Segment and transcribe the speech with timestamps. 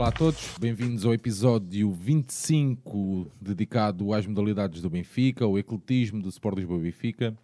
[0.00, 6.30] Olá a todos, bem-vindos ao episódio 25 dedicado às modalidades do Benfica, ao ecletismo do
[6.30, 7.36] Sport Lisboa Benfica.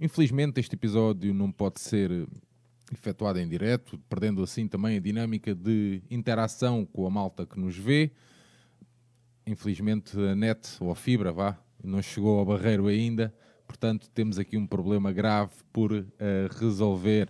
[0.00, 2.26] Infelizmente este episódio não pode ser
[2.92, 7.76] efetuado em direto, perdendo assim também a dinâmica de interação com a malta que nos
[7.76, 8.10] vê.
[9.46, 13.32] Infelizmente a net ou a fibra, vá, não chegou ao barreiro ainda,
[13.68, 16.04] portanto temos aqui um problema grave por uh,
[16.58, 17.28] resolver.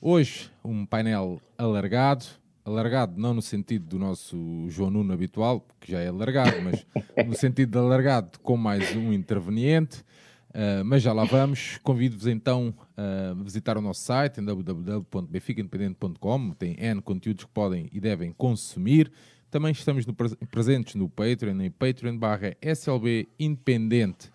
[0.00, 2.24] Hoje um painel alargado,
[2.64, 6.86] alargado não no sentido do nosso João Nuno habitual, que já é alargado, mas
[7.26, 10.02] no sentido de alargado com mais um interveniente.
[10.50, 11.78] Uh, mas já lá vamos.
[11.82, 16.50] Convido-vos então a visitar o nosso site em www.benficaindependente.com.
[16.50, 19.10] Tem N conteúdos que podem e devem consumir.
[19.50, 24.30] Também estamos no, presentes no Patreon, em patreon barra SLB Independente.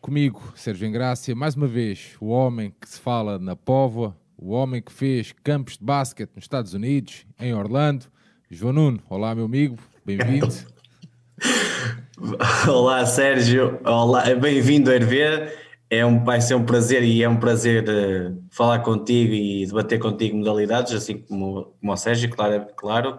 [0.00, 4.80] Comigo, Sérgio Engrácia, mais uma vez, o homem que se fala na Póvoa, o homem
[4.80, 8.06] que fez campos de basquete nos Estados Unidos, em Orlando.
[8.50, 10.48] João Nuno, olá meu amigo, bem-vindo.
[12.66, 15.54] olá Sérgio, olá, bem-vindo a Hervé.
[15.90, 19.98] É um, vai ser um prazer e é um prazer uh, falar contigo e debater
[19.98, 23.18] contigo modalidades, assim como, como o Sérgio, claro, claro.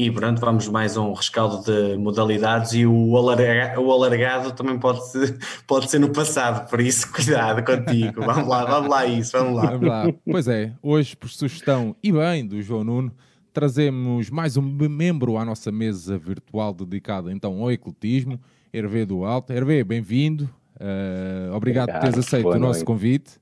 [0.00, 5.04] E pronto, vamos mais um rescaldo de modalidades e o, alarga, o alargado também pode
[5.10, 8.20] ser, pode ser no passado, por isso cuidado contigo.
[8.24, 9.70] Vamos lá, vamos lá isso, vamos lá.
[9.72, 10.04] Vamos lá.
[10.24, 13.12] Pois é, hoje por sugestão e bem do João Nuno,
[13.52, 18.38] trazemos mais um membro à nossa mesa virtual dedicada então ao ecletismo,
[18.72, 19.52] Hervé do Alto.
[19.52, 20.44] Hervé, bem-vindo.
[20.76, 23.32] Uh, obrigado, obrigado, por teres aceito o nosso convite.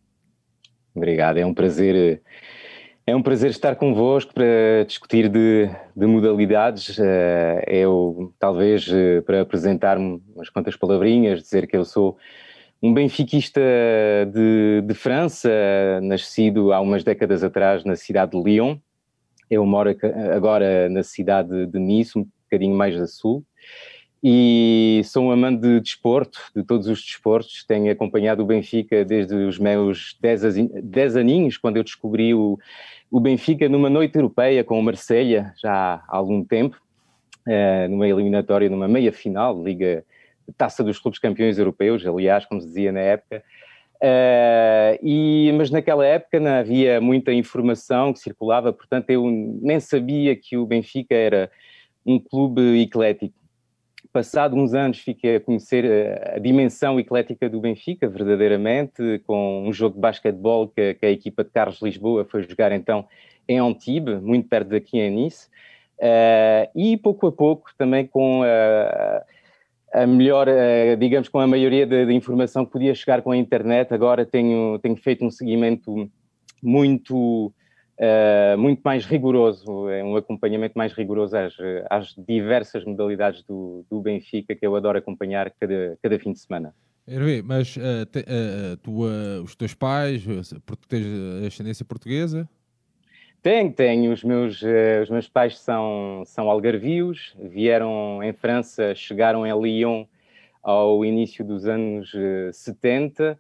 [0.94, 2.22] Obrigado, é um prazer
[3.06, 6.98] é um prazer estar convosco para discutir de, de modalidades.
[6.98, 12.18] Eh, eu, talvez, eh, para apresentar-me umas quantas palavrinhas, dizer que eu sou
[12.82, 13.60] um benfiquista
[14.26, 15.48] de, de, França,
[16.02, 18.76] nascido há umas décadas atrás na cidade de Lyon.
[19.48, 19.96] Eu moro
[20.34, 23.44] agora na cidade de Nice, um bocadinho mais a sul.
[24.22, 27.64] E sou um amante de desporto, de todos os desportos.
[27.64, 32.58] Tenho acompanhado o Benfica desde os meus 10 aninhos, quando eu descobri o,
[33.10, 36.76] o Benfica numa noite europeia com o Marselha já há algum tempo,
[37.46, 40.04] uh, numa eliminatória, numa meia final, Liga
[40.56, 43.42] Taça dos Clubes Campeões Europeus, aliás, como se dizia na época.
[43.96, 49.24] Uh, e, mas naquela época não havia muita informação que circulava, portanto eu
[49.62, 51.50] nem sabia que o Benfica era
[52.04, 53.34] um clube eclético.
[54.16, 59.70] Passado uns anos fiquei a conhecer a, a, dimensão eclética do Benfica, verdadeiramente, com um
[59.74, 63.06] jogo de basquetebol que, que, a equipa de Carlos Lisboa foi jogar então
[63.46, 65.48] em Antibes, muito perto daqui em Nice,
[65.98, 69.22] uh, e pouco a pouco também com a,
[69.92, 73.92] a melhor, uh, digamos, com a maioria da informação que podia chegar com a internet,
[73.92, 76.10] agora tenho, tenho feito um seguimento
[76.62, 77.52] muito
[77.98, 81.54] uh, muito mais rigoroso, é um acompanhamento mais rigoroso às,
[81.90, 86.74] às diversas modalidades do, do, Benfica que eu adoro acompanhar cada, cada fim de semana.
[87.08, 89.02] Hervé, mas uh, te, uh, tu,
[89.42, 90.24] os teus pais,
[90.88, 91.06] tens
[91.46, 92.48] ascendência portuguesa?
[93.42, 94.12] Tenho, tenho.
[94.12, 94.60] Os meus,
[95.02, 100.04] os meus pais são, são algarvios, vieram em França, chegaram em Lyon
[100.60, 102.12] ao início dos anos
[102.52, 103.38] 70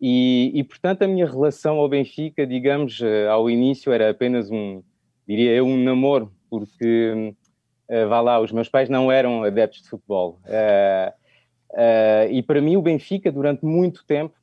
[0.00, 4.82] e, e, portanto, a minha relação ao Benfica, digamos, eh, ao início era apenas um,
[5.26, 7.34] diria eu, um namoro, porque,
[7.90, 10.38] uh, vá lá, os meus pais não eram adeptos de futebol.
[10.46, 11.12] Uh,
[12.30, 14.34] e para mim, o Benfica, durante muito tempo,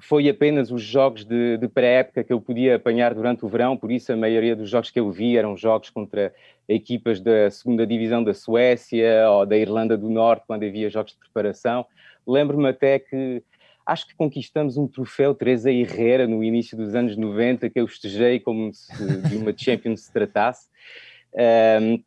[0.00, 3.92] foi apenas os jogos de, de pré-época que eu podia apanhar durante o verão, por
[3.92, 6.32] isso a maioria dos jogos que eu vi eram jogos contra
[6.68, 11.18] equipas da segunda divisão da Suécia ou da Irlanda do Norte, quando havia jogos de
[11.18, 11.86] preparação.
[12.26, 13.42] Lembro-me até que
[13.86, 18.40] acho que conquistamos um troféu Teresa Herrera no início dos anos 90, que eu estejei
[18.40, 18.92] como se
[19.28, 20.68] de uma Champions se tratasse.
[21.34, 22.02] Um,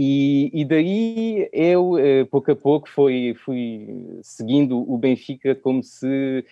[0.00, 6.44] e, e, daí eu, eh, pouco a pouco, fui, fui seguindo o Benfica como se,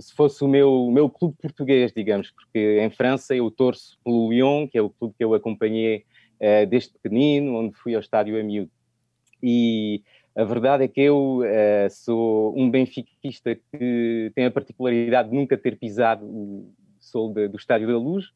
[0.00, 4.32] se fosse o meu, o meu clube português, digamos, porque em França eu torço pelo
[4.32, 6.06] Lyon, que é o clube que eu acompanhei
[6.40, 8.70] uh, desde pequenino, onde fui ao estádio a miúdo.
[9.42, 10.02] E
[10.34, 15.56] a verdade é que eu uh, sou um benfiquista que tem a particularidade de nunca
[15.58, 18.32] ter pisado o sol de, do Estádio da Luz.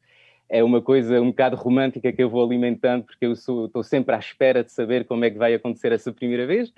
[0.49, 4.19] É uma coisa um bocado romântica que eu vou alimentando, porque eu estou sempre à
[4.19, 6.71] espera de saber como é que vai acontecer essa primeira vez.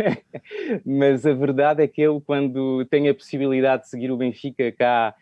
[0.86, 5.14] Mas a verdade é que eu, quando tenho a possibilidade de seguir o Benfica cá,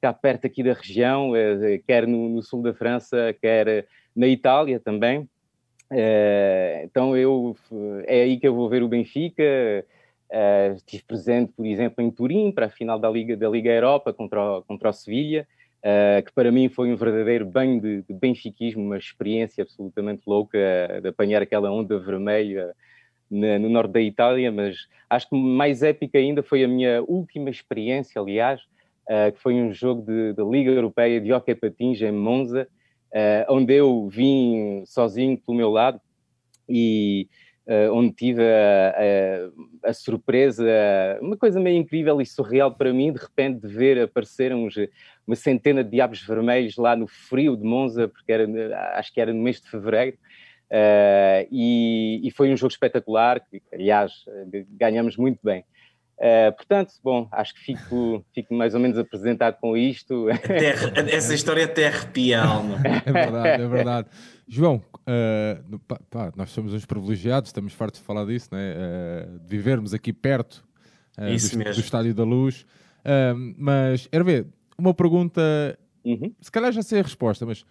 [0.00, 3.86] cá perto aqui da região, eh, quer no, no sul da França, quer
[4.16, 5.39] na Itália também, Uh,
[6.84, 7.56] então eu
[8.06, 9.42] é aí que eu vou ver o Benfica.
[10.30, 14.12] Uh, estive presente, por exemplo, em Turim para a final da Liga da Liga Europa
[14.12, 15.46] contra o, contra o Sevilha.
[15.80, 20.56] uh, que para mim foi um verdadeiro banho de, de benfiquismo, uma experiência absolutamente louca
[21.02, 22.72] de apanhar aquela onda vermelha
[23.28, 27.50] na, no norte da Itália, mas acho que mais épica ainda foi a minha última
[27.50, 28.60] experiência, aliás,
[29.34, 30.04] que foi um jogo
[30.34, 32.68] da Liga Europeia de Hockey Patins em Monza,
[33.14, 36.00] uh, onde eu vim sozinho pelo meu lado
[36.68, 37.28] e
[37.66, 38.94] uh, onde tive a,
[39.84, 40.64] a, a, surpresa,
[41.20, 44.74] uma coisa meio incrível e surreal para mim, de repente de ver aparecer uns,
[45.26, 48.46] uma centena de diabos vermelhos lá no frio de Monza, porque era,
[48.98, 50.16] acho que era no mês de fevereiro,
[50.70, 54.24] uh, e, e, foi um jogo espetacular, que aliás
[54.70, 55.64] ganhamos muito bem.
[56.20, 60.28] Uh, portanto, bom, acho que fico, fico mais ou menos apresentado com isto.
[60.28, 60.74] Até,
[61.16, 62.76] essa história até arrepia a alma.
[63.06, 64.08] É verdade, é verdade.
[64.46, 68.74] João, uh, pá, pá, nós somos uns privilegiados, estamos fartos de falar disso, né?
[68.74, 70.62] Uh, de vivermos aqui perto
[71.16, 72.66] do, do, Estádio da Luz.
[73.56, 74.46] mas, ver,
[74.76, 75.40] uma pergunta,
[76.04, 76.34] uhum.
[76.38, 77.64] se calhar já sei a resposta, mas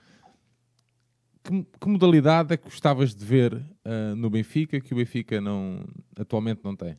[1.43, 3.61] que, que modalidade é que gostavas de ver
[4.17, 5.85] no Benfica que o Benfica não,
[6.17, 6.97] atualmente não tem?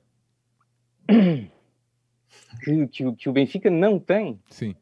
[2.65, 4.41] que, que, que, o Benfica não tem.
[4.49, 4.75] Sim.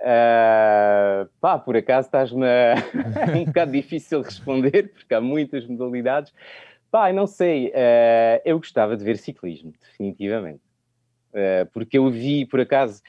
[0.00, 2.74] Uh, pá, por acaso estás-me a...
[2.74, 6.32] é um bocado difícil responder, porque há muitas modalidades.
[6.90, 10.62] Pá, não sei, uh, eu gostava de ver ciclismo, definitivamente.
[11.32, 13.02] Uh, porque eu vi, por acaso,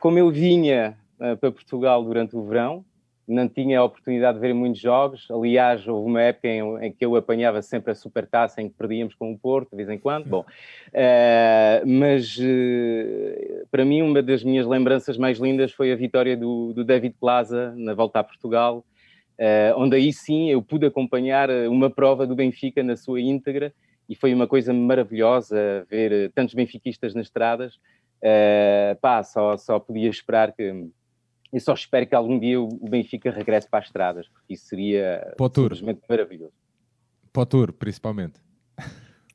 [0.00, 2.84] como eu vinha para Portugal durante o verão,
[3.26, 5.26] não tinha a oportunidade de ver muitos jogos.
[5.30, 9.14] Aliás, houve uma época em, em, que eu apanhava sempre a supertaça em que perdíamos
[9.14, 10.26] com o Porto, de vez em quando.
[10.26, 16.36] Bom, uh, mas uh, para mim, uma das minhas lembranças mais lindas foi a vitória
[16.36, 18.84] do, do David Plaza na volta a Portugal,
[19.40, 23.74] uh, onde aí sim eu pude acompanhar uma prova do Benfica na sua íntegra
[24.08, 27.76] e foi uma coisa maravilhosa ver tantos benfiquistas nas estradas.
[29.00, 30.86] pá, só, só podia esperar que
[31.56, 35.34] e só espero que algum dia o Benfica regresse para as estradas, porque isso seria
[35.54, 36.52] simplesmente maravilhoso.
[37.32, 38.38] Para o Tour, principalmente.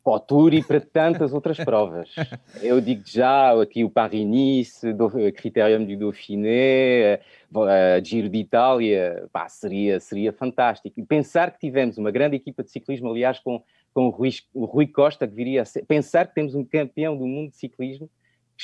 [0.04, 2.14] Para o Tour e para tantas outras provas.
[2.62, 7.22] Eu digo já, aqui o Paris-Nice, o Criterium du Dauphiné,
[7.56, 11.00] a Giro de Itália, pá, seria, seria fantástico.
[11.00, 13.64] E pensar que tivemos uma grande equipa de ciclismo, aliás, com,
[13.96, 17.18] com o, Rui, o Rui Costa, que viria a ser, pensar que temos um campeão
[17.18, 18.08] do mundo de ciclismo,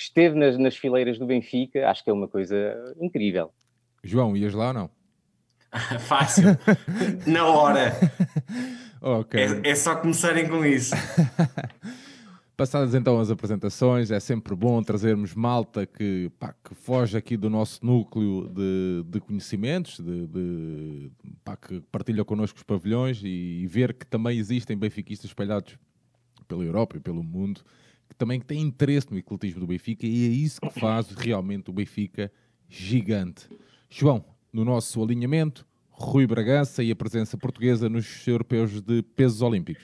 [0.02, 2.56] esteve nas, nas fileiras do Benfica, acho que é uma coisa
[3.00, 3.52] incrível.
[4.04, 4.90] João, ias lá ou não?
[6.00, 6.58] Fácil,
[7.26, 7.94] na hora.
[9.02, 9.42] okay.
[9.42, 10.96] é, é só começarem com isso.
[12.56, 17.52] Passadas então as apresentações, é sempre bom trazermos malta que, pá, que foge aqui do
[17.52, 21.12] nosso núcleo de, de conhecimentos, de, de
[21.44, 25.78] pá, que partilha connosco os pavilhões e, e, ver que também existem benfiquistas espalhados
[26.48, 27.62] pela Europa e pelo mundo
[28.16, 32.32] também tem interesse no ecletismo do Benfica e é isso que faz realmente o Benfica
[32.70, 33.48] gigante.
[33.90, 39.84] João, no nosso alinhamento, Rui Bragança e a presença portuguesa nos europeus de pesos olímpicos.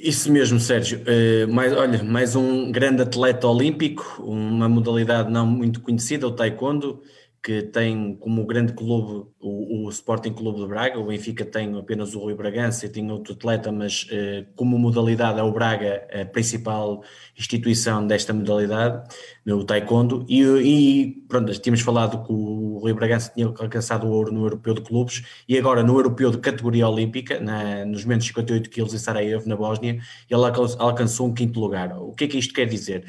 [0.00, 1.00] Isso mesmo, Sérgio.
[1.00, 7.02] Uh, mais, olha, mais um grande atleta olímpico, uma modalidade não muito conhecida, o taekwondo,
[7.46, 12.12] que tem como grande clube o, o, Sporting Clube de Braga, o Benfica tem apenas
[12.16, 16.24] o Rui Bragança e tem outro atleta, mas eh, como modalidade é o Braga a
[16.24, 17.04] principal
[17.38, 19.08] instituição desta modalidade,
[19.44, 24.32] no Taekwondo, e, e pronto, tínhamos falado que o Rui Bragança tinha alcançado o ouro
[24.32, 28.68] no Europeu de Clubes e agora no Europeu de categoria olímpica, na, nos menos 58
[28.68, 30.42] quilos em Sarajevo, na Bósnia, ele
[30.80, 31.96] alcançou um quinto lugar.
[31.96, 33.04] O que é que isto quer dizer?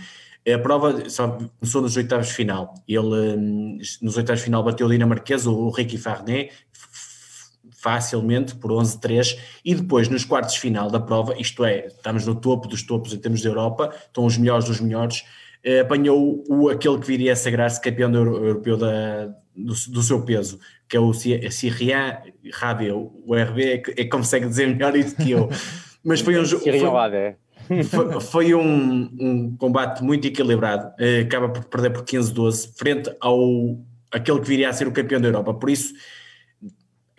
[0.53, 1.27] A prova só
[1.59, 2.73] começou nos oitavos de final.
[2.87, 6.51] Ele, hum, nos oitavos de final, bateu o dinamarquês, o Ricky Farnet,
[7.77, 12.35] facilmente, por 11-3, e depois nos quartos de final da prova, isto é, estamos no
[12.35, 15.23] topo dos topos em termos de Europa, estão os melhores dos melhores,
[15.63, 20.23] eh, apanhou o, aquele que viria a sagrar-se campeão do, europeu da, do, do, seu
[20.23, 22.21] peso, que é o Cyrian
[22.53, 25.49] Rabi, o RB é é consegue dizer melhor isso que eu.
[26.03, 26.63] Mas foi um jogo.
[27.89, 33.77] Foi, foi um, um, combate muito equilibrado, uh, acaba por perder por 15-12, frente ao
[34.11, 35.53] aquele que viria a ser o campeão da Europa.
[35.53, 35.93] Por isso,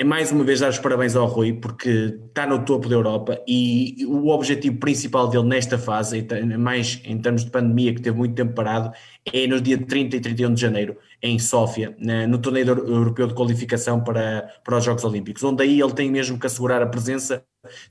[0.01, 3.43] é mais uma vez dar os parabéns ao Rui, porque está no topo da Europa
[3.49, 6.25] e o objetivo principal dele nesta fase,
[6.57, 8.93] mais em termos de pandemia, que teve muito tempo parado,
[9.33, 11.97] é no dia 30 e 31 de janeiro, em Sófia,
[12.29, 16.39] no torneio europeu de qualificação para, para os Jogos Olímpicos, onde aí ele tem mesmo
[16.39, 17.43] que assegurar a presença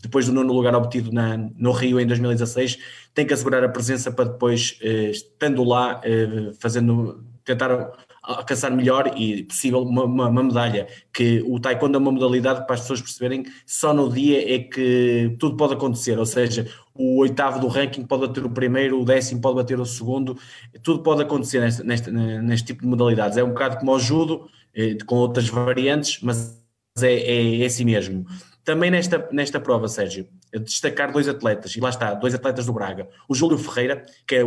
[0.01, 2.79] depois do nono lugar obtido na, no Rio em 2016,
[3.13, 7.91] tem que assegurar a presença para depois, eh, estando lá, eh, fazendo, tentar
[8.27, 12.75] alcançar melhor e possível uma, uma, uma, medalha, que o taekwondo é uma modalidade para
[12.75, 17.59] as pessoas perceberem, só no dia é que tudo pode acontecer, ou seja, o oitavo
[17.59, 20.37] do ranking pode bater o primeiro, o décimo pode bater o segundo,
[20.83, 23.37] tudo pode acontecer neste, neste, neste tipo de modalidades.
[23.37, 26.61] É um bocado como o judo, eh, com outras variantes, mas
[27.01, 28.25] é, é, é assim mesmo.
[28.63, 30.27] Também nesta, nesta prova, Sérgio,
[30.65, 33.07] destacar dois atletas, e lá está, dois atletas do Braga.
[33.29, 34.43] O Júlio Ferreira, que é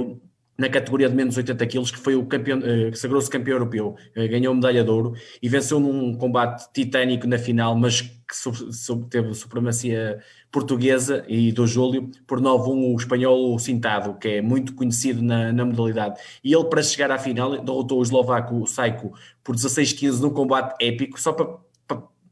[0.60, 3.96] na categoria de menos 80 quilos, que foi o campeão, eh, que sagrou-se campeão europeu,
[4.14, 9.34] eh, ganhou medalha de ouro e venceu num combate titânico na final, mas que teve
[9.34, 10.20] supremacia
[10.52, 15.64] portuguesa e do Júlio, por 9-1 o espanhol Cintado, que é muito conhecido na, na,
[15.64, 16.20] modalidade.
[16.44, 21.18] E ele, para chegar à final, derrotou o eslovaco Saiko por 16-15 num combate épico,
[21.18, 21.58] só para,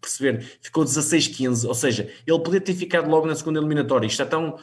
[0.01, 4.07] perceber, ficou 16-15, ou seja, ele podia ter ficado logo na segunda eliminatória.
[4.07, 4.59] Isto é tão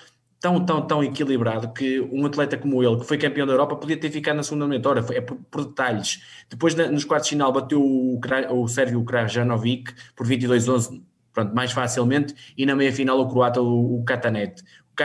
[0.45, 3.97] tão, tão, tão equilibrado que um atleta como ele, que foi campeão da Europa, podia
[3.97, 6.21] ter ficado na segunda eliminatória, é por, por, detalhes.
[6.47, 8.19] Depois, na, nos quartos de final, bateu o,
[8.51, 11.01] o Sérgio Krajanovic por 22-11,
[11.33, 15.03] pronto, mais facilmente, e na meia-final o croata, o, o Katanet, o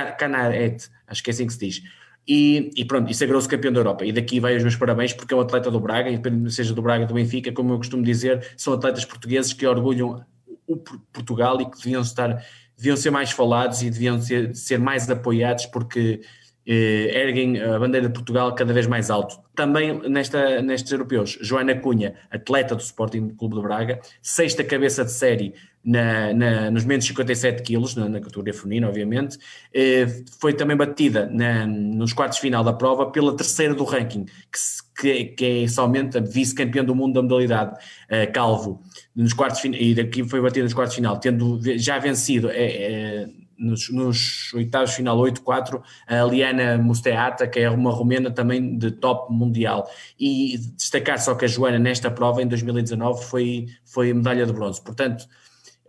[1.07, 1.83] acho que é assim que se diz.
[2.29, 4.05] E, e pronto, e sagrou-se campeão da Europa.
[4.05, 6.83] E daqui vai os meus parabéns, porque é um atleta do Braga, independente seja do
[6.83, 10.23] Braga do Benfica, como eu costumo dizer, são atletas portugueses que orgulham
[10.67, 12.45] o Portugal e que deviam estar
[12.81, 16.23] deviam ser mais falados e deviam ser, ser mais apoiados porque
[16.67, 19.39] eh, erguem a bandeira de Portugal cada vez mais alto.
[19.55, 25.13] Também nesta, nestes europeus, Joana Cunha, atleta do Sporting Clube de Braga, sexta cabeça de
[25.13, 29.39] série na, na, nos menos 57 quilos, na, na categoria feminina, obviamente,
[29.73, 30.07] eh,
[30.39, 35.25] foi também batida na, nos quartos final da prova pela terceira do ranking, que, que,
[35.37, 38.83] que é somente a vice-campeã do mundo da modalidade, eh, Calvo,
[39.17, 43.27] nos quartos e daqui foi batida nos quartos final, tendo já vencido é,
[43.61, 49.33] nos, nos oitavos final 8-4 a Liana Musteata, que é uma romena também de top
[49.33, 49.89] mundial.
[50.19, 54.83] E destacar só que a Joana nesta prova em 2019 foi, foi medalha de bronze.
[54.83, 55.29] Portanto,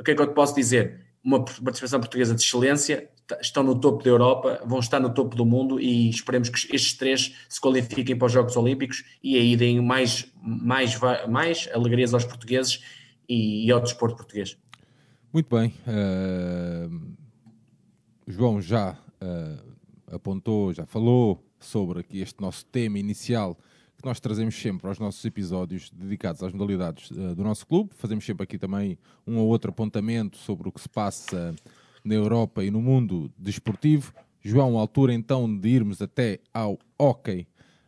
[0.01, 1.00] o que é que eu te posso dizer?
[1.24, 3.08] Uma participação portuguesa de excelência,
[3.39, 6.93] estão no topo da Europa, vão estar no topo do mundo e esperemos que estes
[6.98, 12.25] três se qualifiquem para os Jogos Olímpicos e aí deem mais, mais, mais alegrias aos
[12.25, 12.84] portugueses
[13.29, 14.58] e, ao desporto português.
[15.31, 15.74] Muito bem.
[15.88, 17.15] Uh,
[18.27, 23.58] João já uh, apontou, já falou sobre aqui este nosso tema inicial
[24.01, 27.91] que nós trazemos sempre aos nossos episódios dedicados às modalidades uh, do nosso clube.
[27.96, 31.55] Fazemos sempre aqui também um ou outro apontamento sobre o que se passa
[32.03, 34.13] na Europa e no mundo desportivo.
[34.41, 37.48] João, altura então de irmos até ao hockey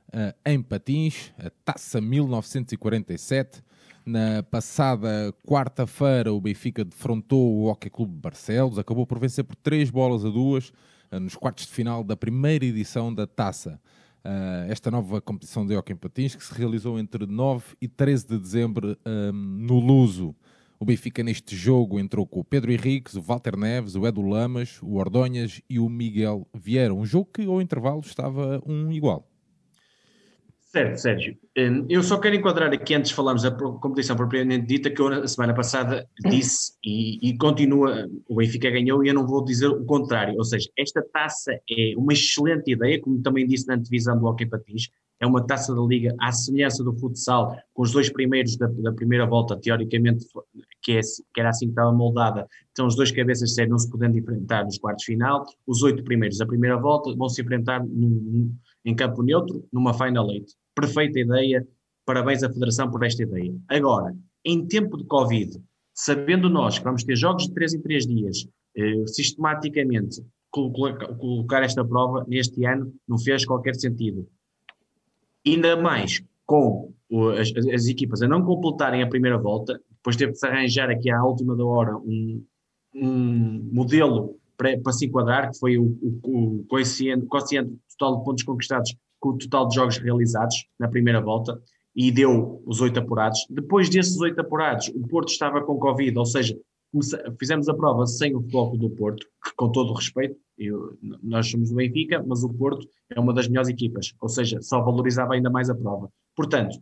[0.09, 3.63] uh, em patins, a Taça 1947.
[4.05, 9.55] Na passada quarta-feira, o Benfica defrontou o Hockey Clube de Barcelos, acabou por vencer por
[9.55, 13.79] 3 bolas a 2 uh, nos quartos de final da primeira edição da Taça.
[14.25, 18.27] Uh, esta nova competição de hockey em patins que se realizou entre 9 e 13
[18.27, 20.33] de dezembro um, no Luso.
[20.79, 24.79] O Benfica neste jogo entrou com o Pedro Henriques, o Walter Neves, o Edu Lamas,
[24.81, 26.93] o Ordonhas e o Miguel Vieira.
[26.93, 29.27] Um jogo que ao intervalo estava um igual.
[30.73, 31.37] Certo, Sérgio.
[31.55, 35.07] Hum, eu só quero enquadrar aqui, antes de falarmos da competição propriamente dita, que eu
[35.07, 39.67] na semana passada disse e, e, continua, o Benfica ganhou e eu não vou dizer
[39.67, 40.35] o contrário.
[40.35, 44.47] Ou seja, esta taça é uma excelente ideia, como também disse na antevisão do Hockey
[44.47, 44.89] Patins,
[45.19, 48.91] é uma taça da Liga à semelhança do futsal, com os dois primeiros da, da
[48.91, 50.25] primeira volta, teoricamente,
[50.81, 53.77] que, é, que, era assim que estava moldada, então os dois cabeças de série não
[53.77, 57.85] se podendo enfrentar nos quartos final, os oito primeiros da primeira volta vão se enfrentar
[57.85, 58.51] num,
[58.83, 61.67] em campo neutro, numa Final Eight perfeita ideia,
[62.05, 63.53] parabéns à Federação por esta ideia.
[63.67, 64.15] Agora,
[64.45, 65.61] em tempo de Covid,
[65.93, 71.83] sabendo nós que vamos ter jogos de 3 em 3 dias, eh, sistematicamente colocar esta
[71.83, 74.27] prova neste ano não fez qualquer sentido.
[75.45, 76.93] Ainda mais com
[77.39, 81.09] as, as, equipas a não completarem a primeira volta, depois teve de se arranjar aqui
[81.09, 82.43] à última da hora um,
[82.93, 86.77] um modelo para, para, se enquadrar, que foi o, o, o
[87.97, 91.57] total de pontos conquistados com o total de jogos realizados na primeira volta
[91.95, 93.39] e deu os oito apurados.
[93.49, 96.59] Depois desses oito apurados, o Porto estava com Covid, ou seja,
[97.39, 101.49] fizemos a prova sem o foco do Porto, que com todo o respeito, eu, nós
[101.49, 105.35] somos do Benfica, mas o Porto é uma das melhores equipas, ou seja, só valorizava
[105.35, 106.09] ainda mais a prova.
[106.35, 106.77] Portanto,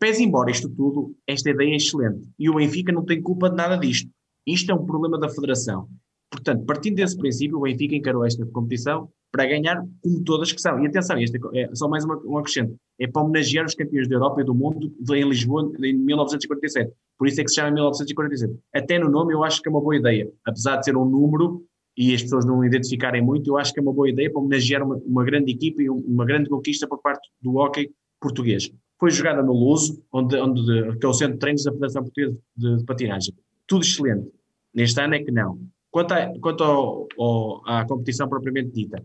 [0.00, 3.54] pese embora isto tudo, esta ideia é excelente e o Benfica não tem culpa de
[3.54, 4.10] nada disto.
[4.44, 5.88] Isto é um problema da Federação.
[6.30, 10.82] Portanto, partindo desse princípio, o Benfica encarou esta competição para ganhar como todas que são.
[10.82, 12.74] E atenção, este é só mais uma, um acrescento.
[12.98, 16.90] É para homenagear os campeões da Europa e do mundo em Lisboa em 1947.
[17.18, 18.58] Por isso é que se chama 1947.
[18.74, 20.26] Até no nome eu acho que é uma boa ideia.
[20.46, 21.62] Apesar de ser um número
[21.98, 24.82] e as pessoas não identificarem muito, eu acho que é uma boa ideia para homenagear
[24.82, 28.70] uma, uma grande equipa e uma grande conquista por parte do hockey português.
[28.98, 32.38] Foi jogada no Luso, onde, onde, que é o centro de treinos da Federação Portuguesa
[32.56, 33.34] de, de Patinagem.
[33.66, 34.30] Tudo excelente.
[34.74, 35.58] Neste ano é que não.
[35.90, 39.02] Quanto, a, quanto ao, ao, à competição propriamente dita,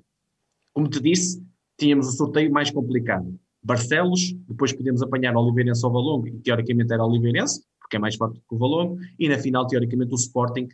[0.74, 1.44] Como te disse,
[1.78, 3.38] tínhamos o sorteio mais complicado.
[3.64, 8.40] Barcelos, depois podíamos apanhar Oliveirense ao Valongo, e teoricamente era Oliveirense, porque é mais forte
[8.40, 10.68] que o Valongo, e na final, teoricamente, o Sporting,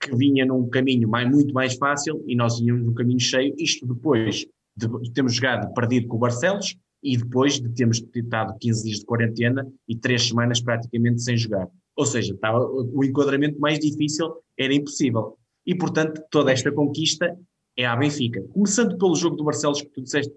[0.00, 3.86] que vinha num caminho mais, muito mais fácil, e nós íamos num caminho cheio, isto
[3.86, 4.46] depois
[4.76, 8.98] de, de termos jogado perdido com o Barcelos, e depois de termos estado 15 dias
[9.00, 11.68] de quarentena e 3 semanas praticamente sem jogar.
[11.96, 15.36] Ou seja, estava, o enquadramento mais difícil era impossível.
[15.66, 17.38] E, portanto, toda esta conquista
[17.76, 18.42] é à Benfica.
[18.52, 20.32] Começando pelo jogo do Barcelos, que tu disseste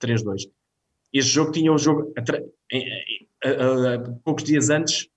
[0.00, 0.48] 3-2.
[1.12, 5.08] Este jogo tinha um jogo, a, a, a, poucos dias antes,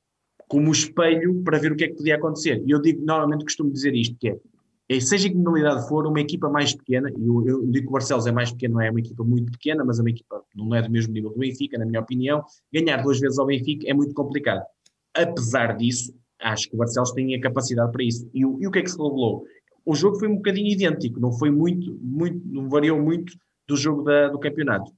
[0.48, 2.62] como espelho para ver o que é que podia acontecer.
[2.66, 4.38] E eu digo, normalmente costumo dizer isto, que é,
[4.90, 7.92] é seja que modalidade for, uma equipa mais pequena, e eu, eu, digo que o
[7.94, 10.76] Barcelos é mais pequeno, não é uma equipa muito pequena, mas é uma equipa não
[10.76, 13.94] é do mesmo nível do Benfica, na minha opinião, ganhar duas vezes ao Benfica é
[13.94, 14.64] muito complicado.
[15.14, 18.30] Apesar disso, acho que o Barcelos tem a capacidade para isso.
[18.34, 19.46] E, e o que é que se revelou?
[19.86, 23.34] O jogo foi um bocadinho idêntico, não foi muito, muito não variou muito
[23.68, 24.92] do jogo da, do campeonato.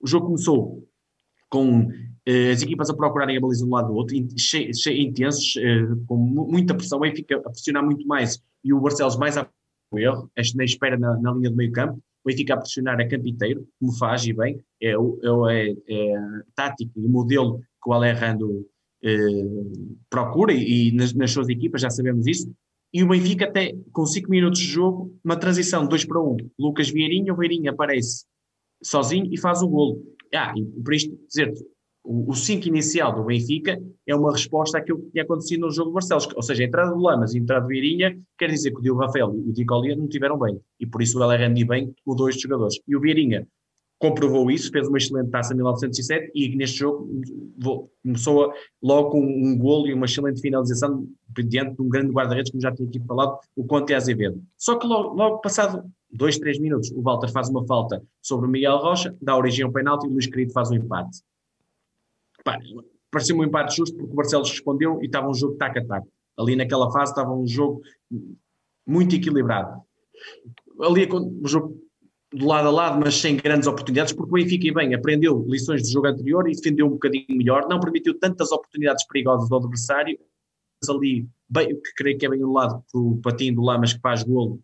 [0.00, 0.86] O jogo começou
[1.48, 1.88] com
[2.26, 5.56] eh, as equipas a procurarem a baliza de um lado do outro, che, che, intensos,
[5.56, 9.48] eh, com muita pressão, o Benfica a pressionar muito mais e o Barcelos mais a
[9.94, 13.26] erro, na espera na, na, linha do meio campo, o Benfica a pressionar a campo
[13.26, 16.14] inteiro, como faz e bem, é, é, é, é
[16.54, 18.68] tática e modelo que o Alejandro
[19.02, 19.44] eh,
[20.10, 22.52] procura e, e nas, nas, suas equipas, já sabemos isso.
[22.92, 26.24] E o Benfica, até com 5 minutos de jogo, uma transição 2 para 1.
[26.24, 26.36] Um.
[26.58, 28.24] Lucas Vieirinha, o Vieirinha aparece
[28.82, 30.02] sozinho e faz o golo.
[30.34, 31.52] Ah, e por isto dizer
[32.10, 35.94] o 5 inicial do Benfica é uma resposta àquilo que tinha acontecido no jogo do
[35.94, 36.26] Barcelos.
[36.34, 38.80] Ou seja, a entrada do Lamas e a entrada do Vieirinha quer dizer que o
[38.80, 40.58] Diogo Rafael e o Dico Olia não estiveram bem.
[40.80, 42.80] E por isso o Alerrandi bem mudou estes jogadores.
[42.88, 43.46] E o Vieirinha
[43.98, 47.10] comprovou isso, fez uma excelente taça em 1907 e neste jogo
[48.02, 48.52] começou
[48.82, 52.72] logo com um golo e uma excelente finalização diante de um grande guarda-redes, como já
[52.72, 54.42] tinha aqui falado, o Conte Azevedo.
[54.56, 58.50] Só que logo, logo passado dois, três minutos, o Walter faz uma falta sobre o
[58.50, 61.22] Miguel Rocha, dá origem ao penalti e o Luís Querido faz um empate.
[63.10, 66.06] parecia um empate justo porque o Barcelos respondeu e estava um jogo tac a tac.
[66.38, 67.82] Ali naquela fase estava um jogo
[68.86, 69.82] muito equilibrado.
[70.80, 71.87] Ali o jogo
[72.32, 75.88] do lado a lado, mas sem grandes oportunidades, porque o Benfica, bem, aprendeu lições do
[75.88, 80.18] jogo anterior e defendeu um bocadinho melhor, não permitiu tantas oportunidades perigosas ao adversário,
[80.88, 84.60] ali, bem, que creio que é bem anulado o patinho do Lamas que faz golo,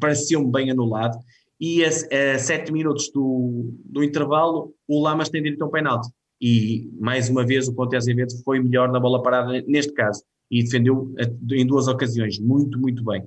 [0.00, 1.16] pareceu-me bem anulado,
[1.60, 6.08] e a, a sete minutos do, do intervalo, o Lamas tem direito a um penalti,
[6.40, 10.62] e mais uma vez o Ponte Azevedo foi melhor na bola parada neste caso, e
[10.62, 11.14] defendeu
[11.52, 13.24] em duas ocasiões, muito, muito bem.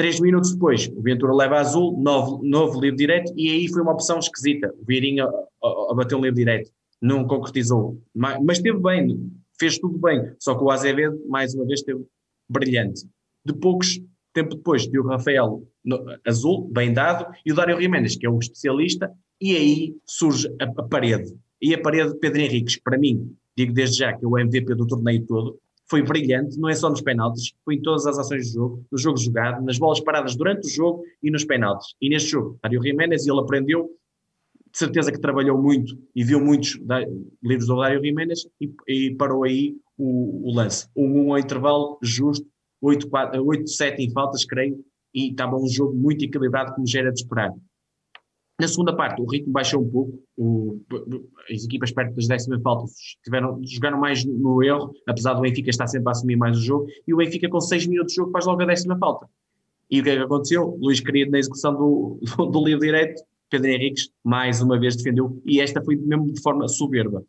[0.00, 3.92] Três minutos depois, o Ventura leva azul, novo, novo livre direto, e aí foi uma
[3.92, 4.72] opção esquisita.
[4.80, 6.70] O Vieirinha a, bater um livre direto,
[7.02, 10.32] não concretizou, mas, mas esteve bem, fez tudo bem.
[10.38, 12.02] Só que o Azevedo, mais uma vez, esteve
[12.48, 13.06] brilhante.
[13.44, 14.00] De poucos
[14.32, 18.30] tempo depois, deu o Rafael no, azul, bem dado, e o Dário Jiménez, que é
[18.30, 21.36] um especialista, e aí surge a, a parede.
[21.60, 24.74] E a parede de Pedro Henriques, para mim, digo desde já que é o MVP
[24.76, 25.58] do torneio todo,
[25.90, 28.96] foi brilhante, não é só nos penaltis, foi em todas as ações do jogo, no
[28.96, 31.94] jogo jogado, nas bolas paradas durante o jogo e nos penaltis.
[32.00, 33.90] E neste jogo, Mário Jiménez, ele aprendeu,
[34.72, 37.00] de certeza que trabalhou muito e viu muitos da,
[37.42, 40.86] livros do Dário Jiménez e, e, parou aí o, o lance.
[40.96, 42.46] Um, um ao intervalo justo,
[42.80, 44.78] 8-7 em faltas, creio,
[45.12, 47.50] e estava um jogo muito equilibrado, como já era de esperar.
[48.60, 50.78] Na segunda parte, o ritmo baixou um pouco, o,
[51.50, 52.92] as equipas perto das décimas faltas
[53.24, 56.86] tiveram, jogaram mais no erro, apesar do Benfica estar sempre a assumir mais o jogo,
[57.08, 59.26] e o Benfica com 6 minutos de jogo faz logo a décima falta.
[59.90, 60.76] E o que é que aconteceu?
[60.78, 65.40] Luís Querido na execução do, do, do livro direto, Pedro Henriques mais uma vez defendeu,
[65.46, 67.24] e esta foi mesmo de forma soberba.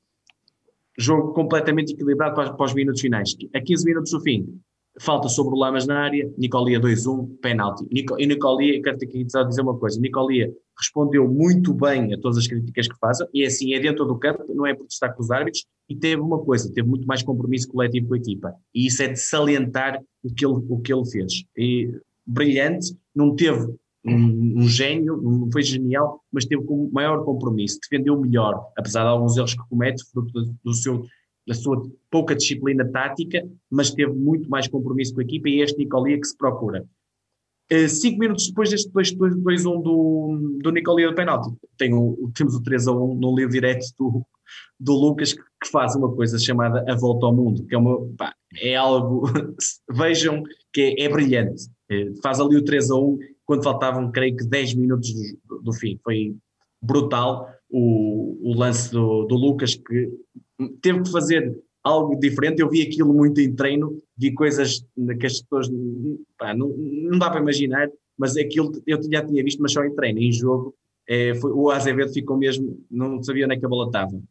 [0.99, 3.37] Jogo completamente equilibrado para, para os minutos finais.
[3.55, 4.59] A 15 minutos do fim,
[4.99, 7.86] falta sobre o Lamas na área, Nicolia 2-1, penalti.
[7.91, 12.88] E Nicolia, quero aqui dizer uma coisa, Nicolia respondeu muito bem a todas as críticas
[12.88, 15.65] que fazem, e é assim, é dentro do campo, não é protestar com os árbitros,
[15.88, 19.08] e teve uma coisa, teve muito mais compromisso coletivo com a equipa, e isso é
[19.08, 21.43] de salientar o que ele, o que ele fez.
[21.56, 21.91] E,
[22.25, 23.73] brilhante, não teve
[24.04, 29.10] um, um, gênio, não foi genial, mas teve com maior compromisso, defendeu melhor, apesar de
[29.10, 31.06] alguns erros que comete, fruto do, do seu
[31.47, 35.63] da sua pouca disciplina tática, mas teve muito mais compromisso com a equipa e é
[35.63, 36.86] este Nicolia que se procura.
[37.71, 42.62] Uh, cinco minutos depois deste 2-1 do, do Nicolia do penalti, tem o, temos o
[42.62, 44.25] 3-1 no livro direto do,
[44.77, 47.97] do Lucas, que, que, faz uma coisa chamada A Volta ao Mundo, que é, uma,
[48.17, 49.23] pá, é algo,
[49.89, 51.63] vejam, que é, é brilhante.
[51.89, 55.10] Uh, faz ali o 3-1 quando faltavam, creio que 10 minutos
[55.45, 55.97] do, do fim.
[56.04, 56.36] Foi
[56.82, 60.12] brutal o, o lance do, do Lucas, que
[60.81, 62.62] teve que fazer algo diferente.
[62.62, 64.86] Eu vi aquilo muito em treino, vi coisas
[65.19, 65.69] que as pessoas
[66.38, 69.95] pá, não, não dá para imaginar, mas aquilo eu já tinha visto, mas só em
[69.95, 70.75] treino, em jogo,
[71.07, 74.21] é, foi, o Azevedo ficou mesmo, não sabia onde é que a bola estava.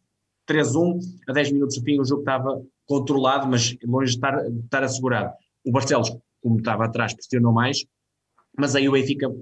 [0.48, 0.98] 3-1,
[1.28, 4.82] a 10 minutos do fim o jogo estava controlado, mas longe de estar, de estar
[4.82, 5.32] assegurado.
[5.64, 7.84] O Barcelos, como estava atrás, pressionou mais,
[8.56, 9.32] mas aí o Benfica,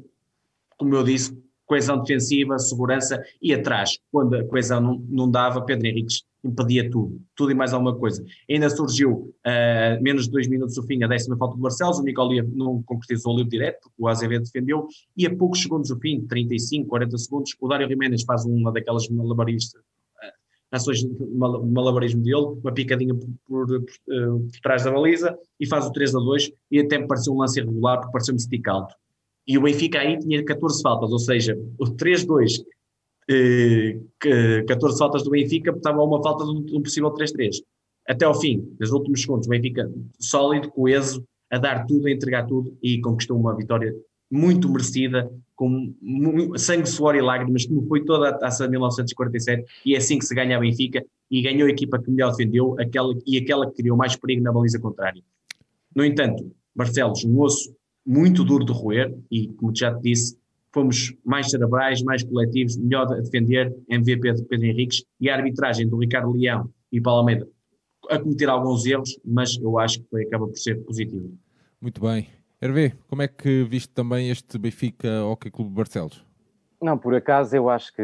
[0.76, 1.36] como eu disse,
[1.68, 7.20] coesão defensiva, segurança e atrás, quando a coesão não, não dava, Pedro Henriques impedia tudo,
[7.36, 8.24] tudo e mais alguma coisa.
[8.50, 12.02] Ainda surgiu, uh, menos de dois minutos do fim, a décima falta do Barcelos, o
[12.02, 16.00] Nicolia não concretizou o livro direto, porque o Azevedo defendeu, e a poucos segundos do
[16.00, 20.32] fim, 35, 40 segundos, o Dário Jiménez faz uma daquelas malabaristas, uh,
[20.72, 25.66] ações de malabarismo dele, uma picadinha por, por, por, uh, por, trás da baliza, e
[25.66, 28.66] faz o 3 a 2, e até me pareceu um lance irregular, porque pareceu-me stick
[28.68, 28.94] out.
[29.48, 32.62] E o Benfica aí tinha 14 faltas, ou seja, o 3-2,
[33.30, 33.98] eh,
[34.68, 37.62] 14 faltas do Benfica, estava uma falta de um, de um possível 3-3.
[38.06, 42.46] Até ao fim, nos últimos segundos, o Benfica sólido, coeso, a dar tudo, a entregar
[42.46, 43.94] tudo e conquistou uma vitória
[44.30, 45.94] muito merecida, com
[46.58, 50.26] sangue, suor e lágrimas, como foi toda a taça de 1947, e é assim que
[50.26, 53.76] se ganha a Benfica, e ganhou a equipa que melhor defendeu aquela, e aquela que
[53.76, 55.22] criou mais perigo na baliza contrária.
[55.96, 57.74] No entanto, Barcelos, um osso
[58.08, 60.38] muito duro de roer e, como já te disse,
[60.72, 65.86] fomos mais cerebrais, mais coletivos, melhor a defender, MVP de Pedro Henriques e a arbitragem
[65.86, 67.46] do Ricardo Leão e Paulo Almeida
[68.08, 71.30] a cometer alguns erros, mas eu acho que foi, acaba por ser positivo.
[71.80, 72.28] Muito bem.
[72.60, 76.26] Hervé, como é que viste também este Benfica Hockey Clube Barcelos?
[76.80, 78.02] Não, por acaso eu acho que,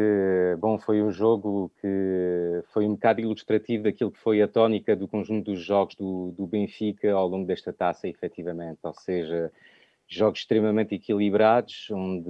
[0.59, 5.07] bom, foi um jogo que foi um bocado ilustrativo daquilo que foi a tónica do
[5.07, 8.79] conjunto dos jogos do, do Benfica ao longo desta taça, efetivamente.
[8.83, 9.51] Ou seja,
[10.07, 12.29] jogos extremamente equilibrados, onde,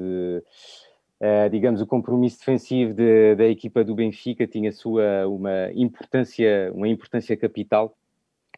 [1.21, 6.87] uh, digamos, o compromisso defensivo de, da equipa do Benfica tinha sua uma importância, uma
[6.87, 7.97] importância capital.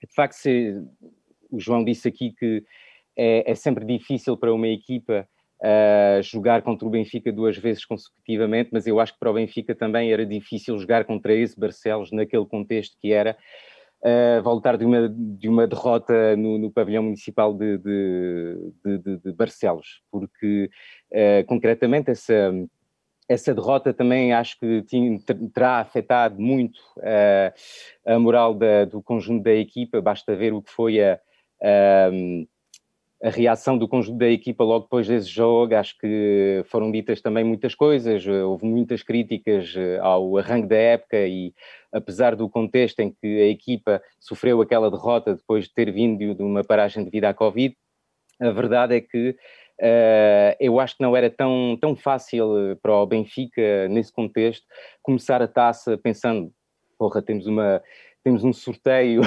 [0.01, 0.81] De facto, se,
[1.51, 2.63] o João disse aqui que
[3.15, 5.27] é, é sempre difícil para uma equipa
[5.61, 9.73] uh, jogar contra o Benfica duas vezes consecutivamente, mas eu acho que para o Benfica
[9.73, 13.37] também era difícil jogar contra esse Barcelos naquele contexto que era
[14.07, 19.31] uh, voltar de uma, de uma derrota no, no pavilhão municipal de, de, de, de
[19.33, 20.69] Barcelos, porque
[21.11, 22.53] uh, concretamente essa,
[23.27, 25.19] essa derrota também acho que tinha,
[25.53, 27.53] terá afetado muito uh,
[28.05, 31.19] a moral da, do conjunto da equipa, basta ver o que foi a,
[31.61, 32.09] a
[33.23, 37.43] a reação do conjunto da equipa logo depois desse jogo, acho que foram ditas também
[37.43, 41.51] muitas coisas, houve muitas críticas eh, ao arranque da época e
[41.91, 46.43] apesar do contexto em que a equipa sofreu aquela derrota depois de ter vindo de
[46.43, 47.75] uma paragem devido à Covid,
[48.39, 53.05] a verdade é que uh, eu acho que não era tão, tão fácil para o
[53.07, 54.65] Benfica, nesse contexto,
[55.01, 56.51] começar a taça pensando,
[56.99, 57.81] porra, temos uma
[58.23, 59.21] temos um sorteio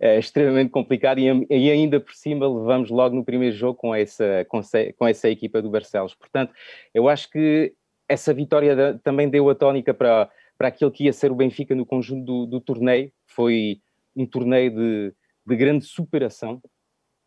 [0.00, 4.46] é, extremamente complicado e, e, ainda por cima levamos logo no primeiro jogo com essa,
[4.48, 4.60] com,
[4.98, 6.14] com essa equipa do Barcelos.
[6.14, 6.52] Portanto,
[6.94, 7.74] eu acho que
[8.08, 11.84] essa vitória também deu a tónica para, para aquilo que ia ser o Benfica no
[11.84, 13.12] conjunto do, do torneio.
[13.26, 13.80] Foi
[14.14, 15.14] um torneio de,
[15.46, 16.60] de grande superação,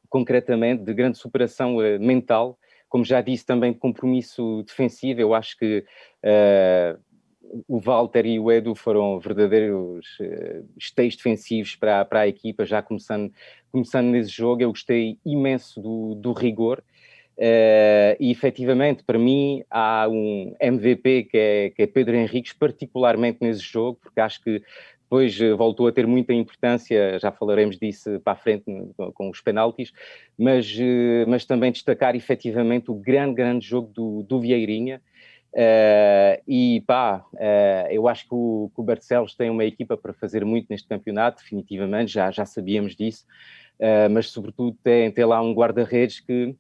[0.10, 2.58] concretamente, de grande superação uh, mental.
[2.88, 5.22] Como já disse, também de compromisso defensivo.
[5.22, 5.86] Eu acho que
[6.26, 7.00] uh,
[7.68, 12.82] o Walter e o Edu foram verdadeiros uh, esteios defensivos para, para a equipa, já
[12.82, 13.32] começando,
[13.72, 14.62] começando nesse jogo.
[14.62, 16.84] Eu gostei imenso do, do rigor.
[17.38, 23.38] Uh, e efetivamente, para mim, há um MVP que é, que é Pedro Henriques, particularmente
[23.42, 24.62] nesse jogo, porque acho que
[25.04, 29.30] depois eh, voltou a ter muita importância, já falaremos disso para a frente com, com
[29.32, 29.92] os penaltis,
[30.38, 30.72] mas,
[31.28, 35.02] mas também destacar efetivamente o grande, grande jogo do, do Vieirinha,
[35.52, 40.14] Uh, e pá, uh, eu acho que o, que o Barcelos tem uma equipa para
[40.14, 43.26] fazer muito neste campeonato, definitivamente, já, já sabíamos disso,
[43.80, 46.56] uh, mas sobretudo tem, tem lá um guarda-redes que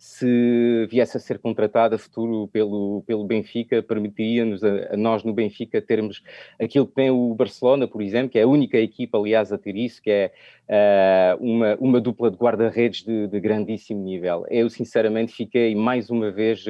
[0.00, 5.34] se viesse a ser contratado a futuro pelo, pelo Benfica, permitiria-nos a, a, nós no
[5.34, 6.22] Benfica termos
[6.58, 9.76] aquilo que tem o Barcelona, por exemplo, que é a única equipa, aliás, a ter
[9.76, 10.32] isso, que é
[10.70, 14.46] uh, uma, uma dupla de guarda-redes de, de, grandíssimo nível.
[14.48, 16.64] Eu, sinceramente, fiquei mais uma vez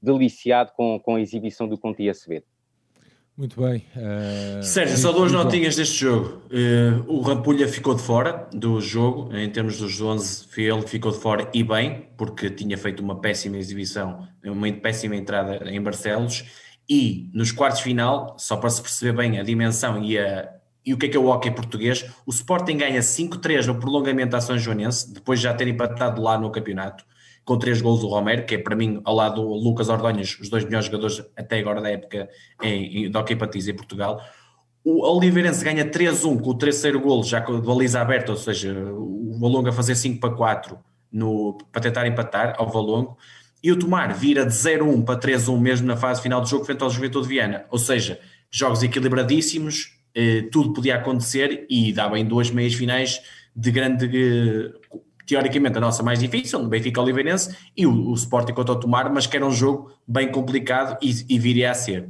[0.00, 2.46] deliciado com, com a exibição do Conti Acevedo.
[3.36, 3.84] Muito bem.
[3.94, 6.42] Uh, Sérgio, só duas notinhas deste jogo.
[6.46, 11.12] Uh, o Rampulha ficou de fora do jogo, em termos dos 11, foi ele ficou
[11.12, 16.44] de fora e bem, porque tinha feito uma péssima exibição, uma péssima entrada em Barcelos.
[16.88, 20.48] E nos quartos final, só para se perceber bem a dimensão e, a,
[20.84, 24.34] e o que é que é o hockey português, o Sporting ganha 5-3 no prolongamento
[24.34, 27.04] à São Joanense, depois de já ter empatado lá no campeonato
[27.46, 30.48] com três gols do Romero, que é para mim, ao lado do Lucas Ordonhas, os
[30.48, 32.28] dois melhores jogadores até agora da época
[32.60, 34.20] em, em Hockey Patins em Portugal.
[34.84, 38.74] O Oliveirense ganha 3-1 com o terceiro gol, já com a baliza aberta, ou seja,
[38.74, 40.76] o Valongo a fazer 5 para 4
[41.10, 43.16] no, para tentar empatar ao Valongo.
[43.62, 46.82] e o Tomar vira de 0-1 para 3-1 mesmo na fase final do jogo frente
[46.82, 47.64] ao Juventude de Viana.
[47.70, 48.18] Ou seja,
[48.50, 53.22] jogos equilibradíssimos, eh, tudo podia acontecer e dava em duas meias finais
[53.54, 58.54] de grande, eh, teoricamente a nossa mais difícil, no Benfica Oliveirense, e o, o Sporting
[58.54, 62.08] contra o Tomar, mas que era um jogo bem complicado e, e viria a ser.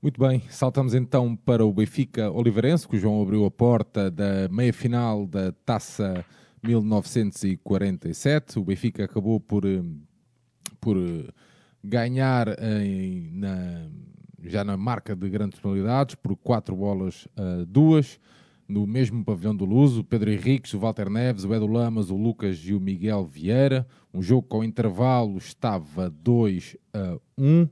[0.00, 4.48] Muito bem, saltamos então para o Benfica Oliveirense, que o João abriu a porta da
[4.50, 6.24] meia-final da Taça
[6.62, 8.58] 1947.
[8.58, 9.80] O Benfica acabou por, eh,
[10.80, 11.28] por eh,
[11.84, 13.86] ganhar em, na,
[14.42, 18.18] já na marca de grandes penalidades, por quatro bolas a duas,
[18.68, 22.16] no mesmo pavilhão do Luso, o Pedro Henriques, o Walter Neves, o Edu Lamas, o
[22.16, 23.86] Lucas e o Miguel Vieira.
[24.12, 27.68] Um jogo com intervalo estava 2 a 1.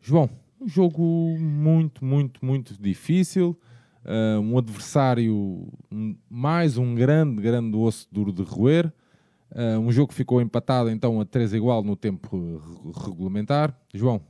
[0.00, 1.02] João, um jogo
[1.38, 3.58] muito, muito, muito difícil.
[4.04, 5.68] Uh, um adversário,
[6.30, 8.92] mais um grande, grande osso duro de roer.
[9.50, 12.60] Uh, um jogo que ficou empatado então a 3 igual no tempo
[13.04, 13.76] regulamentar.
[13.92, 14.20] João,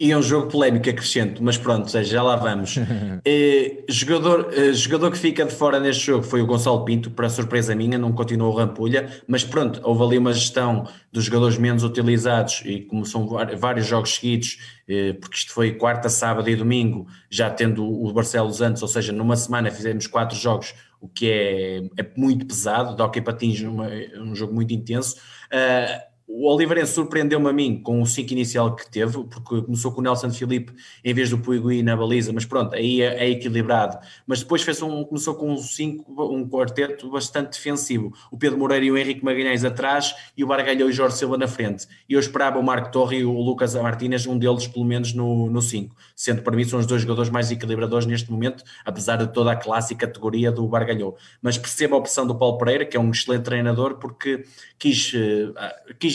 [0.00, 2.76] e é um jogo polémico, acrescento, mas pronto, seja, já lá vamos.
[3.24, 7.28] eh, jogador, eh, jogador que fica de fora neste jogo foi o Gonçalo Pinto, para
[7.28, 11.82] surpresa minha, não continuou o Rampulha, mas pronto, houve ali uma gestão dos jogadores menos
[11.82, 13.26] utilizados e como são
[13.58, 18.60] vários jogos seguidos, eh, porque isto foi quarta, sábado e domingo, já tendo o Barcelos
[18.60, 23.02] antes, ou seja, numa semana fizemos quatro jogos, o que é, é muito pesado, de
[23.02, 23.88] hockey patins, numa,
[24.20, 25.16] um jogo muito intenso.
[25.52, 30.00] Uh, o Oliveirense surpreendeu-me a mim com o 5 inicial que teve, porque começou com
[30.00, 33.98] o Nelson Filipe em vez do Puigui na baliza, mas pronto, aí é, é, equilibrado.
[34.26, 38.12] Mas depois fez um, começou com um 5, um quarteto bastante defensivo.
[38.30, 41.38] O Pedro Moreira e o Henrique Magalhães atrás e o Bargalhou e o Jorge Silva
[41.38, 41.86] na frente.
[42.06, 45.62] E eu esperava o Marco Torre e o Lucas Martínez, um deles pelo menos no
[45.62, 49.52] 5, sendo para mim são os dois jogadores mais equilibradores neste momento, apesar de toda
[49.52, 51.16] a classe e categoria do Bargalhou.
[51.40, 54.44] Mas percebo a opção do Paulo Pereira, que é um excelente treinador, porque
[54.78, 55.54] quis, uh,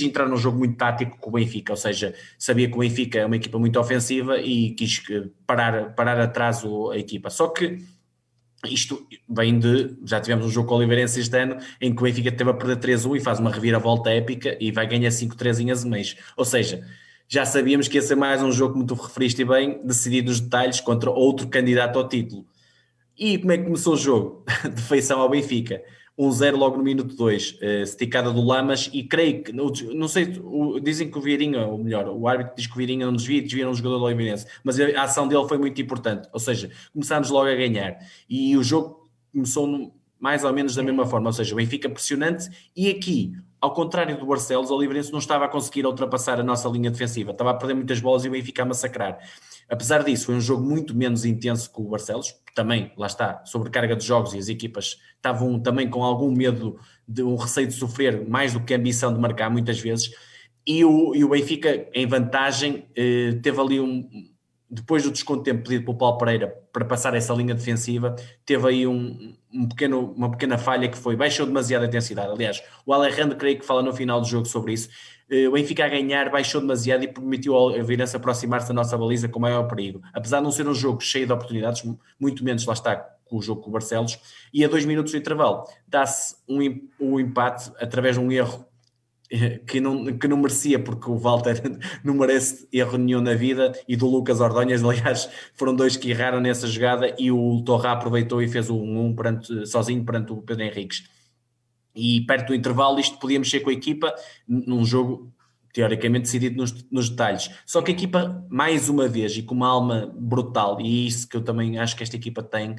[0.06, 3.26] entrar num jogo muito tático com o Benfica, ou seja, sabia que o Benfica é
[3.26, 5.02] uma equipa muito ofensiva e quis
[5.46, 7.30] parar, parar atrás a equipa.
[7.30, 7.84] Só que
[8.66, 9.96] isto vem de.
[10.06, 12.54] Já tivemos um jogo com o Oliveirense este ano em que o Benfica teve a
[12.54, 16.16] perder 3-1 e faz uma reviravolta épica e vai ganhar 5-3 em Azemeiros.
[16.38, 16.86] Ou seja,
[17.28, 20.80] já sabíamos que ia ser mais um jogo, como tu referiste bem, decidido nos detalhes
[20.80, 22.46] contra outro candidato ao título.
[23.18, 24.46] E como é que começou o jogo?
[24.74, 25.82] De feição ao Benfica.
[26.20, 30.40] 1-0 logo no minuto 2, uh, eh, esticada do Lamas, e creio que, não sei,
[30.44, 33.42] o, dizem que o Vieirinha, ou melhor, o árbitro diz que o Vieirinha não desvia,
[33.42, 37.30] desvia um jogador do Oliveirense, mas a ação dele foi muito importante, ou seja, começámos
[37.30, 37.98] logo a ganhar,
[38.30, 42.48] e o jogo começou mais ou menos da mesma forma, ou seja, o Benfica pressionante,
[42.76, 46.68] e aqui, ao contrário do Barcelos, o Oliveirense não estava a conseguir ultrapassar a nossa
[46.68, 49.18] linha defensiva, estava a perder muitas bolas e o Benfica a massacrar.
[49.70, 53.96] Apesar disso, foi um jogo muito menos intenso que o Barcelos, também, lá está, sobrecarga
[53.96, 58.28] de jogos e as equipas estavam também com algum medo, de um receio de sofrer,
[58.28, 60.12] mais do que a ambição de marcar muitas vezes,
[60.68, 64.10] e o, e o Benfica, em vantagem, eh, teve ali um,
[64.74, 68.88] depois do desconto tempo pedido pelo Paulo Pereira para passar essa linha defensiva, teve aí
[68.88, 72.32] um, um pequeno, uma pequena falha que foi, baixou demasiado a intensidade.
[72.32, 74.90] Aliás, o Alejandro creio que fala no final do jogo sobre isso.
[75.30, 79.30] Eh, o Benfica a ganhar baixou demasiado e permitiu ao Virense aproximar-se da nossa baliza
[79.30, 80.02] com maior perigo.
[80.12, 81.84] Apesar de não ser um jogo cheio de oportunidades,
[82.20, 84.20] muito menos lá está com o jogo com o Barcelos,
[84.54, 86.60] e a dois minutos de intervalo dá-se um,
[87.00, 88.66] um empate através de um erro
[89.68, 91.62] que não, que não merecia, porque o Walter
[92.04, 96.40] não merece erro nenhum na vida, e do Lucas Ordonhas, aliás, foram dois que erraram
[96.40, 100.64] nessa jogada, e o Torra aproveitou e fez o 1-1 perante, sozinho perante o Pedro
[100.64, 101.04] Henriques.
[101.96, 104.14] E perto do intervalo, isto podia mexer com a equipa
[104.48, 105.32] num jogo
[105.72, 107.50] teoricamente decidido nos, nos, detalhes.
[107.66, 111.36] Só que a equipa, mais uma vez, e com uma alma brutal, e isso que
[111.36, 112.76] eu também acho que esta equipa tem,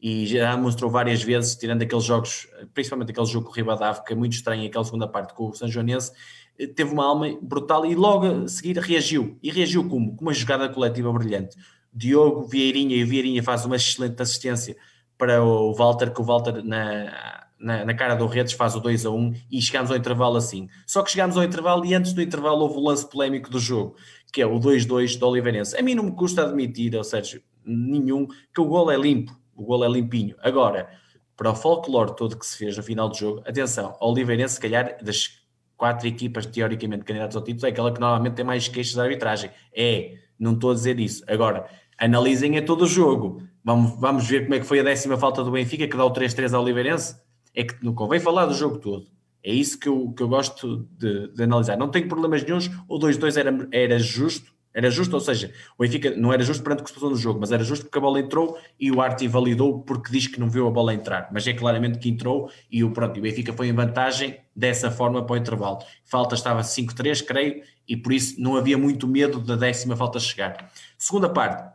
[0.00, 4.12] e já mostrou várias vezes, tirando aqueles jogos, principalmente aquele jogo com o Ribadavia, que
[4.12, 6.12] é muito estranho, aquela segunda parte com o São Joanense,
[6.58, 9.36] eh, teve uma alma brutal e logo a seguir reagiu.
[9.42, 10.14] E reagiu como?
[10.14, 11.56] Com uma jogada coletiva brilhante.
[11.92, 14.76] Diogo Vieirinha, e o Vieirinha faz uma excelente assistência
[15.16, 19.04] para o Walter, que o Walter na, na, na cara do Redes faz o 2
[19.04, 20.68] a 1 e chegamos ao intervalo assim.
[20.86, 23.96] Só que chegamos ao intervalo e antes do intervalo houve o lance polémico do jogo,
[24.32, 25.76] que é o 2-2 do Oliveirense.
[25.76, 29.64] A mim não me custa admitir, ou seja, nenhum, que o gol é limpo o
[29.64, 30.36] gol é limpinho.
[30.40, 30.88] Agora,
[31.36, 34.60] para o folclore todo que se fez no final do jogo, atenção, o Oliveirense, se
[34.60, 35.42] calhar, das
[35.76, 39.50] quatro equipas teoricamente candidatas ao título, é aquela que normalmente tem mais queixas da arbitragem.
[39.74, 41.24] É, não estou a dizer isso.
[41.28, 41.68] Agora,
[41.98, 43.42] analisem a todo o jogo.
[43.64, 46.12] Vamos, vamos ver como é que foi a décima falta do Benfica, que dá o
[46.12, 47.16] 3-3 ao Oliveirense.
[47.54, 49.06] É que não convém falar do jogo todo.
[49.42, 51.76] É isso que eu, que eu gosto de, de analisar.
[51.76, 52.70] Não tenho problemas nenhums.
[52.88, 56.80] O 2-2 era, era justo, Era justo, ou seja, o Benfica não era justo perante
[56.80, 59.00] o que se passou no jogo, mas era justo porque a bola entrou e o
[59.00, 61.28] Arte validou porque diz que não viu a bola entrar.
[61.32, 65.24] Mas é claramente que entrou e o, pronto, o Benfica foi em vantagem dessa forma
[65.24, 65.78] para o intervalo.
[66.04, 70.70] Falta estava 5-3, creio, e por isso não havia muito medo da décima falta chegar.
[70.96, 71.72] Segunda parte,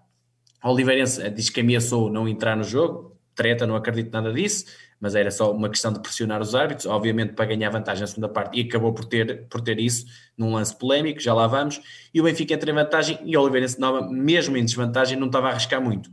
[0.61, 4.65] a Oliveirense diz que ameaçou não entrar no jogo, treta, não acredito nada disso
[5.03, 8.29] mas era só uma questão de pressionar os árbitros, obviamente para ganhar vantagem na segunda
[8.29, 10.05] parte, e acabou por ter, por ter isso
[10.37, 11.81] num lance polémico, já lá vamos,
[12.13, 15.47] e o Benfica entra em vantagem, e o Oliveirense Nova, mesmo em desvantagem, não estava
[15.47, 16.09] a arriscar muito.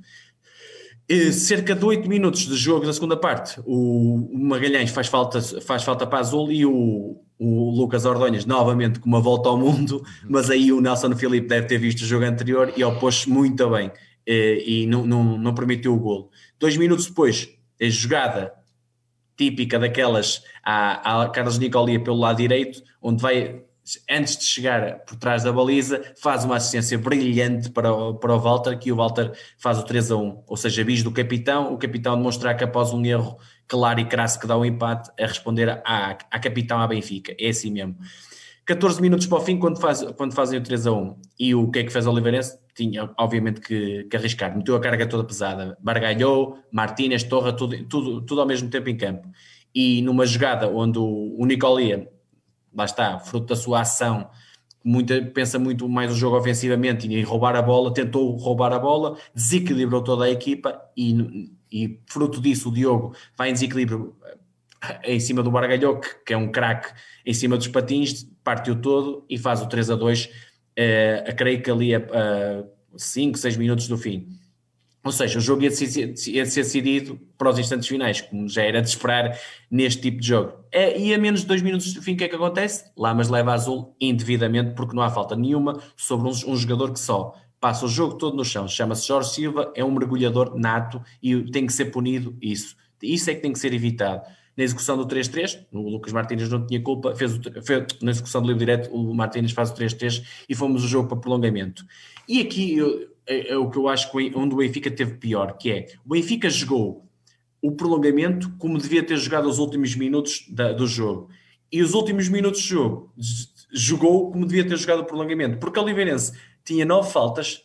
[1.08, 5.40] E, cerca de 8 minutos de jogo na segunda parte, o, o Magalhães faz falta,
[5.40, 10.02] faz falta para Azul e o, o Lucas Ordonhas novamente com uma volta ao mundo,
[10.28, 13.92] mas aí o Nelson Filipe deve ter visto o jogo anterior e opôs-se muito bem
[14.26, 16.28] e, e não, não, não permitiu o golo.
[16.58, 17.48] Dois minutos depois,
[17.80, 18.59] a jogada
[19.40, 23.62] típica daquelas à, à Carlos Nicolia pelo lado direito, onde vai,
[24.10, 28.38] antes de chegar por trás da baliza, faz uma assistência brilhante para o, para o
[28.38, 30.44] Walter, que o Walter faz o 3 a 1.
[30.46, 34.38] Ou seja, bis do capitão, o capitão demonstrar que após um erro claro e crasso
[34.38, 37.34] que dá o um empate, a responder à, à capitão à Benfica.
[37.38, 37.96] É assim mesmo.
[38.66, 41.16] 14 minutos para o fim, quando, faz, quando fazem o 3 a 1.
[41.38, 42.58] E o que é que fez o Oliveirense?
[42.74, 44.56] Tinha, obviamente, que, que, arriscar.
[44.56, 45.76] Meteu a carga toda pesada.
[45.80, 49.28] Bargalhou, Martínez, Torra, tudo, tudo, tudo ao mesmo tempo em campo.
[49.74, 52.08] E numa jogada onde o, o Nicolia,
[52.74, 54.28] lá está, fruto da sua ação,
[54.84, 59.16] muita, pensa muito mais o jogo ofensivamente e roubar a bola, tentou roubar a bola,
[59.34, 64.16] desequilibrou toda a equipa e, e fruto disso o Diogo vai em desequilíbrio
[65.04, 66.92] em cima do Bargalhou, que, é um craque
[67.24, 70.30] em cima dos patins, partiu todo e faz o 3 a 2,
[70.76, 72.00] eh, a creio que ali a
[72.96, 74.26] 5, 6 minutos do fim.
[75.02, 78.62] Ou seja, o jogo ia ser, ia ser decidido para os instantes finais, como já
[78.62, 79.38] era de esperar
[79.70, 80.52] neste tipo de jogo.
[80.70, 82.84] É, e a menos de dois minutos do fim, o que é que acontece?
[82.96, 87.34] Lamas leva azul indevidamente, porque não há falta nenhuma sobre um, um jogador que só
[87.58, 88.68] passa o jogo todo no chão.
[88.68, 92.76] Chama-se Jorge Silva, é um mergulhador nato e tem que ser punido isso.
[93.02, 94.22] Isso é que tem que ser evitado
[94.60, 98.42] na execução do 3-3, o Lucas Martínez não tinha culpa, fez, o, fez na execução
[98.42, 101.82] do livro direto, o Martínez faz o 3-3 e fomos o jogo para prolongamento.
[102.28, 105.56] E aqui eu, é, é, o que eu acho que onde o Benfica teve pior,
[105.56, 107.08] que é o Benfica jogou
[107.62, 111.30] o prolongamento como devia ter jogado os últimos minutos da, do jogo.
[111.72, 113.10] E os últimos minutos de jogo
[113.72, 117.64] jogou como devia ter jogado o prolongamento, porque a Oliveirense tinha nove faltas,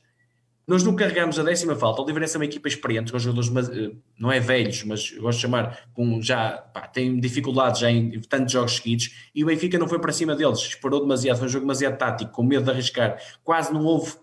[0.67, 2.01] nós não carregamos a décima falta.
[2.01, 5.41] O Oliveirense é uma equipa experiente, com jogadores, eh, não é velhos, mas gosto de
[5.43, 9.11] chamar, com já pá, tem dificuldades já em tantos jogos seguidos.
[9.33, 11.37] E o Benfica não foi para cima deles, esperou demasiado.
[11.37, 13.17] Foi um jogo demasiado tático, com medo de arriscar.
[13.43, 14.13] Quase não houve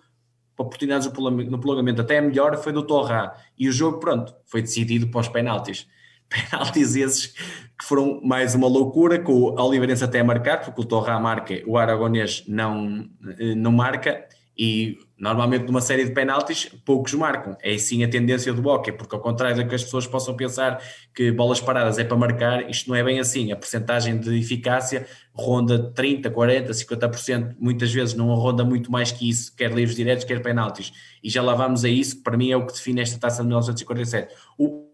[0.59, 2.01] oportunidades no prolongamento.
[2.01, 3.33] Até a melhor foi do Torra.
[3.57, 5.87] E o jogo, pronto, foi decidido para os penaltis.
[6.29, 10.85] Penaltis esses que foram mais uma loucura, com o Oliveirense até a marcar, porque o
[10.85, 13.07] Torra marca, o Aragonês não,
[13.39, 14.25] eh, não marca
[14.57, 17.57] e normalmente numa série de penaltis poucos marcam.
[17.63, 20.83] É sim a tendência do hockey, porque ao contrário do que as pessoas possam pensar
[21.15, 23.53] que bolas paradas é para marcar, isto não é bem assim.
[23.53, 29.31] A percentagem de eficácia ronda 30, 40, 50%, muitas vezes não ronda muito mais que
[29.31, 30.93] isso, quer livros diretos, quer penaltis.
[31.23, 33.43] E já lá vamos a isso, que para mim é o que define esta taça
[33.43, 34.35] de 1947.
[34.59, 34.89] O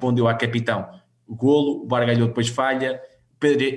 [0.00, 0.88] respondeu à capitão
[1.26, 3.02] o golo, o Bargalhou depois falha,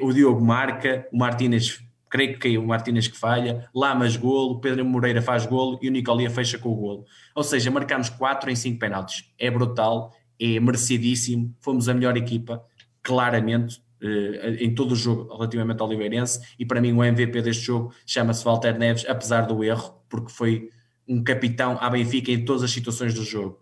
[0.02, 4.84] o Diogo marca, o Martínez creio que caiu o Martínez que falha, Lamas golo, Pedro
[4.84, 7.06] Moreira faz golo e o Nicolia fecha com o golo.
[7.36, 9.32] Ou seja, marcamos 4 em 5 penaltis.
[9.38, 12.64] É brutal, é merecidíssimo, fomos a melhor equipa,
[13.04, 17.64] claramente, eh, em todo o jogo relativamente ao Oliveirense e para mim o MVP deste
[17.64, 20.70] jogo chama-se Walter Neves, apesar do erro, porque foi
[21.08, 23.60] um capitão à Benfica em todas as situações do jogo.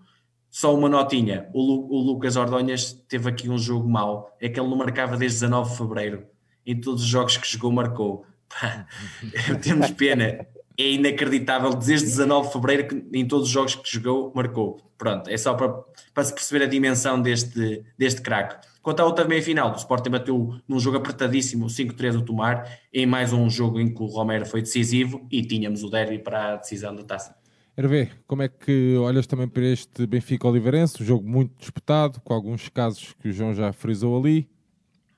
[0.49, 4.59] Só uma notinha, o, Lu, o Lucas Ordonhas teve aqui um jogo mau, é que
[4.59, 6.25] ele não marcava desde 19 de Fevereiro,
[6.65, 8.25] em todos os jogos que jogou marcou
[9.61, 10.45] temos pena.
[10.79, 14.79] É inacreditável, desde 19 de fevereiro, que em todos os jogos que jogou, marcou.
[14.95, 15.69] Pronto, é só para,
[16.13, 18.67] para se perceber a dimensão deste, deste craque.
[18.81, 23.33] Quanto à outra meia-final, o Sporting bateu num jogo apertadíssimo, 5-3 o Tomar, em mais
[23.33, 26.95] um jogo em que o Romero foi decisivo e tínhamos o derby para a decisão
[26.95, 27.35] da taça.
[27.77, 31.03] Hervé, como é que olhas também para este Benfica Oliveirense?
[31.03, 34.49] Um jogo muito disputado, com alguns casos que o João já frisou ali.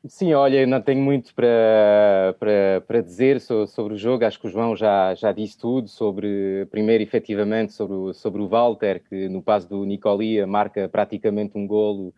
[0.07, 4.23] Sim, olha, não tenho muito para, para, para dizer sobre o jogo.
[4.23, 8.47] Acho que o João já, já disse tudo sobre, primeiro, efetivamente, sobre o, sobre o
[8.47, 12.13] Walter, que no passo do Nicolia marca praticamente um golo.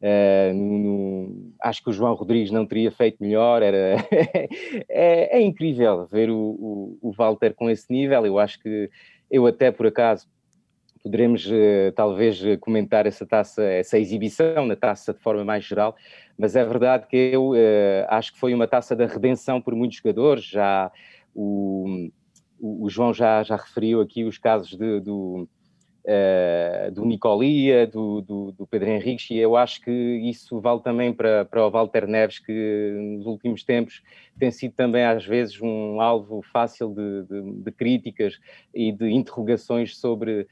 [0.00, 3.62] Uh, no, acho que o João Rodrigues não teria feito melhor.
[3.62, 3.96] Era,
[4.88, 8.24] é, é, incrível ver o, o, o Walter com esse nível.
[8.24, 8.88] Eu acho que
[9.30, 10.26] eu, até por acaso,
[11.08, 15.96] poderemos uh, talvez comentar essa taça, essa exibição na taça de forma mais geral,
[16.36, 19.96] mas é verdade que eu uh, acho que foi uma taça da redenção por muitos
[19.96, 20.92] jogadores, já
[21.34, 22.10] o,
[22.60, 25.48] o, João já, já referiu aqui os casos de, do,
[26.04, 31.12] uh, do Nicolia, do, do, do, Pedro Henriques, e eu acho que isso vale também
[31.12, 34.02] para, para o Walter Neves, que nos últimos tempos
[34.38, 38.38] tem sido também às vezes um alvo fácil de, de, de críticas
[38.74, 40.46] e de interrogações sobre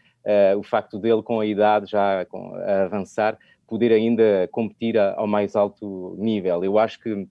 [0.56, 6.16] o facto dele, com a idade já a avançar, poder ainda competir ao mais alto
[6.18, 6.64] nível.
[6.64, 7.26] Eu acho que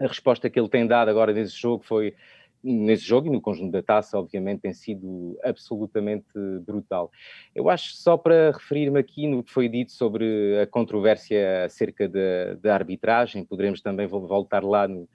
[0.00, 2.14] a resposta que ele tem dado agora nesse jogo foi
[2.62, 6.28] nesse jogo e no conjunto da taça, obviamente, tem sido absolutamente
[6.66, 7.10] brutal.
[7.54, 12.74] Eu acho, só para referir-me aqui no que foi dito sobre a controvérsia acerca da,
[12.74, 15.08] arbitragem, poderemos também voltar lá no,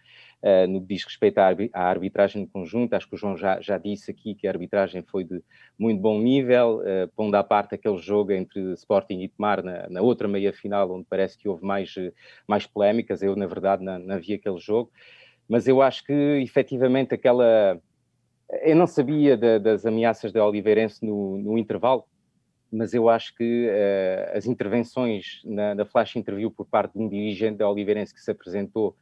[0.45, 2.93] uh, no que diz respeito à, arbitragem no conjunto.
[2.93, 5.43] Acho que o João já, já disse aqui que a arbitragem foi de
[5.77, 10.01] muito bom nível, uh, pondo à parte aquele jogo entre Sporting e Tomar na, na
[10.01, 11.93] outra meia-final, onde parece que houve mais,
[12.47, 13.21] mais polémicas.
[13.21, 14.91] Eu, na verdade, não, não vi aquele jogo
[15.47, 17.79] mas eu acho que efetivamente aquela.
[18.63, 22.03] Eu não sabia da, das ameaças da Oliveirense no, no, intervalo,
[22.71, 27.09] mas eu acho que uh, as intervenções na, na, flash interview por parte de um
[27.09, 28.95] dirigente da Oliveirense que se apresentou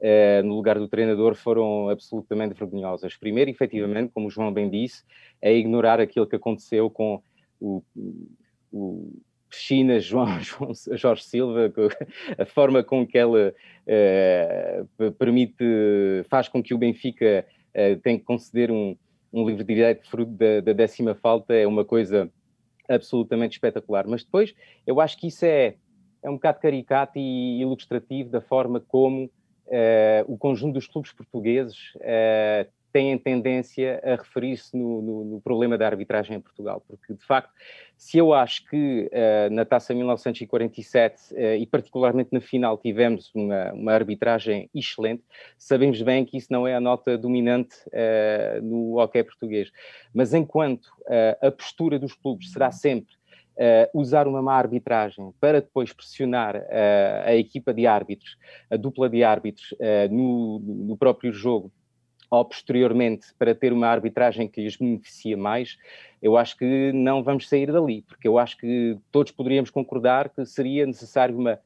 [0.00, 3.16] uh, no lugar do treinador foram absolutamente vergonhosas.
[3.16, 5.04] Primeiro, efetivamente, como o João bem disse,
[5.40, 7.22] é ignorar aquilo que aconteceu com
[7.60, 7.82] o,
[8.72, 9.12] o
[9.50, 11.72] China, João, João, Jorge Silva,
[12.38, 13.54] a forma com que ela
[13.86, 15.64] uh, permite,
[16.28, 18.96] faz com que o Benfica uh, tenha que conceder um,
[19.32, 22.30] um livre direito fruto da, da, décima falta é uma coisa
[22.88, 24.06] absolutamente espetacular.
[24.06, 24.54] Mas depois
[24.86, 25.74] eu acho que isso é,
[26.22, 29.30] é um bocado caricato e ilustrativo da forma como
[30.26, 31.92] o conjunto dos clubes portugueses
[32.96, 37.52] têm tendência a referir-se no, no, no, problema da arbitragem em Portugal, porque de facto,
[37.94, 43.70] se eu acho que uh, na taça 1947 uh, e particularmente na final tivemos uma,
[43.74, 45.22] uma, arbitragem excelente,
[45.58, 49.70] sabemos bem que isso não é a nota dominante uh, no hockey português,
[50.14, 50.88] mas enquanto
[51.40, 53.14] a postura dos clubes será sempre
[53.58, 58.36] Uh, usar uma má arbitragem para depois pressionar uh, a equipa de árbitros,
[58.70, 61.72] a dupla de árbitros uh, no, no, próprio jogo
[62.30, 65.78] ou posteriormente para ter uma arbitragem que lhes beneficia mais,
[66.20, 70.44] eu acho que não vamos sair dali, porque eu acho que todos poderíamos concordar que
[70.44, 71.58] seria necessário uma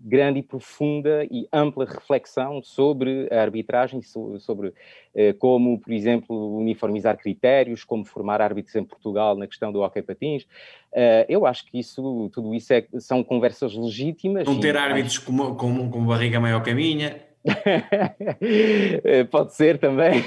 [0.00, 4.72] grande e profunda e ampla reflexão sobre a arbitragem, sobre
[5.14, 10.02] eh, como, por exemplo, uniformizar critérios, como formar árbitros em Portugal na questão do hockey
[10.02, 10.44] patins.
[10.92, 14.46] Uh, eu acho que isso, tudo isso é, são conversas legítimas.
[14.46, 17.20] Não ter árbitros com, com, com barriga maior que a minha.
[19.30, 20.22] Pode ser também,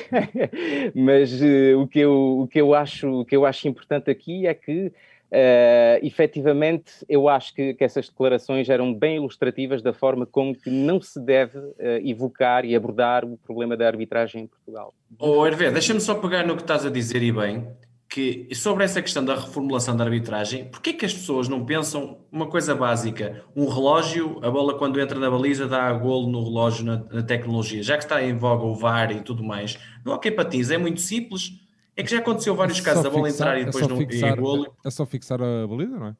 [0.95, 4.47] mas uh, o, que eu, o, que eu acho, o que eu acho importante aqui
[4.47, 4.91] é que,
[5.33, 10.69] uh, efetivamente, eu acho que, que, essas declarações eram bem ilustrativas da forma como que
[10.69, 14.93] não se deve uh, evocar e abordar o problema da arbitragem em Portugal.
[15.19, 17.67] Oh, Hervé, deixa-me só pegar no que estás a dizer e bem,
[18.13, 22.19] que sobre essa questão da reformulação da arbitragem, porquê é que as pessoas não pensam
[22.31, 23.43] uma coisa básica?
[23.55, 27.81] Um relógio, a bola quando entra na baliza dá golo no relógio na, na tecnologia,
[27.81, 29.79] já que está em voga o VAR e tudo mais.
[30.05, 31.62] No hockey patins é muito simples,
[31.95, 33.97] é que já aconteceu vários é casos da bola entrar e é depois é não
[33.97, 34.75] fixar, golo.
[34.85, 36.15] É só fixar a baliza, não é?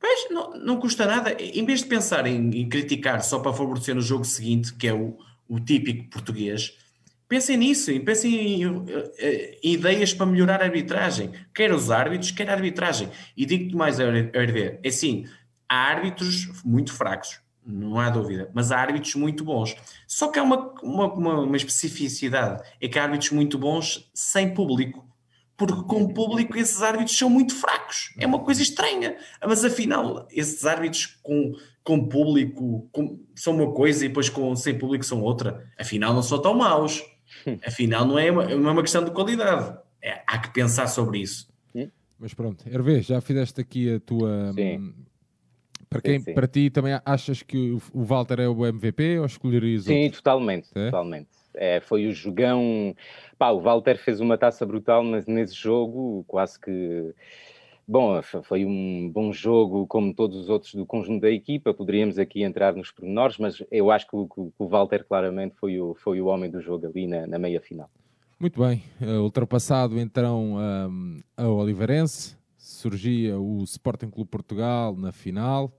[0.00, 1.32] Pois, não, não custa nada.
[1.40, 4.94] Em vez de pensar em, em criticar só para favorecer no jogo seguinte, que é
[4.94, 5.16] o,
[5.48, 6.76] o típico português,
[7.28, 8.86] Pensem nisso e pensem em, em,
[9.62, 13.10] em, ideias para melhorar a arbitragem, quer os árbitros, quer a arbitragem.
[13.36, 15.26] E digo-te mais, Hervé, é assim,
[15.68, 17.38] há árbitros muito fracos,
[17.70, 19.76] não há dúvida, mas há árbitros muito bons.
[20.06, 24.52] Só que há uma, uma, uma, uma especificidade, é que há árbitros muito bons sem
[24.54, 25.06] público.
[25.56, 28.14] Porque com público esses árbitros são muito fracos.
[28.16, 29.16] É uma coisa estranha.
[29.44, 31.52] Mas afinal, esses árbitros com,
[31.82, 35.68] com público com, são uma coisa e depois com, sem público são outra.
[35.76, 37.02] Afinal, não são tão maus.
[37.66, 39.76] Afinal, não é uma, é uma questão de qualidade.
[40.00, 41.48] É, há que pensar sobre isso.
[42.18, 44.52] Mas pronto, Hervé, já fizeste aqui a tua.
[44.52, 44.92] Sim.
[45.88, 46.34] Para, quem, sim, sim.
[46.34, 50.18] para ti também achas que o Walter é o MVP ou escolherias Sim, outro?
[50.18, 50.84] totalmente, é?
[50.86, 51.28] totalmente.
[51.54, 52.94] É, foi o jogão.
[53.38, 57.14] Pá, o Walter fez uma taça brutal, mas nesse jogo quase que
[57.90, 61.72] Bom, foi um bom jogo, como todos os outros do conjunto da equipa.
[61.72, 65.80] Poderíamos aqui entrar nos pormenores, mas eu acho que o, que o Walter claramente foi
[65.80, 67.88] o, foi o homem do jogo ali na, na meia final.
[68.38, 72.36] Muito bem, uh, ultrapassado então um, a Oliveirense,
[72.78, 75.76] surgia o Sporting Clube Portugal na final.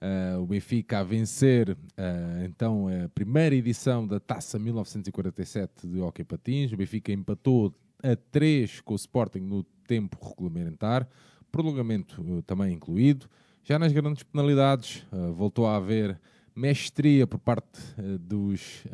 [0.00, 6.22] Uh, o Benfica a vencer uh, então a primeira edição da Taça 1947 de Hockey
[6.22, 6.72] Patins.
[6.72, 11.08] O Benfica empatou a 3 com o Sporting no tempo regulamentar
[11.50, 13.26] prolongamento uh, também incluído.
[13.64, 16.20] Já nas grandes penalidades, voltou a haver
[16.54, 17.80] mestria por parte
[18.20, 18.84] dos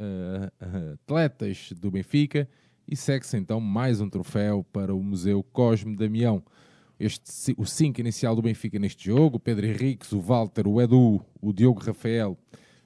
[0.94, 2.48] atletas do Benfica
[2.88, 6.42] E segue-se então mais um troféu para o Museu Cosme Damião.
[7.04, 11.20] Este, o 5 inicial do Benfica neste jogo, o Pedro Henriques, o Walter, o Edu,
[11.40, 12.38] o Diogo Rafael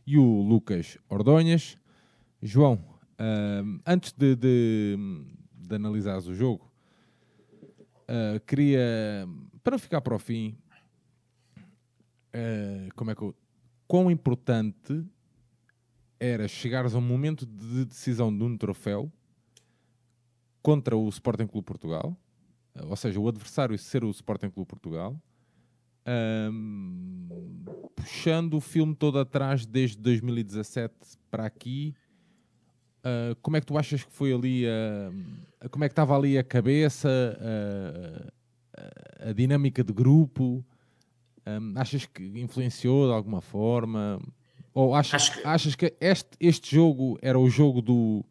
[0.06, 1.76] e o Lucas Ordonhas.
[2.40, 2.82] João,
[3.20, 4.96] uh, antes de, de,
[5.52, 6.72] de analisares o jogo,
[8.08, 9.28] uh, queria,
[9.62, 10.56] para ficar para o fim,
[11.58, 13.34] uh, como é que eu,
[13.86, 15.04] quão importante
[16.18, 19.12] era chegares a um momento de decisão de um troféu
[20.62, 22.16] contra o Sporting Clube Portugal,
[22.84, 25.16] ou seja, o adversário ser o Sporting Clube Portugal,
[26.52, 27.28] um,
[27.94, 30.94] puxando o filme todo atrás desde 2017
[31.30, 31.94] para aqui.
[32.98, 34.64] Uh, como é que tu achas que foi ali?
[34.66, 37.08] Uh, como é que estava ali a cabeça,
[37.40, 38.32] uh,
[39.28, 40.64] a dinâmica de grupo?
[41.46, 44.20] Um, achas que influenciou de alguma forma?
[44.74, 45.46] Ou achas, que...
[45.46, 48.24] achas que este, este jogo era o jogo do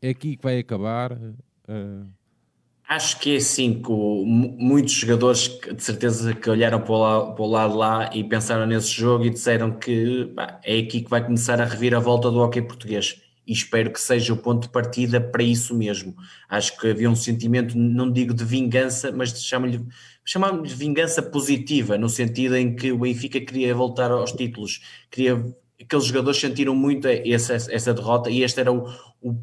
[0.00, 1.12] é aqui que vai acabar?
[1.12, 2.19] Uh...
[2.90, 8.10] Acho que é assim que muitos jogadores de certeza que olharam para o, lado, lá
[8.12, 10.34] e pensaram nesse jogo e disseram que
[10.64, 14.00] é aqui que vai começar a revir a volta do hockey português e espero que
[14.00, 16.16] seja o ponto de partida para isso mesmo.
[16.48, 19.86] Acho que havia um sentimento, não digo de vingança, mas chamo-lhe
[20.24, 25.36] chamamos de vingança positiva, no sentido em que o Benfica queria voltar aos títulos, queria
[25.80, 28.88] aqueles jogadores sentiram muito essa, essa derrota e este era o,
[29.22, 29.36] o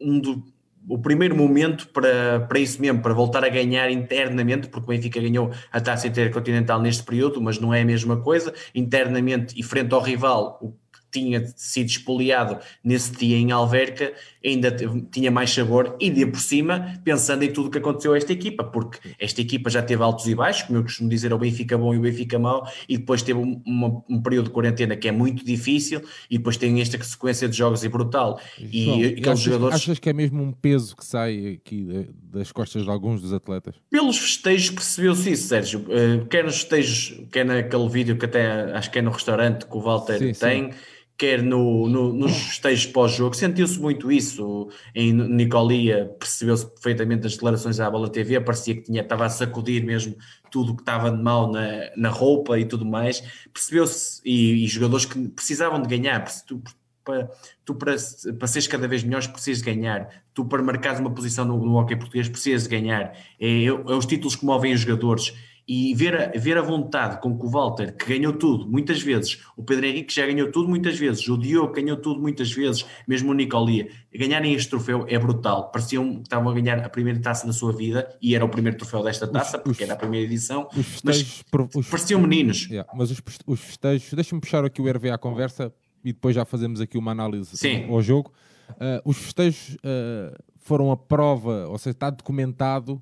[0.00, 0.42] um do,
[0.88, 5.20] o primeiro momento para, para isso mesmo, para voltar a ganhar internamente, porque o Benfica
[5.20, 9.92] ganhou a taça intercontinental neste período, mas não é a mesma coisa, internamente e frente
[9.94, 10.74] ao rival, o
[11.10, 14.12] tinha sido espoliado nesse dia em Alverca,
[14.44, 14.74] ainda
[15.10, 18.32] tinha mais sabor e de por cima, pensando em tudo o que aconteceu a esta
[18.32, 21.76] equipa, porque esta equipa já teve altos e baixos, como eu costumo dizer, o Benfica
[21.76, 25.08] bom e o Benfica mau, e depois teve um, uma, um período de quarentena que
[25.08, 28.40] é muito difícil, e depois tem esta sequência de jogos e brutal.
[28.58, 29.74] E, João, aqueles achas, jogadores.
[29.76, 33.74] Achas que é mesmo um peso que sai aqui das costas de alguns dos atletas?
[33.90, 35.80] Pelos festejos percebeu-se isso, Sérgio.
[35.80, 39.76] Uh, quer nos festejos, quer naquele vídeo que até acho que é no restaurante que
[39.76, 40.72] o Walter sim, tem.
[40.72, 40.78] Sim
[41.20, 44.70] quer no, no, nos festejos pós-jogo, sentiu-se muito isso.
[44.94, 49.84] Em Nicolia percebeu-se perfeitamente as declarações à Bola TV, parecia que tinha, estava a sacudir
[49.84, 50.16] mesmo
[50.50, 53.22] tudo que estava de mal na, na roupa e tudo mais.
[53.52, 56.62] Percebeu-se, e, e, jogadores que precisavam de ganhar, tu,
[57.04, 57.28] para,
[57.66, 57.94] tu para,
[58.38, 61.96] para seres cada vez melhor precisas ganhar, tu para marcares uma posição no, no hockey
[61.96, 63.12] português precisas ganhar.
[63.38, 65.34] É, é, os títulos que movem os jogadores
[65.72, 69.40] e ver a, ver a vontade com que o Walter, que ganhou tudo muitas vezes,
[69.56, 73.30] o Pedro Henrique já ganhou tudo muitas vezes, o Diogo ganhou tudo muitas vezes, mesmo
[73.30, 75.70] o Nicolia, ganharem este troféu é brutal.
[75.70, 78.78] Pareciam que estavam a ganhar a primeira taça da sua vida e era o primeiro
[78.78, 80.68] troféu desta taça, os, porque os, era a primeira edição,
[81.04, 81.44] mas
[81.76, 82.66] os, pareciam meninos.
[82.68, 85.72] Yeah, mas os, os festejos, deixa-me puxar aqui o RV à conversa
[86.04, 87.88] e depois já fazemos aqui uma análise Sim.
[87.88, 88.32] ao jogo.
[88.70, 93.00] Uh, os festejos uh, foram a prova, ou seja, está documentado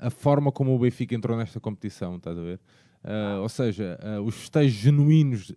[0.00, 2.60] a forma como o Benfica entrou nesta competição, estás a ver?
[3.04, 5.52] Uh, ou seja, uh, os festejos genuínos,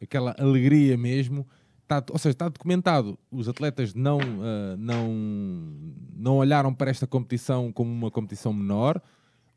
[0.00, 1.46] aquela alegria mesmo,
[1.88, 3.18] tá, ou seja, está documentado.
[3.30, 4.18] Os atletas não,
[4.78, 5.12] não,
[6.14, 9.02] não olharam para esta competição como uma competição menor,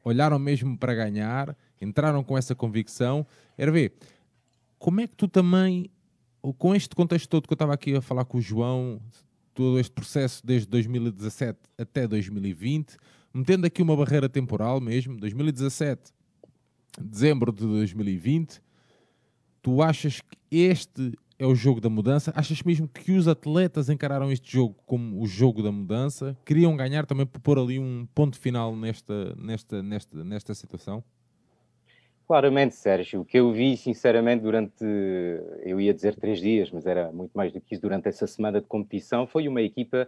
[0.04, 3.26] olharam mesmo para ganhar, entraram com essa convicção.
[3.58, 3.94] Ver,
[4.80, 5.90] como é que tu também,
[6.58, 9.00] com este contexto todo que eu estava aqui a falar com o João,
[9.54, 12.98] todo este processo desde 2017 até 2020,
[13.36, 16.14] metendo aqui uma barreira temporal mesmo, 2017,
[17.02, 18.62] dezembro de 2020,
[19.62, 22.32] tu achas que este é o jogo da mudança?
[22.34, 26.38] Achas mesmo que os atletas encararam este jogo como o jogo da mudança?
[26.46, 31.04] Queriam ganhar também por pôr ali um ponto final nesta, nesta, nesta, nesta situação?
[32.26, 33.20] Claramente, Sérgio.
[33.20, 34.86] O que eu vi, sinceramente, durante,
[35.64, 38.62] eu ia dizer três dias, mas era muito mais do que isso, durante essa semana
[38.62, 40.08] de competição, foi uma equipa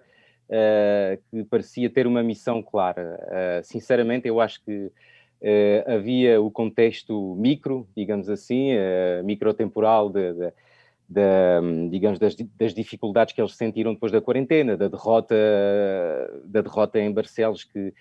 [0.49, 3.19] uh, que parecia ter uma missão clara.
[3.27, 8.71] Uh, sinceramente, eu acho que uh, havia o contexto micro, digamos assim,
[9.23, 10.53] microtemporal de, de,
[11.09, 15.35] de, digamos, das, das, dificuldades que eles sentiram depois da quarentena, da derrota,
[16.45, 17.93] da derrota em Barcelos, que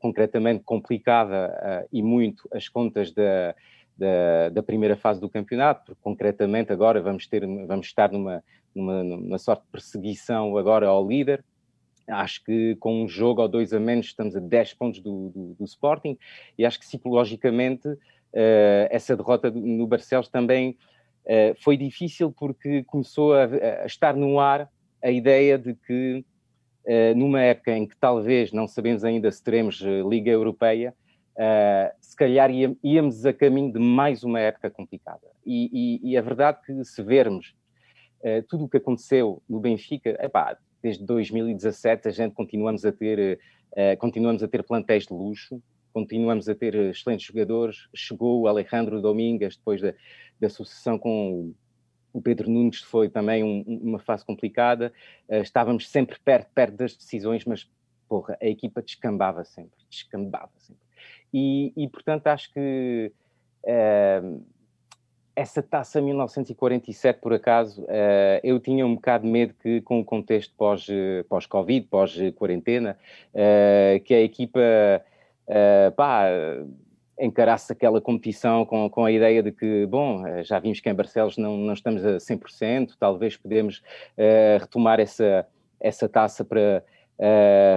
[0.00, 3.54] concretamente complicava e muito as contas da,
[3.96, 8.42] da, da, primeira fase do campeonato, porque concretamente agora vamos, ter, vamos estar numa,
[8.74, 11.42] numa, numa sorte de perseguição agora ao líder,
[12.06, 15.54] Acho que com um jogo ou dois a menos estamos a 10 pontos do, do,
[15.54, 16.18] do Sporting
[16.58, 17.98] e acho que psicologicamente uh,
[18.90, 20.76] essa derrota no Barcelos também
[21.24, 24.68] uh, foi difícil porque começou a, a, estar no ar
[25.02, 26.24] a ideia de que
[26.84, 30.94] uh, numa época em que talvez não sabemos ainda se teremos Liga Europeia,
[32.00, 32.48] se calhar
[32.80, 35.26] íamos a caminho de mais uma época complicada.
[35.44, 37.56] E, e, e é verdade que se vermos
[38.48, 43.40] tudo o que aconteceu no Benfica, epá, desde 2017 a gente continuamos a ter,
[43.72, 45.62] uh, continuamos a ter plantéis de luxo,
[45.94, 47.88] continuamos a ter excelentes jogadores.
[47.94, 49.94] Chegou o Alejandro Domingues depois da,
[50.38, 51.54] da sucessão com
[52.12, 54.92] o Pedro Nunes, foi também um, uma fase complicada.
[55.26, 57.66] Uh, estávamos sempre perto, perto das decisões, mas
[58.06, 60.84] porra, a equipa descambava sempre, descambava sempre.
[61.32, 63.10] E, e portanto, acho que
[63.64, 64.44] uh,
[65.36, 70.04] essa taça 1947, por acaso, uh, eu tinha um bocado de medo que, com o
[70.04, 72.96] contexto pós-Covid, pós pós-quarentena,
[73.34, 74.60] uh, que a equipa
[75.94, 76.24] pá,
[77.20, 81.36] encarasse aquela competição com, com a ideia de que, bom, já vimos que em Barcelos
[81.36, 83.82] não, não estamos a 100%, talvez podemos
[84.58, 85.46] retomar essa,
[85.78, 86.82] essa taça para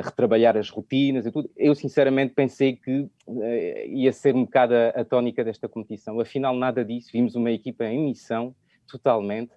[0.03, 1.49] retrabalhar as rotinas e tudo.
[1.55, 3.43] Eu, sinceramente, pensei que uh,
[3.87, 6.19] ia ser um bocado a, tónica desta competição.
[6.19, 7.09] Afinal, nada disso.
[7.11, 8.55] Vimos uma equipa em missão,
[8.87, 9.51] totalmente.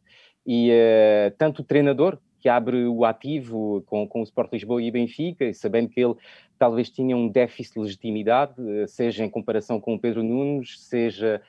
[0.47, 4.91] E uh, tanto o treinador, que abre o ativo com, com o Sport Lisboa e
[4.91, 6.15] Benfica, sabendo que ele
[6.59, 8.55] talvez tinha um déficit de legitimidade,
[8.89, 11.43] seja em comparação com o Pedro Nunes, seja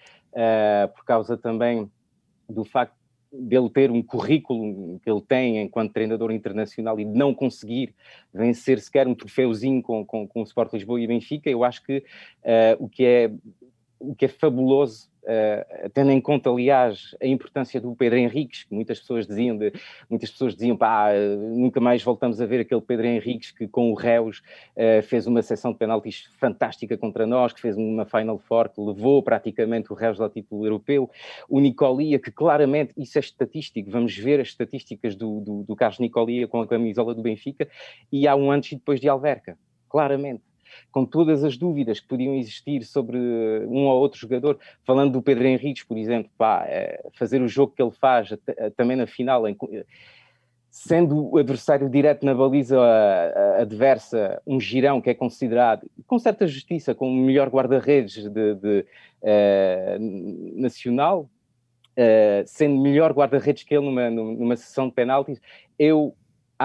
[0.93, 1.89] por causa também
[2.49, 3.01] do facto
[3.32, 7.93] dele ter um currículo que ele tem enquanto treinador internacional e não conseguir
[8.34, 11.99] vencer sequer um troféuzinho com, com, com o Sport Lisboa e Benfica, eu acho que
[11.99, 13.32] uh, o, que é,
[14.02, 18.74] o que é fabuloso Uh, tendo em conta, aliás, a importância do Pedro Henriques, que
[18.74, 19.72] muitas pessoas diziam, de,
[20.10, 23.93] muitas pessoas diziam, pá, nunca mais voltamos a ver aquele Pedro Henriques que com o
[23.93, 24.39] Reus
[24.76, 28.82] uh, fez uma sessão de penaltis fantástica contra nós, que fez uma Final Four, que
[28.82, 31.08] levou praticamente o Reus ao título europeu,
[31.47, 35.99] o Nicolia, que claramente, isso é estatístico, vamos ver as estatísticas do, do, do Carlos
[35.99, 37.70] Nicolia com a camisola do Benfica,
[38.12, 39.56] e há um antes e depois de Alverca,
[39.88, 40.41] claramente
[40.91, 43.17] com todas as dúvidas que podiam existir sobre
[43.67, 47.74] um ou outro jogador, falando do Pedro Henriques, por exemplo, pá, é, fazer o jogo
[47.76, 48.30] que ele faz
[48.76, 49.55] também na final, em,
[50.69, 52.80] sendo o adversário direto na baliza
[53.59, 58.86] adversa um girão que é considerado, com certa justiça, como o melhor guarda-redes de, de
[59.22, 61.30] uh, nacional,
[62.45, 65.41] sendo melhor guarda-redes que ele numa, numa sessão de penaltis,
[65.78, 66.15] eu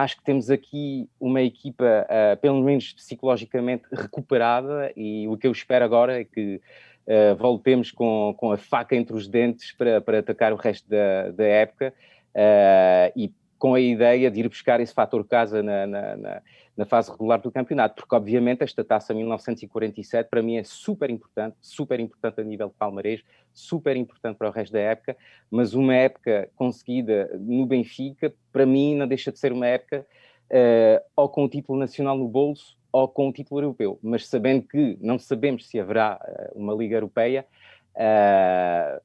[0.03, 5.53] acho que temos aqui uma equipa, uh, pelo menos psicologicamente, recuperada e o que eu
[5.53, 6.61] espero agora é que
[7.07, 11.31] uh, voltemos com, com a faca entre os dentes para, para atacar o resto da,
[11.31, 11.95] da época
[12.35, 16.43] uh, e com a ideia de ir buscar esse fator casa na, na, na,
[16.77, 21.57] na, fase regular do campeonato, porque obviamente esta taça 1947 para mim é super importante,
[21.61, 23.23] super importante a nível de palmarés,
[23.53, 25.17] super importante para o resto da época,
[25.51, 30.07] mas uma época conseguida no Benfica, para mim não deixa de ser uma época
[30.51, 34.63] uh, ou com o título nacional no bolso ou com o título europeu, mas sabendo
[34.63, 37.47] que não sabemos se haverá uh, uma Liga Europeia,
[37.95, 39.01] uh,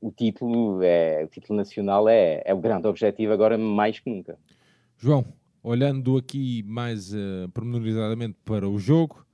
[0.00, 4.38] o título, é, o título nacional é, é o grande objetivo agora mais que nunca.
[4.98, 5.24] João,
[5.64, 9.24] olhando aqui mais uh, pormenorizadamente para o jogo,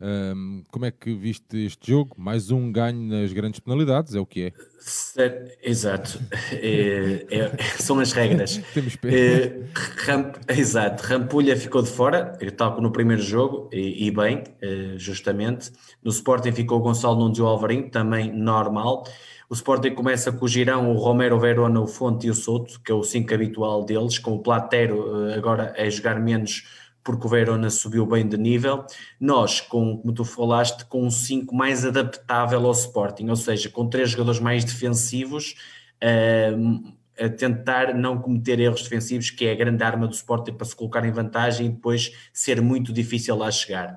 [0.00, 2.14] um, ehm, como é que viste este jogo?
[2.18, 4.52] Mais um ganho nas grandes penalidades, é o que é.
[4.78, 6.20] Certo, exato,
[6.52, 8.56] é, é, são as regras.
[8.72, 9.16] Temos pena.
[9.16, 9.62] É,
[10.06, 14.94] ramp, exato, Rampulha ficou de fora, tal como no primeiro jogo, e, e bem, eh,
[14.96, 15.70] justamente.
[16.02, 19.04] No Sporting ficou o Gonçalo Nunes e o Alvarinho, também normal.
[19.48, 22.80] O Sporting começa com o Girão, o Romero, o Verona, o Fonte e o Souto,
[22.80, 26.64] que é o 5 habitual deles, com o Platero eh, agora a jogar menos
[27.04, 28.84] porque o Verona subiu bem de nível.
[29.20, 33.88] Nós, com, como tu falaste, com um 5 mais adaptável ao Sporting, ou seja, com
[33.88, 35.54] três jogadores mais defensivos,
[36.02, 36.94] uh,
[37.24, 40.74] a tentar não cometer erros defensivos, que é a grande arma do Sporting para se
[40.74, 43.96] colocar em vantagem e depois ser muito difícil lá chegar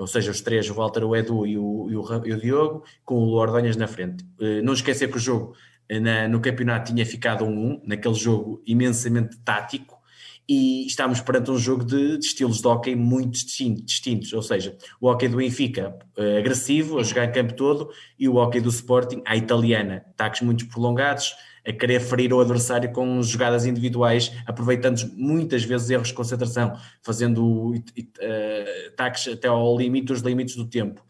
[0.00, 2.84] ou seja, os três, o Walter, o Edu e o, e o, e o Diogo,
[3.04, 4.24] com o Ordonhas na frente.
[4.40, 5.54] Uh, não esquecer que o jogo
[5.92, 10.00] uh, na, no campeonato tinha ficado 1-1, um, naquele jogo imensamente tático,
[10.48, 13.38] e estávamos perante um jogo de, de estilos de hockey muito
[13.84, 18.28] distintos, ou seja, o hockey do Benfica uh, agressivo, a jogar em campo todo, e
[18.28, 21.34] o hockey do Sporting, à italiana, ataques muito prolongados,
[21.66, 27.72] a querer ferir o adversário com jogadas individuais, aproveitando muitas vezes erros de concentração, fazendo
[27.74, 31.04] uh, ataques até ao limite, os limites do tempo.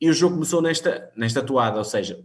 [0.00, 2.24] E o jogo começou nesta, nesta toada, ou seja,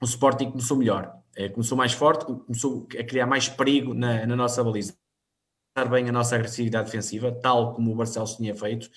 [0.00, 4.36] o Sporting começou melhor, é, começou mais forte, começou a criar mais perigo na, na
[4.36, 4.94] nossa baliza,
[5.90, 8.90] bem a nossa agressividade defensiva, tal como o Barcelos tinha feito,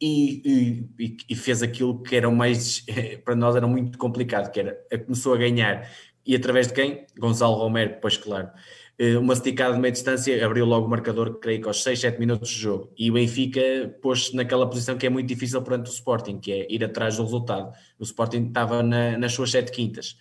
[0.00, 2.84] e, e, e, fez aquilo que era mais,
[3.24, 5.88] para nós era muito complicado, que era, começou a ganhar
[6.26, 7.06] e através de quem?
[7.18, 8.50] Gonçalo Romero, pois claro.
[8.98, 12.18] Eh, uma esticada de meia distância abriu logo o marcador, creio que aos 6, 7
[12.18, 12.92] minutos de jogo.
[12.96, 13.60] E o Benfica
[14.00, 17.24] pôs-se naquela posição que é muito difícil perante o Sporting, que é ir atrás do
[17.24, 17.72] resultado.
[17.98, 20.16] O Sporting estava na, nas suas sete quintas.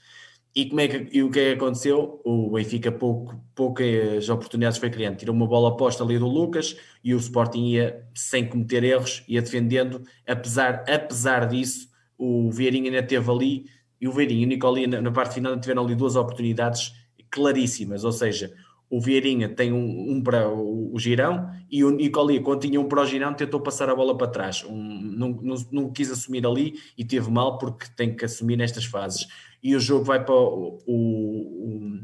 [0.56, 2.22] E, como é que, e o que é que aconteceu?
[2.24, 5.18] O Benfica pouco, poucas oportunidades foi criando.
[5.18, 9.42] Tirou uma bola posta ali do Lucas e o Sporting ia, sem cometer erros, ia
[9.42, 10.04] defendendo.
[10.28, 13.66] Apesar, apesar disso, o Vieirinha ainda teve ali,
[14.04, 16.94] e o Vieirinha e o Nicoli na, na parte final tiveram ali duas oportunidades
[17.30, 18.54] claríssimas, ou seja,
[18.90, 22.88] o Vieirinha tem um, um para o, o, Girão e o Nicoli, quando tinha um
[22.90, 24.66] para o Girão, tentou passar a bola para trás.
[24.66, 28.84] Um, não, não, não, quis assumir ali e teve mal porque tem que assumir nestas
[28.84, 29.26] fases.
[29.64, 32.02] E o jogo vai para o, o,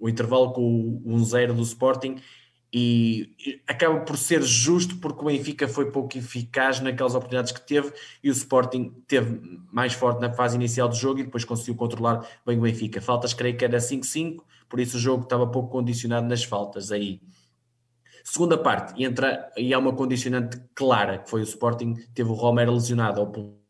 [0.00, 2.16] o intervalo com o 1-0 do Sporting
[2.72, 7.92] e acaba por ser justo porque o Benfica foi pouco eficaz naquelas oportunidades que teve
[8.24, 9.38] e o Sporting teve
[9.70, 13.02] mais forte na fase inicial do jogo e depois conseguiu controlar bem o Benfica.
[13.02, 17.20] Faltas, creio que era 5-5, por isso o jogo estava pouco condicionado nas faltas aí.
[18.24, 22.72] Segunda parte, entra e há uma condicionante clara, que foi o Sporting, teve o Romero
[22.72, 23.61] lesionado, ou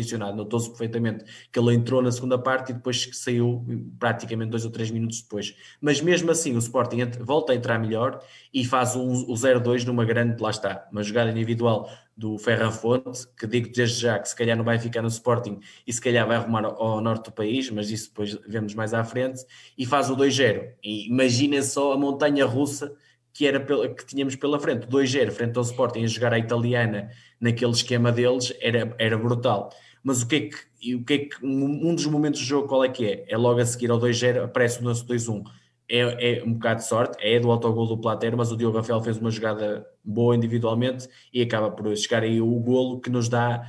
[0.00, 3.64] condicionado, notou-se perfeitamente que ele entrou na segunda parte e depois saiu
[3.98, 5.54] praticamente dois ou três minutos depois.
[5.80, 8.20] Mas mesmo assim o Sporting volta a entrar melhor
[8.52, 13.26] e faz um, o 0-2 numa grande, lá está, uma jogada individual do Ferran Fonte,
[13.38, 16.26] que digo desde já que se calhar não vai ficar no Sporting e se calhar
[16.26, 19.42] vai arrumar ao norte do país, mas isso depois vemos mais à frente,
[19.76, 20.74] e faz o 2-0.
[20.82, 22.94] E imaginem só a montanha russa
[23.32, 27.10] que, era pela, que tínhamos pela frente, 2-0 frente ao Sporting a jogar a italiana
[27.40, 29.70] naquele esquema deles, era, era brutal.
[30.02, 32.84] Mas o que é que, o que, é que um dos momentos do jogo qual
[32.84, 33.24] é que é?
[33.28, 35.44] É logo a seguir ao 2-0, aparece o nosso 2-1.
[35.88, 39.02] É, é, um bocado de sorte, é do autogol do Plater, mas o Diogo Rafael
[39.02, 43.66] fez uma jogada boa individualmente e acaba por chegar aí o golo que nos dá,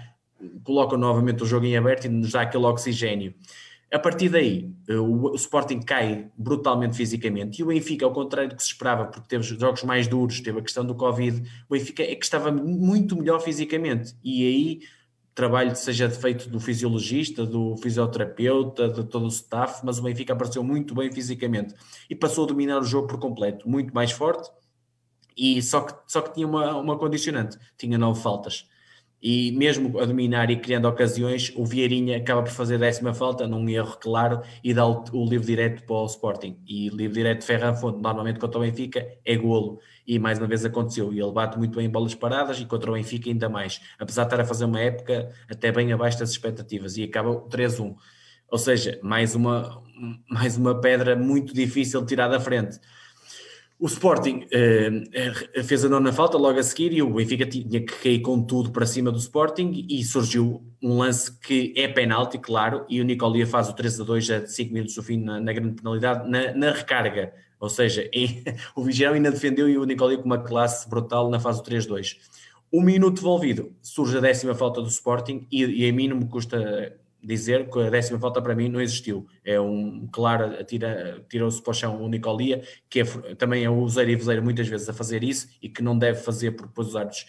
[0.64, 3.34] coloca novamente o jogo em aberto e nos dá aquele oxigênio.
[3.92, 8.56] A partir daí, eh, o Sporting cai brutalmente fisicamente e o Benfica, ao contrário do
[8.56, 12.02] que se esperava, porque teve jogos mais duros, teve a questão do Covid, o Benfica
[12.04, 14.82] é que estava muito melhor fisicamente e aí
[15.42, 20.64] trabalho seja feito do fisiologista, do fisioterapeuta, de todo o staff, mas o Benfica apareceu
[20.64, 21.74] muito bem fisicamente
[22.08, 24.52] e passou a dominar o jogo por completo, muito mais forte
[25.36, 28.68] e só que, só que tinha uma, uma condicionante, tinha nove faltas
[29.22, 33.48] e mesmo a dominar e criando ocasiões, o Vieirinha acaba por fazer a décima falta,
[33.48, 36.58] num erro claro, e dá o, o livre direto para o Sporting.
[36.68, 39.80] E livre direto de Ferran Fonte, normalmente contra o Benfica, é golo.
[40.12, 41.14] E mais uma vez aconteceu.
[41.14, 43.80] E ele bate muito bem em bolas paradas e contra o Benfica ainda mais.
[43.98, 46.98] Apesar de estar a fazer uma época até bem abaixo das expectativas.
[46.98, 47.96] E acaba 3-1.
[48.50, 49.82] Ou seja, mais uma,
[50.30, 52.78] mais uma pedra muito difícil de tirar da frente.
[53.80, 57.96] O Sporting uh, fez a nona falta logo a seguir e o Benfica tinha que
[58.04, 62.86] cair com tudo para cima do Sporting e surgiu um lance que é penalti, claro,
[62.90, 65.54] e o Nicolia faz o 3 a 2 a 5 minutos do fim na, na
[65.54, 67.34] grande penalidade, na, na, recarga.
[67.62, 68.44] Ou seja, em,
[68.76, 72.18] o Vigião ainda defendeu e o Nicolia com uma classe brutal na fase do 3-2.
[72.74, 76.28] Um minuto devolvido, surge a décima falta do Sporting e, e a mim não me
[76.28, 79.28] custa dizer que a décima falta para mim não existiu.
[79.46, 80.56] É um claro,
[81.30, 83.04] tirou-se para o chão o Nicolia, que é,
[83.36, 86.20] também é o useiro e vozeiro muitas vezes a fazer isso e que não deve
[86.20, 87.28] fazer porque depois os árbitros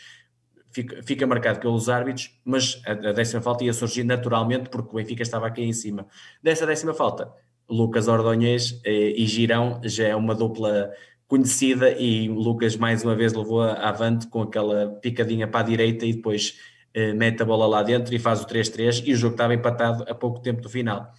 [0.70, 4.94] fica, fica marcado pelos árbitros, mas a, a, décima falta ia surgir naturalmente porque o
[4.94, 6.06] Benfica estava aqui em cima.
[6.42, 7.30] Dessa décima falta,
[7.68, 10.90] Lucas Ordonhês eh, e Girão já é uma dupla
[11.26, 16.04] conhecida e Lucas mais uma vez levou a avante com aquela picadinha para a direita
[16.04, 16.58] e depois
[16.92, 20.04] eh, mete a bola lá dentro e faz o 3-3 e o jogo estava empatado
[20.06, 21.12] a pouco tempo do final.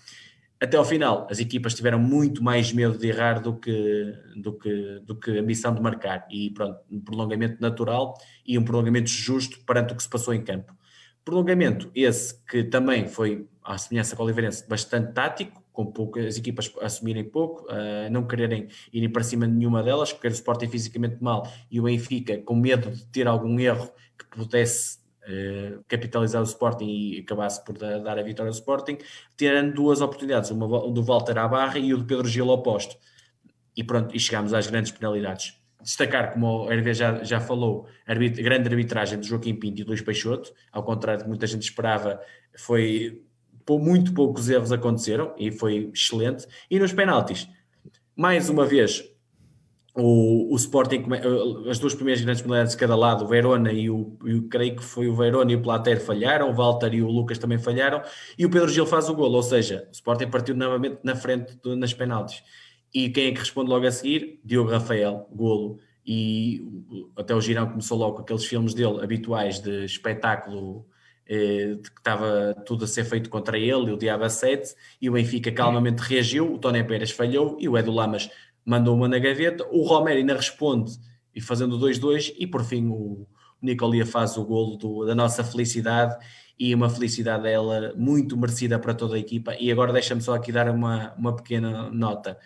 [0.62, 5.00] Até ao final, as equipas tiveram muito mais medo de errar do que, do que,
[5.04, 6.26] do que a missão de marcar.
[6.32, 8.14] E pronto, um prolongamento natural
[8.46, 10.74] e um prolongamento justo perante o que se passou em campo.
[11.26, 16.38] Prolongamento esse que também foi, à semelhança com o Oliveirense, bastante tático, com pouco, as
[16.38, 20.70] equipas assumirem pouco, uh, não quererem irem para cima de nenhuma delas, porque o Sporting
[20.70, 26.42] fisicamente mal e o Benfica com medo de ter algum erro que pudesse eh, capitalizar
[26.42, 28.98] o Sporting e acabasse por dar a vitória ao Sporting,
[29.38, 32.98] tirando duas oportunidades, uma do Walter à barra e o do Pedro Gil ao posto.
[33.76, 35.58] E pronto, e chegámos às grandes penalidades.
[35.82, 40.02] Destacar, como o Hervé já, já falou, a grande arbitragem do Joaquim Pinto e Luís
[40.02, 42.22] Peixoto, ao contrário do que muita gente esperava,
[42.58, 43.24] foi
[43.70, 46.46] muito poucos erros aconteceram e foi excelente.
[46.70, 47.48] E nos penaltis,
[48.16, 49.04] mais uma vez,
[49.96, 53.90] o, o Sporting, eh, as duas primeiras grandes penalidades de cada lado, o Verona e
[53.90, 57.08] o, eu creio que foi o Verona e o Plater falharam, o Walter e o
[57.08, 58.02] Lucas também falharam,
[58.38, 61.56] e o Pedro Gil faz o golo, ou seja, o Sporting partiu novamente na frente
[61.64, 62.44] de, nas penaltis.
[62.94, 64.40] E quem é que responde logo a seguir?
[64.44, 65.80] Diogo Rafael, golo.
[66.06, 66.62] E
[67.16, 70.86] até o Girão começou logo com aqueles filmes dele habituais de espetáculo
[71.28, 75.10] eh, de que estava tudo a ser feito contra ele, e o Diabo 7, e
[75.10, 78.30] o Benfica calmamente reagiu, o Tony Pérez falhou e o Edu Lamas
[78.66, 80.94] mandou uma na gaveta, o Romero ainda responde
[81.36, 83.28] e fazendo 2-2 e por fim o
[83.62, 86.16] Nicolia faz o golo do, da nossa felicidade
[86.60, 89.56] e uma felicidade dela muito merecida para toda a equipa.
[89.60, 92.38] E agora deixa-me só aqui dar uma, uma pequena nota.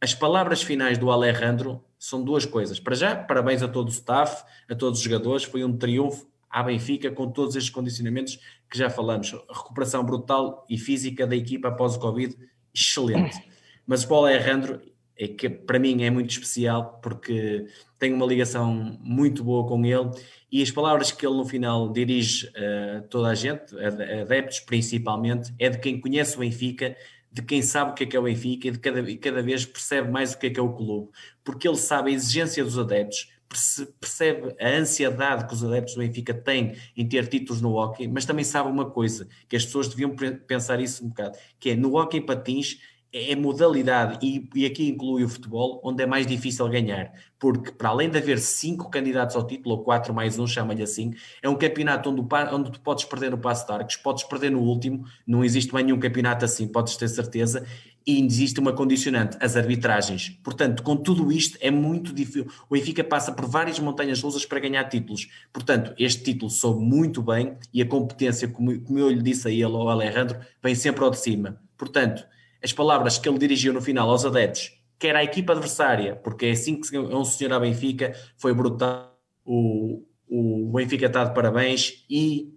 [0.00, 2.78] As palavras finais do Alejandro são duas coisas.
[2.78, 6.62] Para já, parabéns a todo o staff, a todos os jogadores, foi um triunfo à
[6.62, 8.38] Benfica com todos estes condicionamentos
[8.70, 9.32] que já falamos.
[9.32, 12.36] Recuperação brutal e física da equipa após o Covid,
[12.72, 13.42] excelente.
[13.84, 14.80] Mas o Alejandro
[15.16, 17.66] é que para mim é muito especial porque
[17.98, 20.10] tenho uma ligação muito boa com ele
[20.50, 23.74] e as palavras que ele no final dirige a toda a gente,
[24.22, 26.96] adeptos principalmente, é de quem conhece o Benfica,
[27.32, 29.66] de quem sabe o que é que é o Benfica e de cada, cada vez
[29.66, 31.10] percebe mais o que é que é o clube,
[31.42, 33.33] porque ele sabe a exigência dos adeptos,
[34.00, 38.24] percebe a ansiedade que os adeptos do Benfica têm em ter títulos no hockey, mas
[38.24, 40.14] também sabe uma coisa, que as pessoas deviam
[40.46, 42.78] pensar isso um bocado, que é no hockey patins
[43.14, 47.90] é modalidade, e, e, aqui inclui o futebol, onde é mais difícil ganhar, porque para
[47.90, 51.54] além de haver cinco candidatos ao título, ou quatro mais um, chama-lhe assim, é um
[51.54, 52.20] campeonato onde,
[52.52, 56.00] onde tu podes perder no passo de arcos, podes perder no último, não existe nenhum
[56.00, 57.64] campeonato assim, podes ter certeza,
[58.06, 60.38] e existe uma condicionante, as arbitragens.
[60.42, 62.46] Portanto, com tudo isto, é muito difícil.
[62.68, 65.28] O Benfica passa por várias montanhas rusas para ganhar títulos.
[65.52, 69.50] Portanto, este título soube muito bem e a competência, como, como eu lhe disse a
[69.50, 71.60] ele, ao Alejandro, vem sempre ao de cima.
[71.78, 72.26] Portanto,
[72.62, 76.50] as palavras que ele dirigiu no final aos adeptos, quer à equipa adversária, porque é
[76.50, 79.18] assim que é um senhor à Benfica, foi brutal.
[79.44, 82.53] O, o Benfica está de parabéns e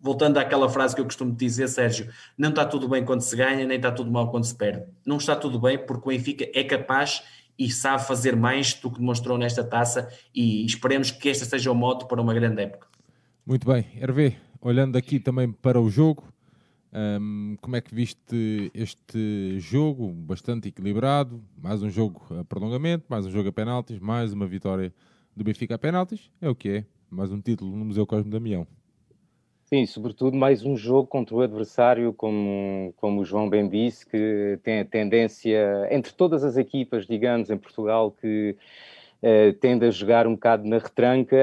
[0.00, 3.66] voltando àquela frase que eu costumo dizer, Sérgio, não está tudo bem quando se ganha,
[3.66, 4.84] nem está tudo mal quando se perde.
[5.04, 7.22] Não está tudo bem porque o Benfica é capaz
[7.58, 11.74] e sabe fazer mais do que demonstrou nesta taça e esperemos que esta seja o
[11.74, 12.86] moto para uma grande época.
[13.44, 16.24] Muito bem, Hervé, olhando aqui também para o jogo,
[16.92, 20.10] um, como é que viste este jogo?
[20.12, 21.42] Bastante equilibrado.
[21.56, 24.92] Mais um jogo a prolongamento, mais um jogo a penaltis, mais uma vitória
[25.36, 26.30] do Benfica a penaltis.
[26.40, 26.86] É o que é.
[27.10, 28.66] Mais um título no Museu Cosme Damião.
[29.68, 34.58] Sim, sobretudo mais um jogo contra o adversário, como, como o João bem disse, que
[34.62, 38.56] tem a tendência, entre todas as equipas, digamos, em Portugal, que
[39.22, 41.36] uh, tende a jogar um bocado na retranca,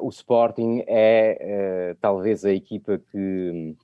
[0.00, 3.76] uh, o Sporting é uh, talvez a equipa que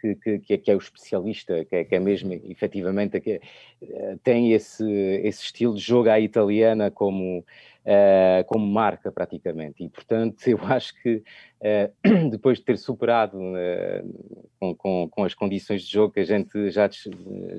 [0.00, 3.40] que, que, que, é, é o especialista, que é, que é mesmo efetivamente que
[3.82, 4.84] eh, tem esse,
[5.24, 7.44] esse estilo de jogo à italiana como,
[7.88, 9.82] uh, como marca praticamente.
[9.82, 11.22] E portanto eu acho que
[11.62, 16.24] uh, depois de ter superado uh, com, com, com, as condições de jogo que a
[16.24, 16.88] gente já,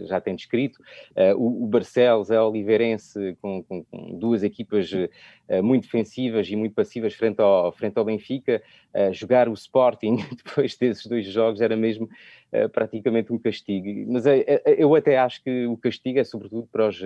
[0.05, 0.79] já tem descrito,
[1.37, 4.91] o, o Barcelos é Oliveirense com, com, com duas equipas
[5.63, 8.61] muito defensivas e muito passivas frente ao, frente ao Benfica,
[9.13, 12.09] jogar o Sporting depois desses dois jogos era mesmo
[12.73, 14.11] praticamente um castigo.
[14.11, 14.25] Mas
[14.77, 17.01] eu até acho que o castigo é sobretudo para os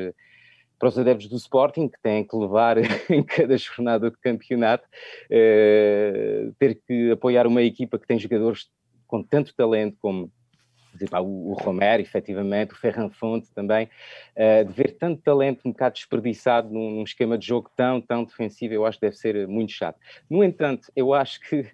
[0.83, 2.75] para os adeptos do Sporting, que têm que levar
[3.09, 4.85] em cada jornada de campeonato,
[5.29, 8.67] eh, ter que apoiar uma equipa que tem jogadores
[9.07, 10.29] com tanto talento como
[11.21, 13.89] o Romero, efetivamente, o Ferran Fonte também,
[14.35, 18.75] uh, de ver tanto talento um bocado desperdiçado num, esquema de jogo tão, tão defensivo,
[18.75, 19.97] eu acho que deve ser muito chato.
[20.29, 21.65] No entanto, eu acho que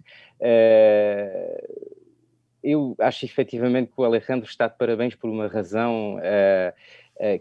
[2.64, 6.74] eu acho efetivamente que o Alejandro está de parabéns por uma razão eh,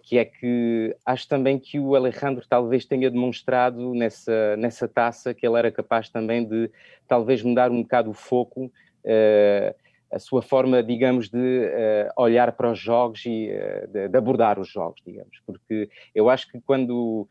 [0.03, 5.47] que é que acho também que o Alejandro talvez tenha demonstrado nessa, nessa taça que
[5.47, 6.68] ele era capaz também de
[7.07, 8.72] talvez mudar um bocado o foco,
[9.05, 9.74] uh,
[10.11, 14.59] a sua forma, digamos, de uh, olhar para os jogos e uh, de, de, abordar
[14.59, 17.29] os jogos, digamos, porque eu acho que quando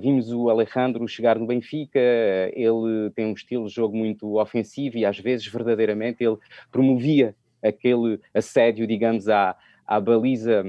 [0.00, 2.00] vimos o Alejandro chegar no Benfica,
[2.54, 6.38] ele tem um estilo de jogo muito ofensivo e às vezes verdadeiramente ele
[6.72, 9.54] promovia aquele assédio, digamos, à,
[9.86, 10.64] à baliza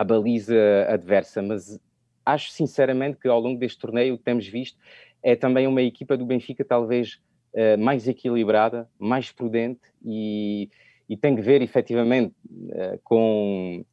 [0.00, 0.54] à baliza
[0.88, 1.80] adversa, mas
[2.24, 4.78] acho sinceramente que ao longo deste torneio o que temos visto
[5.22, 7.20] é também uma equipa do Benfica talvez
[7.54, 10.68] uh, mais equilibrada, mais prudente e,
[11.08, 13.84] e tem que ver efetivamente uh, com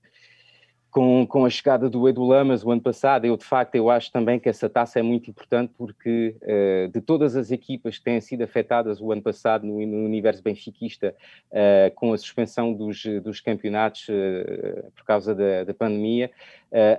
[0.93, 4.11] com, com a chegada do Edu Lamas o ano passado, eu de facto eu acho
[4.11, 8.21] também que essa taça é muito importante porque uh, de todas as equipas que têm
[8.21, 11.15] sido afetadas o ano passado no, no universo benfiquista
[11.49, 16.29] uh, com a suspensão dos, dos campeonatos uh, por causa da, da pandemia,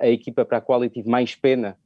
[0.00, 1.76] a equipa para a qual eu tive mais pena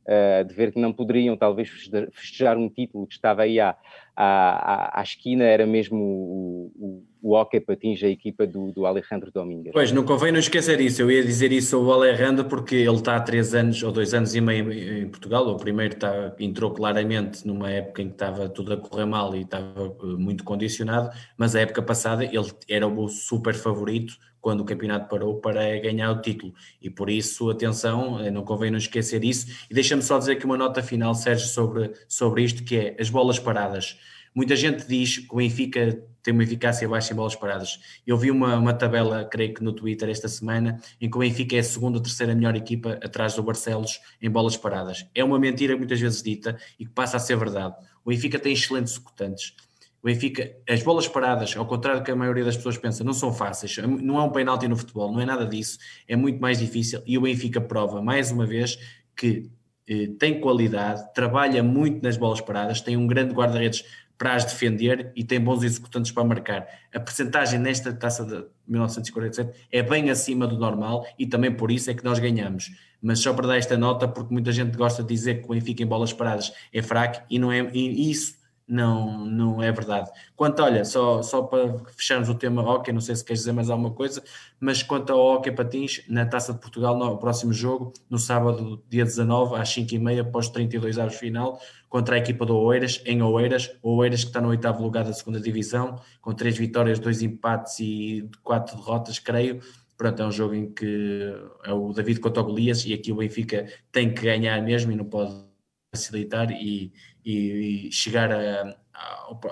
[0.47, 1.71] de ver que não poderiam talvez
[2.13, 3.75] festejar um título que estava aí à,
[4.21, 9.31] à, à esquina era mesmo o, o, o Hockey Patins, a equipa do, do Alejandro
[9.31, 9.73] Domingues.
[9.73, 13.15] Pois, não convém não esquecer isso, eu ia dizer isso ao Alejandro porque ele está
[13.15, 17.47] há três anos ou dois anos e meio em Portugal, o primeiro está, entrou claramente
[17.47, 21.55] numa época em que estava tudo a correr mal e estava eh, muito condicionado, mas
[21.55, 26.21] a época passada ele era o super favorito quando o campeonato parou para ganhar o
[26.21, 26.55] título.
[26.81, 29.47] E por isso, atenção, eh, não convém não esquecer isso.
[29.71, 33.11] E deixa-me só dizer aqui uma nota final, Sérgio, sobre, sobre isto, que é as
[33.11, 33.99] bolas paradas
[34.39, 37.81] Muita gente diz que o Benfica tem uma eficácia baixa em bolas paradas.
[38.07, 41.57] Eu vi uma, uma tabela, creio que no Twitter esta semana, em que o Benfica
[41.57, 45.07] é a segunda ou terceira melhor equipa atrás do Barcelos em bolas paradas.
[45.13, 47.75] É uma mentira muitas vezes dita e que passa a ser verdade.
[48.05, 49.55] O Benfica tem excelentes executantes.
[50.03, 53.13] O Benfica, as bolas paradas, ao contrário do que a maioria das pessoas pensa, não
[53.13, 53.77] são fáceis.
[53.79, 55.79] Não é um penalti no futebol, não é nada disso.
[56.07, 58.79] É muito mais difícil e o Benfica prova mais uma vez
[59.17, 59.51] que
[59.89, 63.85] eh, tem qualidade, trabalha muito nas bolas paradas, tem um grande guarda-redes
[64.19, 66.67] para as defender e tem bons executantes para marcar.
[66.93, 71.91] A percentagem nesta taça de 1947 é bem acima do normal e também por isso
[71.91, 72.71] é que nós ganhamos.
[73.01, 75.85] Mas só para dar esta nota, porque muita gente gosta de dizer que o Benfica
[75.85, 78.38] em bolas paradas é fraco e não é e isso
[78.69, 80.11] não, não é verdade.
[80.37, 83.71] Quanto, olha, só, só para fecharmos o tema hockey, não sei se queres dizer mais
[83.71, 84.23] alguma coisa,
[84.61, 89.05] mas quanto ao hockey patins, na Taça de Portugal, no próximo jogo, no sábado, dia
[89.05, 91.59] 19, às 5h30, após 32 anos final,
[91.89, 95.15] contra a equipa do Oeiras, em Oeiras, o Oeiras que está no oitavo lugar da
[95.15, 99.61] segunda divisão, com três vitórias, dois empates e quatro derrotas, creio.
[99.97, 103.17] Pronto, é um jogo em que é o David contra o Golias e aqui o
[103.17, 105.49] Benfica tem que ganhar mesmo e não pode
[105.93, 106.93] facilitar e,
[107.25, 108.77] e, e chegar a,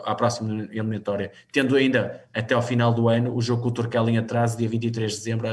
[0.05, 4.09] à próxima eliminatória, tendo ainda até ao final do ano o jogo com o Turcal
[4.09, 5.49] em atraso, dia 23 de dezembro,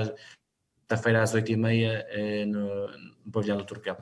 [0.81, 2.87] quinta-feira às 8h30 eh, no,
[3.25, 3.97] no pavilhão do Turcal.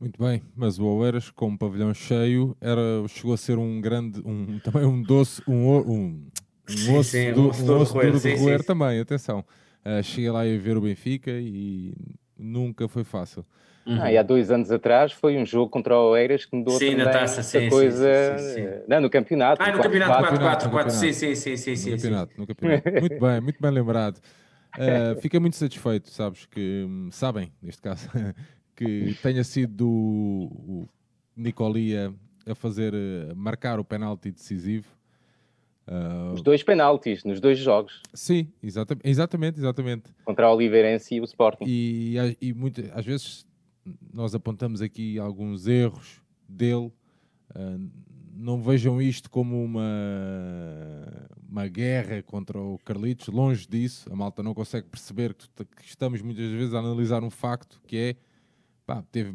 [0.00, 4.20] Muito bem, mas o Oeiras com o pavilhão cheio era, chegou a ser um grande,
[4.24, 6.30] um, também um doce, um, um,
[6.88, 9.44] um osso, sim, do, um osso duro de roer também, atenção.
[9.84, 11.94] Uh, cheguei lá a ver o Benfica e
[12.38, 13.44] nunca foi fácil.
[13.86, 14.00] Uhum.
[14.00, 16.90] Ah, e há dois anos atrás foi um jogo contra o Oeiras que mudou sim,
[16.92, 18.38] também taça, sim, coisa.
[18.38, 19.62] Sim, sim, Não, no campeonato.
[19.62, 21.90] Ah, no campeonato 4-4-4, sim, sim, sim, sim, sim.
[21.90, 22.90] No campeonato, no campeonato.
[23.00, 24.20] muito bem, muito bem lembrado.
[24.74, 28.08] Uh, fiquei muito satisfeito, sabes, que hum, sabem, neste caso,
[28.74, 30.88] que tenha sido o
[31.36, 32.12] Nicolia
[32.44, 32.92] a fazer,
[33.30, 34.88] a marcar o penalti decisivo.
[35.86, 38.00] Uh, Os dois penaltis nos dois jogos.
[38.12, 40.04] Sim, exatamente, exatamente, exatamente.
[40.24, 41.64] Contra o Oliveirense e o Sporting.
[41.68, 43.46] E, e, muito, às vezes
[44.12, 46.92] nós apontamos aqui alguns erros dele.
[47.50, 47.90] Uh,
[48.36, 49.84] não vejam isto como uma,
[51.48, 54.12] uma guerra contra o Carlitos, longe disso.
[54.12, 57.96] A malta não consegue perceber que, que estamos muitas vezes a analisar um facto que
[57.96, 58.16] é
[58.84, 59.32] pá, teve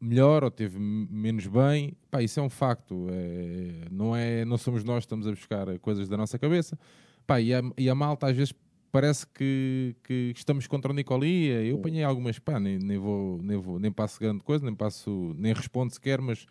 [0.00, 1.96] melhor ou teve menos bem.
[2.10, 3.06] Pá, isso é um facto.
[3.10, 6.78] É, não, é, não somos nós que estamos a buscar coisas da nossa cabeça.
[7.26, 8.52] Pá, e, a, e a malta às vezes
[8.90, 11.62] parece que, que estamos contra o Nicolia.
[11.62, 15.34] Eu apanhei algumas, pá, nem, nem, vou, nem, vou, nem passo grande coisa, nem passo,
[15.38, 16.46] nem respondo sequer, mas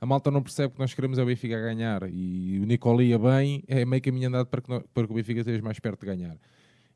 [0.00, 2.02] a malta não percebe que nós queremos é o Benfica ganhar.
[2.10, 5.40] E o Nicolia bem é meio caminho andado para que, nós, para que o Benfica
[5.40, 6.36] esteja mais perto de ganhar.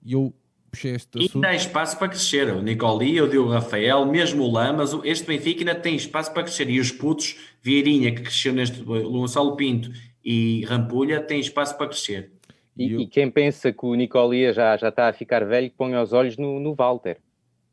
[0.05, 0.35] E eu
[0.71, 1.39] puxei este assunto.
[1.39, 2.53] E dá espaço para crescer.
[2.53, 6.69] O Nicolia, o Diogo Rafael, mesmo o Lamas, este Benfica ainda tem espaço para crescer.
[6.69, 9.91] E os putos, Vieirinha, que cresceu neste, Gonçalo Pinto
[10.25, 12.33] e Rampulha, têm espaço para crescer.
[12.77, 13.01] E, eu...
[13.01, 16.37] e, quem pensa que o Nicolia já, já está a ficar velho, põe os olhos
[16.37, 17.19] no, no Walter.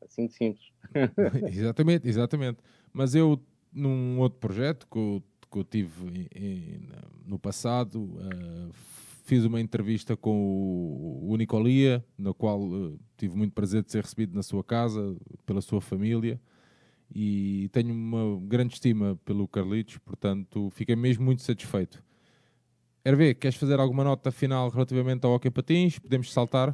[0.01, 0.71] Assim de simples.
[1.51, 2.59] exatamente, exatamente.
[2.91, 3.39] Mas eu,
[3.71, 6.89] num outro projeto que eu, que eu tive em, em,
[7.25, 8.71] no passado, uh,
[9.25, 14.03] fiz uma entrevista com o, o Nicolia, na qual uh, tive muito prazer de ser
[14.03, 16.39] recebido na sua casa, pela sua família.
[17.13, 22.03] E tenho uma grande estima pelo Carlitos, portanto, fiquei mesmo muito satisfeito.
[23.05, 25.99] Hervé, queres fazer alguma nota final relativamente ao Hockey Patins?
[25.99, 26.73] Podemos saltar?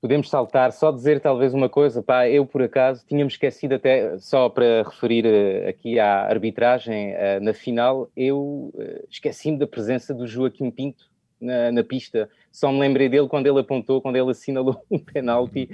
[0.00, 4.48] Podemos saltar, só dizer talvez uma coisa, pá, eu por acaso tínhamos esquecido até, só
[4.48, 10.26] para referir uh, aqui à arbitragem, uh, na final, eu uh, esqueci-me da presença do
[10.26, 11.04] Joaquim Pinto
[11.38, 15.68] na, na, pista, só me lembrei dele quando ele apontou, quando ele assinalou um penalti,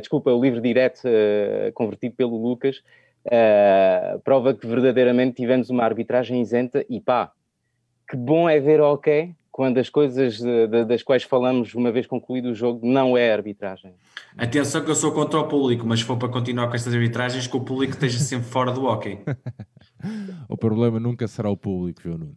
[0.00, 1.02] desculpa, o livre direto
[1.74, 2.82] convertido pelo Lucas,
[4.24, 7.32] prova que verdadeiramente tivemos uma arbitragem isenta e pá,
[8.08, 12.06] que bom é ver ok quando as coisas de, de, das quais falamos uma vez
[12.06, 13.94] concluído o jogo não é arbitragem.
[14.36, 17.46] Atenção que eu sou contra o público, mas se for para continuar com estas arbitragens,
[17.46, 19.18] que o público esteja sempre fora do hockey.
[20.46, 22.36] o problema nunca será o público, viu, Nuno?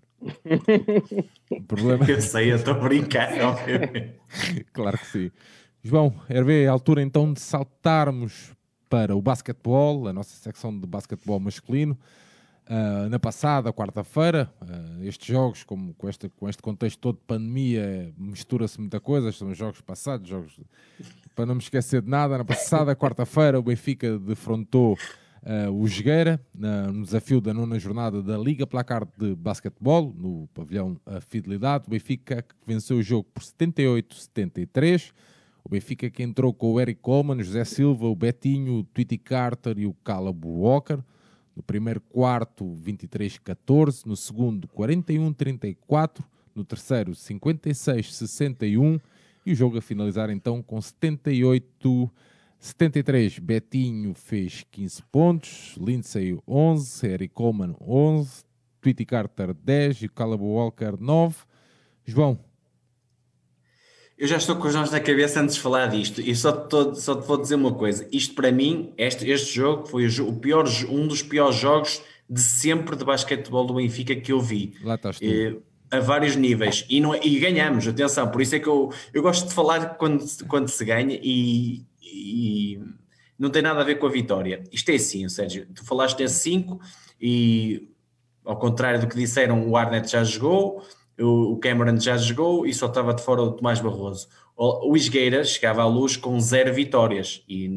[1.51, 2.09] O problema...
[2.09, 3.31] Eu sei, eu estou a brincar,
[4.71, 5.31] claro que sim.
[5.83, 8.53] João, Hervé, é a altura então de saltarmos
[8.89, 11.97] para o basquetebol, a nossa secção de basquetebol masculino.
[12.69, 17.23] Uh, na passada quarta-feira, uh, estes jogos, como com este, com este contexto todo de
[17.25, 19.31] pandemia, mistura-se muita coisa.
[19.31, 20.59] São jogos passados, jogos
[21.35, 22.37] para não me esquecer de nada.
[22.37, 28.37] Na passada quarta-feira, o Benfica defrontou uh, o Jogueira no desafio da nona jornada da
[28.37, 30.95] Liga Placar de Basquetebol, no pavilhão
[31.27, 31.85] Fidelidade.
[31.87, 35.11] O Benfica venceu o jogo por 78-73.
[35.63, 39.79] O Benfica que entrou com o Eric Coleman, José Silva, o Betinho, o Tweety Carter
[39.79, 40.99] e o Caleb Walker.
[41.59, 44.05] No primeiro quarto, 23-14.
[44.05, 46.23] No segundo, 41-34.
[46.55, 49.01] No terceiro 56-61
[49.45, 52.09] e o jogo a finalizar então com 78
[52.57, 58.43] 73, Betinho fez 15 pontos, Lindsay 11, Eric Coleman 11,
[58.81, 61.35] Tweety Carter 10 e Caleb Walker 9.
[62.05, 62.39] João.
[64.19, 66.99] Eu já estou com os nomes na cabeça antes de falar disto e só te,
[66.99, 68.05] só te vou dizer uma coisa.
[68.11, 72.97] Isto para mim, este, este jogo foi o pior, um dos piores jogos de sempre
[72.97, 74.73] de basquetebol do Benfica que eu vi.
[74.83, 75.23] Lá estás tu.
[75.23, 75.57] E,
[75.89, 79.21] a vários níveis e, não, é, e ganhamos, atenção, por isso é que eu, eu
[79.21, 82.77] gosto de falar quando, quando se ganha e, e
[83.39, 84.65] não tem nada a ver com a vitória.
[84.69, 86.77] Isto é assim, Sérgio, tu falaste desse 5
[87.21, 87.89] e
[88.43, 90.83] ao contrário do que disseram, o Arnett já jogou,
[91.19, 94.27] o Cameron já jogou e só estava de fora o Tomás Barroso.
[94.55, 97.69] O Isgueira chegava à luz com zero vitórias e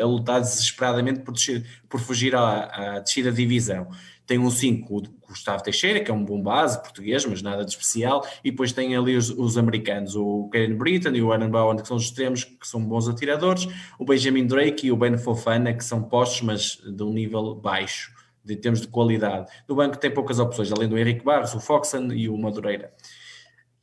[0.00, 3.88] a lutar desesperadamente por, descer, por fugir à, à descida de divisão
[4.26, 7.70] tem um 5 o Gustavo Teixeira, que é um bom base português, mas nada de
[7.70, 11.78] especial, e depois tem ali os, os americanos, o Karen Britton e o Aaron Bowen,
[11.78, 15.72] que são os extremos, que são bons atiradores, o Benjamin Drake e o Ben Fofana,
[15.74, 18.12] que são postos, mas de um nível baixo,
[18.44, 19.50] de termos de qualidade.
[19.68, 22.92] No banco tem poucas opções, além do Henrique Barros, o Foxen e o Madureira.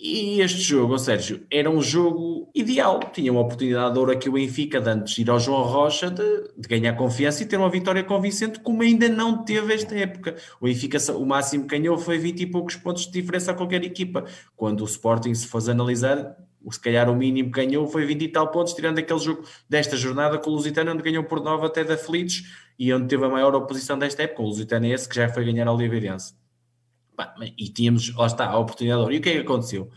[0.02, 3.02] E este jogo, Sérgio, era um jogo ideal.
[3.12, 6.24] Tinha uma oportunidade de ouro aqui o Benfica de antes ir ao João Rocha de,
[6.58, 10.38] de, ganhar confiança e ter uma vitória convincente, como ainda não teve esta época.
[10.62, 13.84] O Benfica, o máximo que ganhou foi 20 e poucos pontos de diferença a qualquer
[13.84, 14.24] equipa.
[14.56, 16.34] Quando o Sporting, se fosse analisar,
[16.72, 19.96] se calhar o mínimo que ganhou foi 20 e tal pontos, tirando aquele jogo desta
[19.96, 22.44] jornada com o Lusitano, onde ganhou por 9 até da Felites
[22.78, 24.42] e onde teve a maior oposição desta época.
[24.42, 26.34] O Lusitano é esse que já foi ganhar ao Lividense
[27.58, 29.14] e tínhamos, lá está, a oportunidade.
[29.14, 29.90] E o que é que aconteceu?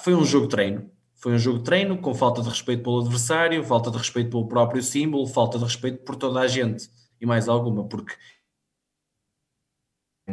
[0.00, 0.90] foi um jogo de treino.
[1.16, 4.46] Foi um jogo de treino com falta de respeito pelo adversário, falta de respeito pelo
[4.46, 6.88] próprio símbolo, falta de respeito por toda a gente
[7.20, 8.14] e mais alguma, porque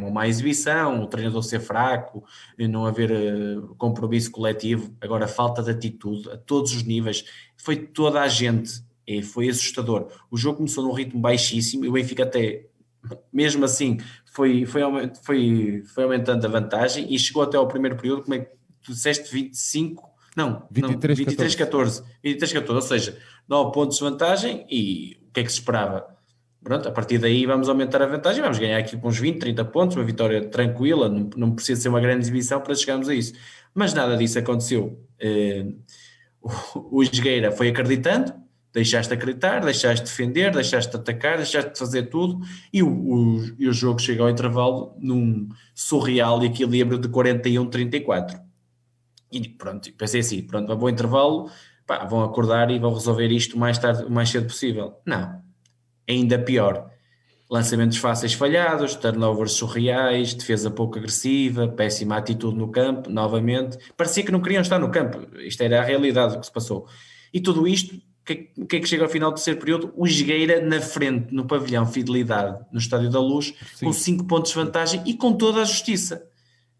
[0.00, 2.24] uma má exibição, o treinador ser fraco,
[2.58, 7.24] não haver uh, compromisso coletivo, agora falta de atitude a todos os níveis,
[7.56, 10.08] foi toda a gente, e foi assustador.
[10.30, 12.66] O jogo começou num ritmo baixíssimo e o Benfica até,
[13.32, 13.98] mesmo assim,
[14.32, 14.82] foi, foi,
[15.22, 18.50] foi, foi aumentando a vantagem e chegou até ao primeiro período, como é que
[18.82, 22.02] tu disseste 25, não, 23, não, 23 14.
[22.22, 26.19] 23 14, ou seja, 9 pontos de vantagem e o que é que se esperava?
[26.62, 29.64] Pronto, a partir daí vamos aumentar a vantagem, vamos ganhar aqui com uns 20, 30
[29.66, 33.32] pontos, uma vitória tranquila, não, não precisa ser uma grande exibição para chegarmos a isso.
[33.74, 35.02] Mas nada disso aconteceu.
[35.22, 35.74] Uh,
[36.42, 38.34] o, o Esgueira foi acreditando,
[38.72, 42.40] deixaste acreditar, deixaste defender, deixaste atacar, deixaste fazer tudo
[42.72, 48.40] e o, o, e o jogo chega ao intervalo num surreal equilíbrio de 41-34.
[49.32, 51.50] E pronto, pensei assim, pronto, vou intervalo,
[51.86, 54.94] pá, vão acordar e vão resolver isto mais tarde, o mais cedo possível.
[55.06, 55.39] Não,
[56.10, 56.90] ainda pior.
[57.50, 63.76] Lançamentos fáceis falhados, turnovers surreais, defesa pouco agressiva, péssima atitude no campo, novamente.
[63.96, 65.26] Parecia que não queriam estar no campo.
[65.38, 66.86] Isto era a realidade do que se passou.
[67.32, 68.00] E tudo isto
[68.56, 69.92] o que é que chega ao final do terceiro período?
[69.96, 73.86] O Esgueira na frente, no pavilhão Fidelidade, no Estádio da Luz, Sim.
[73.86, 76.22] com 5 pontos de vantagem e com toda a justiça.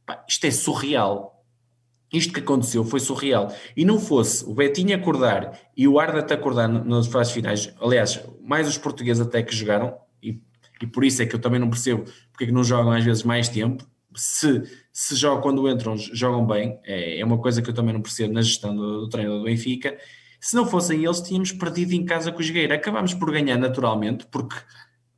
[0.07, 1.40] Pá, isto é surreal.
[2.13, 3.55] Isto que aconteceu foi surreal.
[3.77, 8.67] E não fosse o Betinho acordar e o Arda acordar nas fases finais, aliás, mais
[8.69, 10.41] os portugueses até que jogaram, e,
[10.83, 13.05] e por isso é que eu também não percebo porque é que não jogam às
[13.05, 13.87] vezes mais tempo.
[14.17, 18.03] Se, se jogam quando entram, jogam bem, é, é uma coisa que eu também não
[18.03, 19.97] percebo na gestão do, do treino do Benfica.
[20.41, 22.75] Se não fossem eles, tínhamos perdido em casa com o Jogueira.
[22.75, 24.57] Acabámos por ganhar naturalmente, porque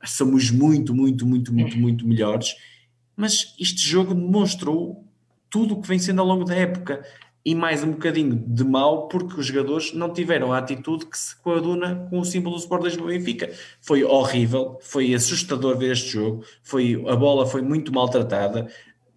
[0.05, 2.55] somos muito, muito, muito, muito, muito melhores.
[3.15, 5.07] Mas este jogo demonstrou
[5.53, 7.05] tudo o que vem sendo ao longo da época
[7.45, 11.35] e mais um bocadinho de mal porque os jogadores não tiveram a atitude que se
[11.35, 13.51] coaduna com o símbolo do Sport Lisboa Benfica.
[13.79, 18.67] Foi horrível, foi assustador ver este jogo, foi, a bola foi muito maltratada,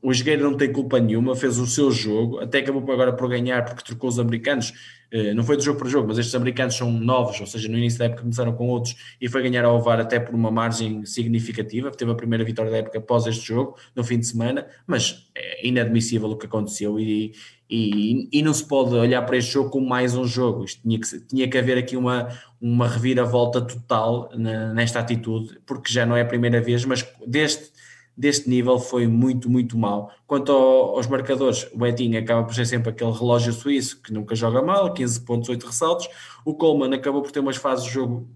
[0.03, 3.65] o Jogueira não tem culpa nenhuma, fez o seu jogo, até acabou agora por ganhar
[3.65, 4.73] porque trocou os americanos,
[5.11, 7.79] eh, não foi de jogo para jogo, mas estes americanos são novos, ou seja, no
[7.79, 11.05] início da época começaram com outros e foi ganhar ao VAR até por uma margem
[11.05, 15.29] significativa, teve a primeira vitória da época após este jogo, no fim de semana, mas
[15.35, 17.33] é inadmissível o que aconteceu e,
[17.69, 21.01] e, e não se pode olhar para este jogo como mais um jogo, isto tinha
[21.01, 22.29] que, tinha que haver aqui uma,
[22.61, 27.76] uma reviravolta total nesta atitude, porque já não é a primeira vez, mas desde
[28.17, 30.11] deste nível foi muito, muito mal.
[30.27, 34.35] Quanto ao, aos marcadores, o Betinho acaba por ser sempre aquele relógio suíço que nunca
[34.35, 36.09] joga mal, 15 pontos, 8 ressaltos.
[36.45, 38.29] O Coleman acabou por ter umas fases de jogo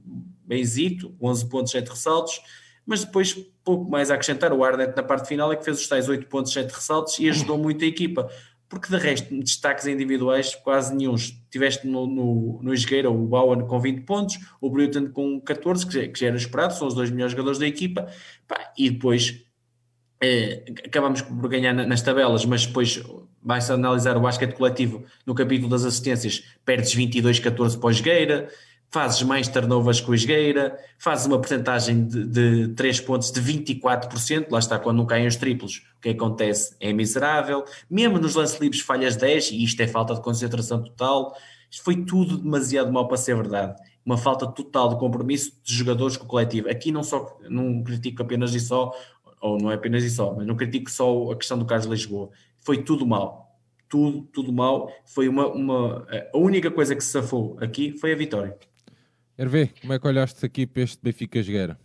[0.44, 2.42] bem zito, 11 pontos, 7 ressaltos,
[2.84, 3.34] mas depois
[3.64, 4.52] pouco mais a acrescentar.
[4.52, 7.28] O Arnett na parte final é que fez os tais 8 pontos, 7 ressaltos e
[7.30, 8.28] ajudou muito a equipa.
[8.68, 11.16] Porque de resto, destaques individuais, quase nenhum.
[11.50, 16.08] Tiveste no, no, no Esgueira o Bowen com 20 pontos, o Bruton com 14, que
[16.08, 18.06] que já era esperado, são os dois melhores jogadores da equipa,
[18.78, 19.44] e depois
[20.22, 23.02] é, acabamos por ganhar nas tabelas, mas depois
[23.42, 28.50] Vai-se analisar o basquete coletivo no capítulo das assistências, perdes 22-14 para o Jogueira,
[28.90, 34.48] fazes mais turnovers com o Jogueira, fazes uma porcentagem de, de 3 pontos de 24%,
[34.50, 37.64] lá está, quando não caem os triplos, o que acontece é miserável.
[37.88, 41.34] Mesmo nos lance livres falhas 10, e isto é falta de concentração total.
[41.70, 43.74] Isto foi tudo demasiado mal para ser verdade.
[44.04, 46.68] Uma falta total de compromisso de jogadores com o coletivo.
[46.68, 48.92] Aqui não só não critico apenas e só,
[49.40, 52.30] ou não é apenas só, mas não critico só a questão do Carlos Lisboa.
[52.60, 53.58] Foi tudo mal.
[53.88, 54.92] Tudo, tudo mal.
[55.04, 56.06] Foi uma, uma.
[56.32, 58.56] A única coisa que se safou aqui foi a vitória.
[59.38, 61.78] Hervé, como é que olhaste aqui para este Benfica Jogueira?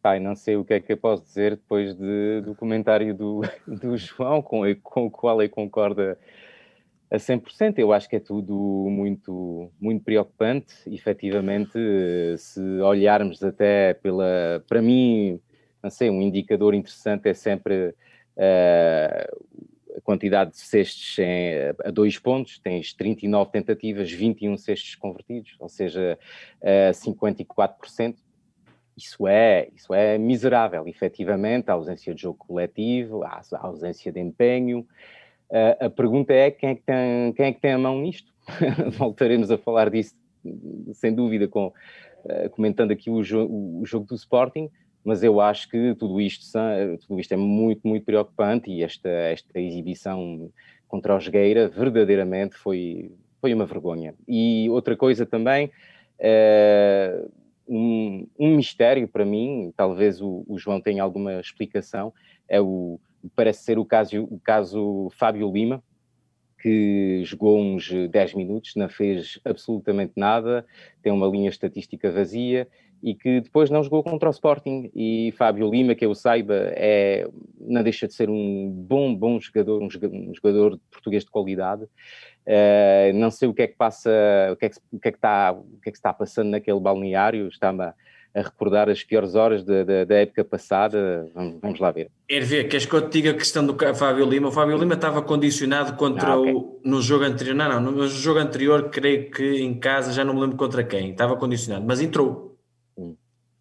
[0.00, 3.40] Pai, não sei o que é que eu posso dizer depois de, do comentário do,
[3.66, 6.16] do João, com, com o qual eu concordo
[7.10, 7.78] a 100%.
[7.78, 8.54] Eu acho que é tudo
[8.88, 10.74] muito, muito preocupante.
[10.86, 11.78] Efetivamente,
[12.38, 14.64] se olharmos até pela.
[14.68, 15.40] Para mim,
[15.82, 17.94] não sei, um indicador interessante é sempre
[18.36, 21.54] uh, a quantidade de cestos em,
[21.84, 26.18] a dois pontos, tens 39 tentativas, 21 cestos convertidos, ou seja,
[26.60, 28.16] uh, 54%.
[28.96, 34.86] Isso é, isso é miserável, efetivamente, a ausência de jogo coletivo, a ausência de empenho.
[35.50, 38.32] Uh, a pergunta é quem é, que tem, quem é que tem a mão nisto?
[38.98, 40.14] Voltaremos a falar disso,
[40.94, 44.70] sem dúvida, com, uh, comentando aqui o, jo o jogo do Sporting,
[45.04, 46.44] mas eu acho que tudo isto,
[47.06, 50.50] tudo isto é muito, muito preocupante e esta, esta exibição
[50.86, 54.14] contra o Jogueira verdadeiramente foi, foi uma vergonha.
[54.28, 55.70] E outra coisa também,
[56.18, 57.24] é,
[57.66, 62.12] um, um, mistério para mim, talvez o, o, João tenha alguma explicação,
[62.48, 63.00] é o,
[63.34, 65.82] parece ser o caso, o caso Fábio Lima,
[66.60, 70.64] que jogou uns 10 minutos, não fez absolutamente nada,
[71.02, 72.68] tem uma linha estatística vazia
[73.02, 74.90] e que depois não jogou contra o Sporting.
[74.94, 79.82] E Fábio Lima, que eu saiba, é, não deixa de ser um bom, bom jogador,
[79.82, 81.82] um jogador, português de qualidade.
[81.82, 84.10] Uh, não sei o que é que passa,
[84.52, 86.50] o que é que, o que, é que está, o que é que está passando
[86.50, 87.94] naquele balneário, está-me a,
[88.34, 91.28] a, recordar as piores horas da, da, da época passada.
[91.34, 92.10] Vamos, vamos, lá ver.
[92.28, 94.48] Hervé, queres que eu te diga a questão do Fábio Lima?
[94.48, 96.52] O Fábio Lima estava condicionado contra ah, okay.
[96.52, 97.54] o, no jogo anterior.
[97.54, 101.10] Não, não, no jogo anterior, creio que em casa, já não me lembro contra quem,
[101.10, 102.51] estava condicionado, mas entrou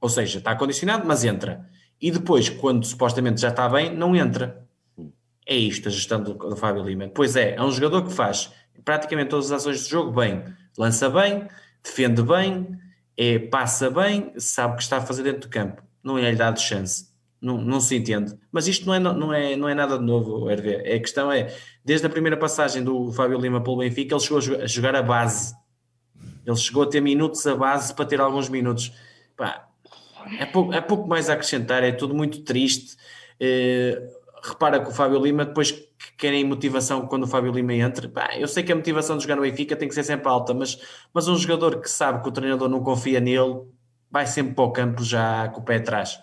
[0.01, 1.69] ou seja, está condicionado, mas entra.
[2.01, 4.67] E depois, quando supostamente já está bem, não entra.
[5.45, 7.07] É isto a gestão do, do Fábio Lima.
[7.13, 8.51] Pois é, é um jogador que faz
[8.83, 10.43] praticamente todas as ações de jogo bem.
[10.77, 11.47] Lança bem,
[11.83, 12.67] defende bem,
[13.15, 15.83] é, passa bem, sabe o que está a fazer dentro do campo.
[16.03, 17.11] Não é lhe dado chance.
[17.39, 18.35] Não, não se entende.
[18.51, 20.95] Mas isto não é, não é, não é nada de novo, Hervé.
[20.95, 21.53] A questão é,
[21.85, 25.53] desde a primeira passagem do Fábio Lima pelo Benfica, ele chegou a jogar a base.
[26.45, 28.91] Ele chegou a ter minutos a base para ter alguns minutos.
[29.35, 29.70] Pá,
[30.39, 32.95] é pouco, é pouco mais a acrescentar, é tudo muito triste.
[33.41, 35.87] Uh, repara que o Fábio Lima, depois que
[36.17, 39.35] querem motivação quando o Fábio Lima entra, bah, eu sei que a motivação de jogar
[39.35, 40.79] no Benfica tem que ser sempre alta, mas,
[41.13, 43.61] mas um jogador que sabe que o treinador não confia nele,
[44.09, 46.19] vai sempre para o campo já com o pé atrás.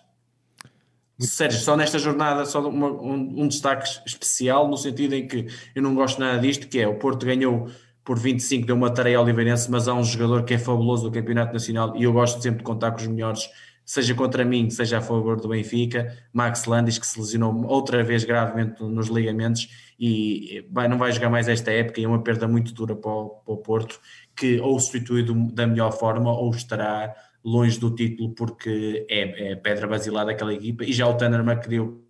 [1.19, 5.47] Muito Sérgio, só nesta jornada, só uma, um, um, destaque especial, no sentido em que
[5.75, 7.69] eu não gosto nada disto, que é o Porto ganhou
[8.05, 11.13] por 25, deu uma tarefa ao Oliveirense, mas há um jogador que é fabuloso do
[11.13, 13.51] Campeonato Nacional e eu gosto sempre de contar com os melhores
[13.89, 18.23] seja contra mim, seja a favor do Benfica, Max Landis, que se lesionou outra vez
[18.23, 19.67] gravemente nos ligamentos
[19.99, 23.11] e vai, não vai jogar mais esta época e é uma perda muito dura para
[23.11, 23.99] o, para o Porto,
[24.37, 29.87] que ou substituído da melhor forma ou estará longe do título porque é, é pedra
[29.87, 30.85] basilar daquela equipa.
[30.85, 32.05] E já o Tannerman que deu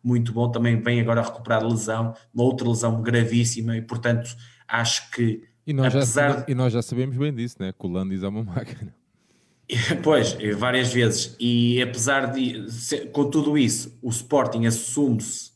[0.00, 4.30] muito bom, também vem agora a recuperar de lesão, uma outra lesão gravíssima e portanto
[4.68, 6.38] acho que e nós, apesar...
[6.38, 7.72] já, e nós já sabemos bem disso, né?
[7.72, 8.94] que o Landis é uma máquina
[10.02, 11.36] Pois, várias vezes.
[11.40, 12.66] E apesar de,
[13.12, 15.54] com tudo isso, o Sporting assume-se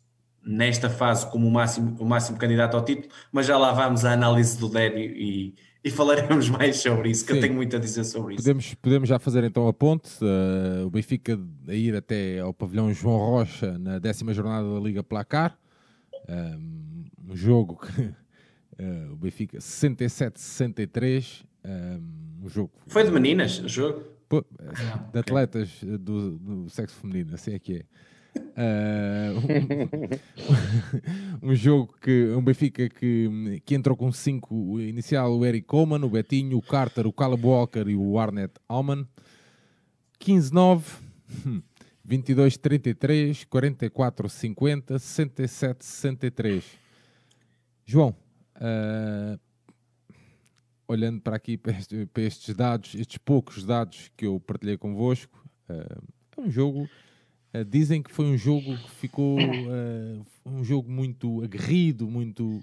[0.48, 4.12] nesta fase como o máximo, o máximo candidato ao título, mas já lá vamos à
[4.12, 5.54] análise do Dério e,
[5.84, 7.38] e falaremos mais sobre isso, que Sim.
[7.38, 8.42] eu tenho muito a dizer sobre isso.
[8.42, 12.92] Podemos, podemos já fazer então a ponte, uh, o Benfica a ir até ao pavilhão
[12.94, 15.58] João Rocha na décima jornada da Liga Placar,
[16.28, 22.72] um, um jogo que uh, o Benfica 67-63, um, o jogo.
[22.86, 24.02] Foi de meninas o jogo?
[24.28, 27.84] Pô, ah, de atletas do, do, sexo feminino, assim é que é.
[28.38, 29.40] Uh,
[31.42, 36.04] um, um, jogo que um Benfica que, que entrou com 5 inicial o Eric Coleman,
[36.04, 39.08] o Betinho, o Carter, o Caleb Walker e o Arnett Alman
[40.20, 40.82] 15-9
[42.06, 46.62] 22-33 44-50 67-63
[47.84, 48.14] João
[48.56, 49.38] uh,
[50.88, 55.38] olhando para aqui, para, este, para, estes dados, estes poucos dados que eu partilhei convosco,
[55.68, 56.02] uh,
[56.36, 56.88] é um jogo
[57.54, 62.60] Uh, dizem que foi um jogo que ficou uh, um jogo muito aguerrido, muito.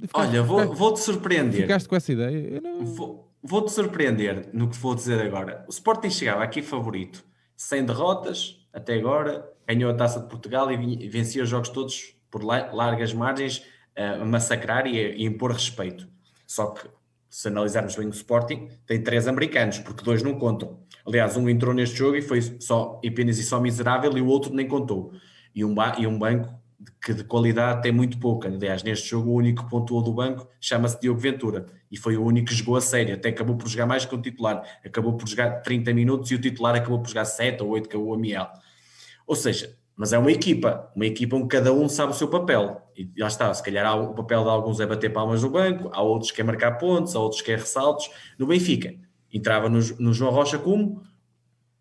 [0.00, 1.62] Ficaste, Olha, vou, vou-te surpreender.
[1.62, 2.60] Ficaste com essa ideia?
[2.60, 2.84] Não...
[2.84, 5.64] Vou, vou-te surpreender no que vou dizer agora.
[5.66, 7.24] O Sporting chegava aqui favorito,
[7.56, 12.42] sem derrotas até agora, ganhou a taça de Portugal e vencia os jogos todos por
[12.44, 13.62] largas margens,
[13.96, 16.06] a massacrar e a impor respeito.
[16.46, 16.88] Só que
[17.28, 20.80] se analisarmos bem o Sporting, tem três americanos, porque dois não contam.
[21.06, 24.54] Aliás, um entrou neste jogo e foi só apenas e só miserável e o outro
[24.54, 25.12] nem contou.
[25.54, 26.54] E um, e um banco
[27.02, 28.48] que de qualidade tem muito pouca.
[28.48, 32.24] Aliás, neste jogo o único que pontuou do banco chama-se Diogo Ventura e foi o
[32.24, 33.14] único que jogou a sério.
[33.14, 34.62] Até acabou por jogar mais que o titular.
[34.84, 37.96] Acabou por jogar 30 minutos e o titular acabou por jogar 7 ou 8 que
[37.96, 38.48] é o Amiel.
[39.26, 42.82] Ou seja, mas é uma equipa, uma equipa onde cada um sabe o seu papel.
[42.94, 46.02] E já está, se calhar o papel de alguns é bater palmas no banco, há
[46.02, 48.10] outros que é marcar pontos, há outros que é ressaltos.
[48.38, 48.94] No Benfica,
[49.32, 51.02] entrava no, no João Rocha como,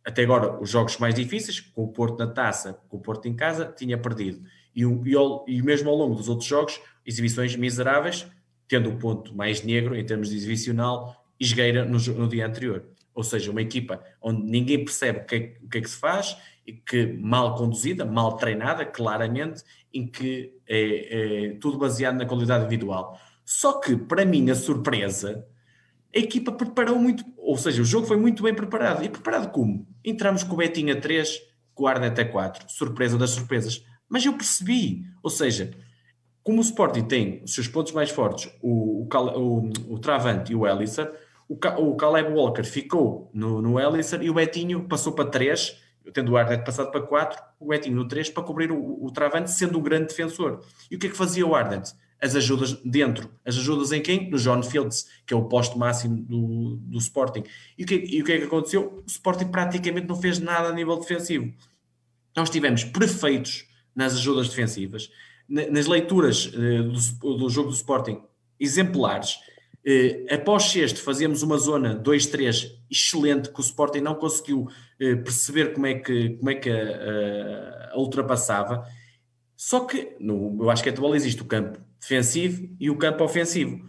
[0.06, 3.36] até agora, os jogos mais difíceis, com o Porto na taça, com o Porto em
[3.36, 4.44] casa, tinha perdido.
[4.74, 8.26] E, e, e mesmo ao longo dos outros jogos, exibições miseráveis,
[8.68, 12.86] tendo o ponto mais negro em termos de exibicional, esgueira no, no dia anterior.
[13.14, 15.98] Ou seja, uma equipa onde ninguém percebe o que, é, o que é que se
[15.98, 19.64] faz, e que mal conduzida, mal treinada, claramente,
[19.94, 23.20] em que é, é, tudo baseado na qualidade individual.
[23.46, 25.46] Só que, para mim, a surpresa,
[26.14, 29.04] a equipa preparou muito, ou seja, o jogo foi muito bem preparado.
[29.04, 29.88] E preparado como?
[30.04, 31.42] Entramos com o a 3,
[31.74, 33.86] com o Arnet a 4, surpresa das surpresas.
[34.10, 35.72] Mas eu percebi, ou seja,
[36.42, 40.56] como o Sporting tem os seus pontos mais fortes, o, o, o, o Travante e
[40.56, 41.12] o Ellisser,
[41.48, 46.32] o, o Caleb Walker ficou no, no Ellisser e o Betinho passou para 3 tendo
[46.32, 49.78] o Arnet passado para 4, o Betinho no 3 para cobrir o, o travante, sendo
[49.80, 50.62] um grande defensor.
[50.90, 51.94] E o que é que fazia o Arnet?
[52.22, 53.30] As ajudas dentro.
[53.46, 54.30] As ajudas em quem?
[54.30, 57.44] No John Fields, que é o posto máximo do, do Sporting.
[57.78, 59.04] E o, que, e o que é que aconteceu?
[59.06, 61.54] O Sporting praticamente não fez nada a nível defensivo.
[62.36, 65.10] Nós tivemos perfeitos nas ajudas defensivas,
[65.48, 68.22] nas leituras uh, do, do jogo do Sporting,
[68.60, 69.38] exemplares
[69.86, 75.86] Uh, após sexto, fazíamos uma zona 2-3 excelente que o Sporting não conseguiu perceber como
[75.86, 78.86] é que, como é que a, a, ultrapassava.
[79.56, 83.86] Só que no, eu acho que atual existe o campo defensivo e o campo ofensivo.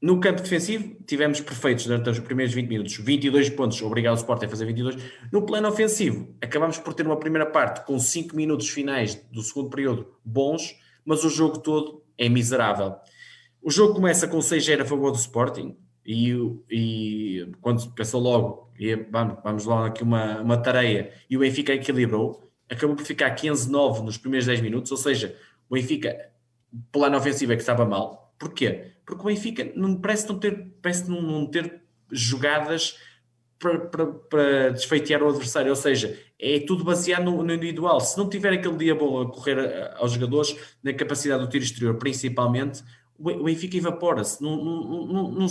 [0.00, 4.44] No campo defensivo, tivemos perfeitos durante os primeiros 20 minutos, 22 pontos, obrigado o Sporting
[4.44, 4.96] a fazer 22.
[5.32, 9.70] No plano ofensivo, acabamos por ter uma primeira parte com 5 minutos finais do segundo
[9.70, 10.76] período bons,
[11.06, 12.96] mas o jogo todo é miserável.
[13.62, 15.74] O jogo começa com 6-0 a favor do Sporting
[16.04, 16.32] e,
[16.70, 21.72] e quando pensou logo, e vamos, vamos lá aqui uma, uma tareia, e o Benfica
[21.72, 25.36] equilibrou, acabou por ficar 15-9 nos primeiros 10 minutos, ou seja,
[25.68, 26.30] o Benfica,
[26.92, 28.34] plano ofensivo é que estava mal.
[28.38, 28.92] Porquê?
[29.06, 32.98] Porque o Benfica não, parece, não ter, parece não, ter jogadas
[33.58, 38.00] para, para, para, desfeitear o adversário, ou seja, é tudo baseado no, no, individual.
[38.00, 41.96] Se não tiver aquele dia bom a correr aos jogadores, na capacidade do tiro exterior,
[41.96, 42.82] principalmente,
[43.18, 45.46] o Benfica evapora-se, não, não, não,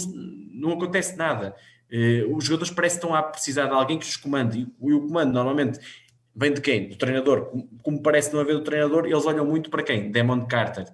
[0.54, 1.56] não, acontece nada.
[1.92, 5.08] Uh, os jogadores parecem que estão a precisar de alguém que os comande, e, o
[5.08, 5.80] comando normalmente
[6.36, 6.90] vem de quem?
[6.90, 7.52] Do treinador.
[7.82, 10.12] Como, parece não haver do treinador, eles olham muito para quem?
[10.12, 10.86] Demon Carter,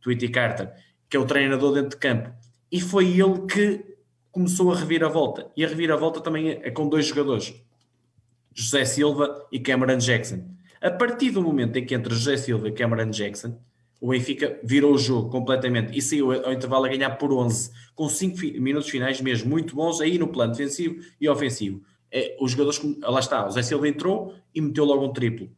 [0.00, 0.72] Tweety Carter,
[1.08, 2.30] que é o treinador dentro de campo.
[2.70, 3.84] E foi ele que
[4.30, 5.50] começou a revir a volta.
[5.56, 7.54] E a revir a volta também é com dois jogadores,
[8.52, 10.44] José Silva e Cameron Jackson.
[10.80, 13.58] A partir do momento em que entra José Silva e Cameron Jackson,
[14.04, 18.06] o Benfica virou o jogo completamente e saiu ao intervalo a ganhar por 11, com
[18.06, 21.80] 5 minutos finais mesmo muito bons aí no plano defensivo e ofensivo.
[22.12, 25.48] É, os jogadores, lá está, o Zé Silva entrou e meteu logo um triplo.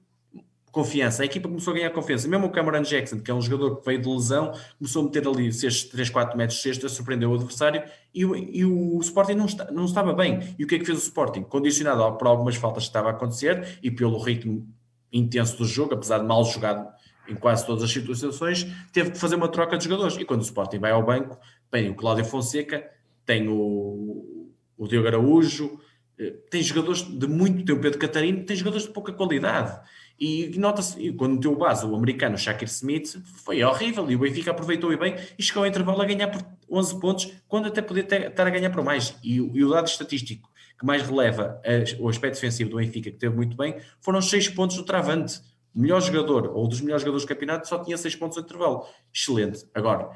[0.70, 2.28] Confiança, a equipa começou a ganhar confiança.
[2.28, 5.27] Mesmo o Cameron Jackson, que é um jogador que veio de lesão, começou a meter
[5.27, 7.82] ali esses 3, 4 metros de cesta, surpreendeu o adversário
[8.14, 10.55] e, e, o Sporting não, está, não estava bem.
[10.56, 11.43] E o que é que fez o Sporting?
[11.43, 14.68] Condicionado por algumas faltas que estava a acontecer e pelo ritmo
[15.12, 16.94] intenso do jogo, apesar de mal jogado
[17.28, 20.16] em quase todas as situações, teve que fazer uma troca de jogadores.
[20.16, 21.39] E quando o Sporting vai ao banco,
[21.70, 22.89] tem o Cláudio Fonseca,
[23.24, 25.81] tem o, o Diogo Araújo,
[26.19, 29.78] eh, tem jogadores de muito, tem o Pedro Catarino, tem jogadores de pouca qualidade.
[30.19, 34.11] E nota-se, quando meteu o base, o americano Shakir Smith, foi horrível.
[34.11, 37.32] E o Benfica aproveitou e bem e chegou ao intervalo a ganhar por 11 pontos,
[37.47, 39.15] quando até podia ter, estar a ganhar por mais.
[39.23, 43.16] E, e o dado estatístico que mais releva a, o aspecto defensivo do Benfica, que
[43.16, 45.40] teve muito bem, foram 6 pontos do Travante
[45.77, 48.86] melhor jogador ou dos melhores jogadores do campeonato só tinha 6 pontos de intervalo.
[49.15, 49.65] Excelente.
[49.74, 50.11] Agora,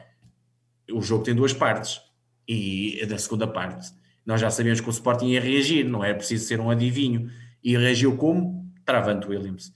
[0.91, 2.01] o jogo tem duas partes
[2.49, 3.93] e da segunda parte
[4.24, 7.31] nós já sabíamos que o Sporting ia reagir, não é preciso ser um adivinho.
[7.62, 8.65] E reagiu como?
[8.85, 9.74] Travando Williams.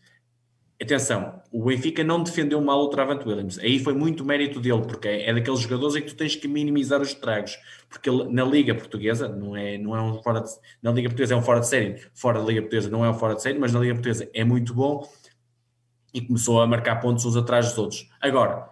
[0.81, 3.59] atenção, o Benfica não defendeu mal o Travante Williams.
[3.59, 7.01] Aí foi muito mérito dele, porque é daqueles jogadores em que tu tens que minimizar
[7.01, 7.59] os estragos.
[7.89, 10.51] Porque ele, na Liga Portuguesa, não é, não é um fora de,
[10.83, 13.15] na Liga Portuguesa é um fora de série, fora da Liga Portuguesa não é um
[13.15, 15.09] fora de série, mas na Liga Portuguesa é muito bom
[16.15, 18.09] e começou a marcar pontos uns atrás dos outros.
[18.21, 18.71] Agora,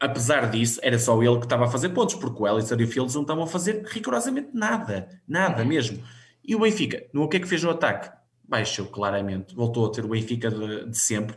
[0.00, 2.88] apesar disso, era só ele que estava a fazer pontos, porque o Ellison e o
[2.88, 6.02] Fields não estavam a fazer rigorosamente nada, nada mesmo.
[6.44, 8.10] E o Benfica, no que é que fez no ataque?
[8.48, 11.36] baixou claramente, voltou a ter o Benfica de, de sempre,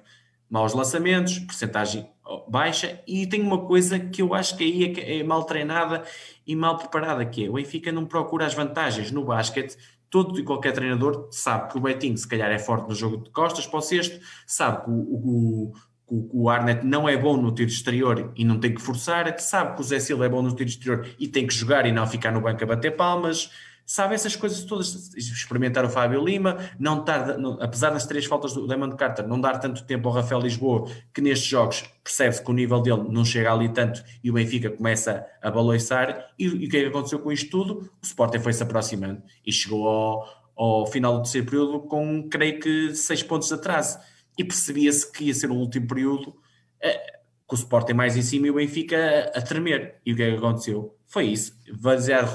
[0.49, 2.09] maus lançamentos, porcentagem
[2.47, 6.03] baixa, e tem uma coisa que eu acho que aí é, é mal treinada
[6.45, 9.75] e mal preparada, que é o Benfica não procura as vantagens no basquete,
[10.09, 13.29] todo e qualquer treinador sabe que o Betinho se calhar é forte no jogo de
[13.29, 15.73] costas para o sexto, sabe que o, o,
[16.07, 19.75] o, o Arnett não é bom no tiro exterior e não tem que forçar, sabe
[19.75, 22.07] que o Zé Silva é bom no tiro exterior e tem que jogar e não
[22.07, 23.51] ficar no banco a bater palmas,
[23.89, 28.53] sabe essas coisas todas, experimentar o Fábio Lima, não estar, não, apesar das três faltas
[28.53, 32.51] do Damon Carter, não dar tanto tempo ao Rafael Lisboa, que nestes jogos percebe-se que
[32.51, 36.67] o nível dele não chega ali tanto e o Benfica começa a baloiçar, e, e
[36.67, 37.91] o que é que aconteceu com isto tudo?
[37.99, 42.93] O Sporting foi-se aproximando e chegou ao, ao final do terceiro período com, creio que,
[42.93, 43.97] seis pontos de atraso,
[44.37, 46.35] e percebia-se que ia ser o último período
[46.79, 50.15] eh, com o Sporting mais em cima e o Benfica a, a tremer, e o
[50.15, 50.95] que é que aconteceu?
[51.07, 51.57] Foi isso,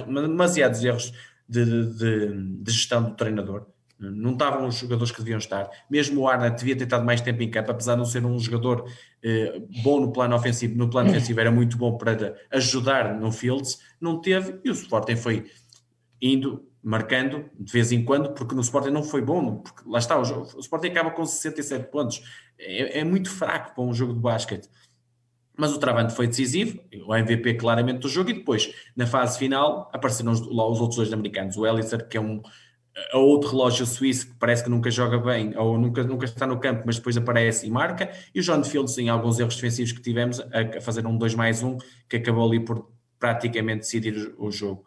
[0.09, 1.12] demasiados erros
[1.49, 1.65] de,
[1.95, 3.66] de, de gestão do treinador.
[3.99, 5.71] Não estavam os jogadores que deviam estar.
[5.89, 8.39] Mesmo o Arna devia ter estado mais tempo em campo, apesar de não ser um
[8.39, 8.85] jogador
[9.23, 10.77] eh, bom no plano ofensivo.
[10.77, 14.59] No plano ofensivo era muito bom para ajudar no Fields, não teve.
[14.65, 15.47] E o Sporting foi
[16.21, 19.59] indo, marcando de vez em quando, porque no Sporting não foi bom.
[19.59, 22.23] Porque lá está, o, jogo, o Sporting acaba com 67 pontos.
[22.59, 24.69] É, é muito fraco para um jogo de basquete
[25.56, 29.90] mas o Travante foi decisivo, o MVP claramente do jogo, e depois, na fase final,
[29.93, 32.43] apareceram lá os outros dois americanos, o Elliser, que é um
[33.12, 36.60] é outro relógio suíço que parece que nunca joga bem, ou nunca, nunca está no
[36.60, 40.01] campo, mas depois aparece e marca, e o John Fields, em alguns erros defensivos que
[40.01, 41.76] tivemos, a, fazer um 2 mais 1,
[42.09, 44.85] que acabou ali por praticamente decidir o, jogo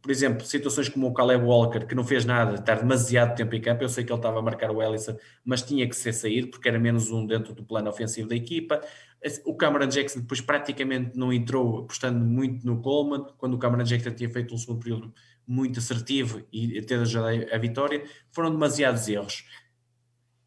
[0.00, 3.60] por exemplo, situações como o Caleb Walker, que não fez nada, estar demasiado tempo em
[3.60, 6.48] campo, eu sei que ele estava a marcar o Ellison, mas tinha que ser saído,
[6.48, 8.80] porque era menos um dentro do plano ofensivo da equipa.
[9.44, 14.12] O Cameron Jackson depois praticamente não entrou, apostando muito no Coleman, quando o Cameron Jackson
[14.12, 15.14] tinha feito um segundo período
[15.46, 19.44] muito assertivo e ter ajudado a vitória, foram demasiados erros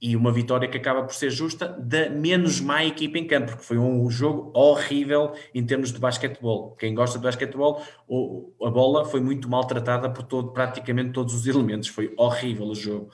[0.01, 3.63] e uma vitória que acaba por ser justa da menos má equipa em campo, porque
[3.63, 6.75] foi um jogo horrível em termos de basquetebol.
[6.75, 7.83] Quem gosta de basquetebol,
[8.63, 13.11] a bola foi muito maltratada por todo, praticamente todos os elementos, foi horrível o jogo.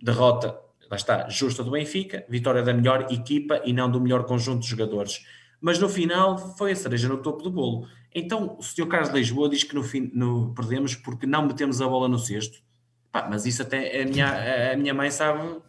[0.00, 0.56] Derrota,
[0.94, 4.68] lá está, justa do Benfica, vitória da melhor equipa e não do melhor conjunto de
[4.68, 5.24] jogadores.
[5.60, 7.88] Mas no final foi a cereja no topo do bolo.
[8.14, 8.86] Então o Sr.
[8.86, 12.62] Carlos Lisboa diz que no fim no, perdemos porque não metemos a bola no cesto.
[13.10, 15.62] Pá, mas isso até a minha, a minha mãe sabe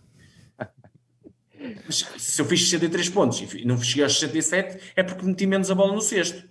[1.86, 5.72] mas se eu fiz 63 pontos e não cheguei aos 67, é porque meti menos
[5.72, 6.48] a bola no cesto.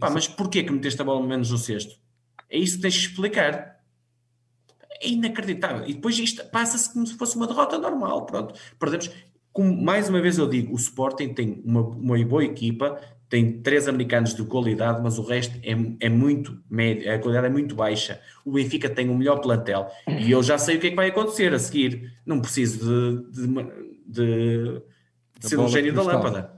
[0.00, 1.96] Pá, mas porquê que meteste a bola menos no cesto?
[2.50, 3.77] É isso que tens que explicar.
[5.02, 5.84] É inacreditável.
[5.86, 8.26] E depois isto passa-se como se fosse uma derrota normal.
[8.26, 9.10] Pronto, perdemos.
[9.52, 13.88] Como mais uma vez eu digo, o Sporting tem uma, uma boa equipa, tem três
[13.88, 15.74] americanos de qualidade, mas o resto é,
[16.06, 18.20] é muito médio, a qualidade é muito baixa.
[18.44, 21.08] O Benfica tem o melhor plantel e eu já sei o que é que vai
[21.08, 22.12] acontecer a seguir.
[22.24, 23.48] Não preciso de, de
[24.08, 24.82] de,
[25.38, 26.57] de ser um gênio da lâmpada.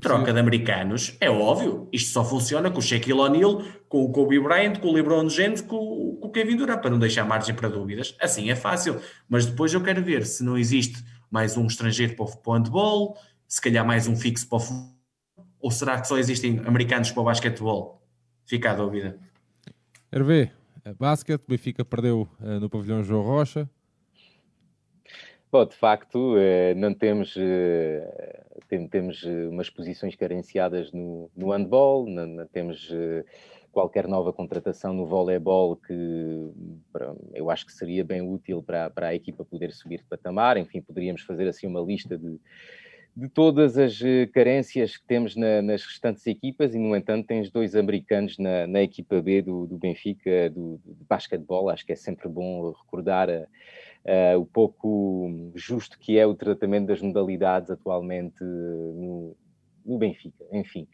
[0.00, 1.88] Troca de americanos, é óbvio.
[1.92, 5.60] Isto só funciona com o Shaquille O'Neal, com o Kobe Bryant, com o LeBron James,
[5.60, 8.16] com, com o Kevin Durant, para não deixar margem para dúvidas.
[8.20, 9.00] Assim é fácil.
[9.28, 13.16] Mas depois eu quero ver se não existe mais um estrangeiro para o handball,
[13.46, 14.96] se calhar mais um fixo para o futebol,
[15.60, 18.02] ou será que só existem americanos para o basquetebol?
[18.44, 19.18] Fica a dúvida.
[20.12, 20.52] Hervé,
[20.98, 23.68] basquete, Benfica perdeu uh, no pavilhão João Rocha,
[25.52, 28.42] Bom, de facto, eh, não temos, eh,
[28.90, 32.90] temos eh, umas posições carenciadas no, no handball, não, não temos
[33.70, 35.92] qualquer nova contratação no voleibol que
[37.34, 40.56] eu acho que seria bem útil para, para a equipa poder subir de patamar.
[40.56, 42.40] Enfim, poderíamos fazer assim uma lista de,
[43.14, 44.00] de todas as
[44.32, 48.80] carências que temos na, nas restantes equipas e, no entanto, tens dois americanos na, na
[48.80, 51.68] equipa B do, do Benfica, do, do basquetebol.
[51.68, 53.46] Acho que é sempre bom recordar a,
[54.04, 59.36] uh, o pouco justo que é o tratamento das modalidades atualmente no,
[59.84, 60.86] no Benfica, enfim.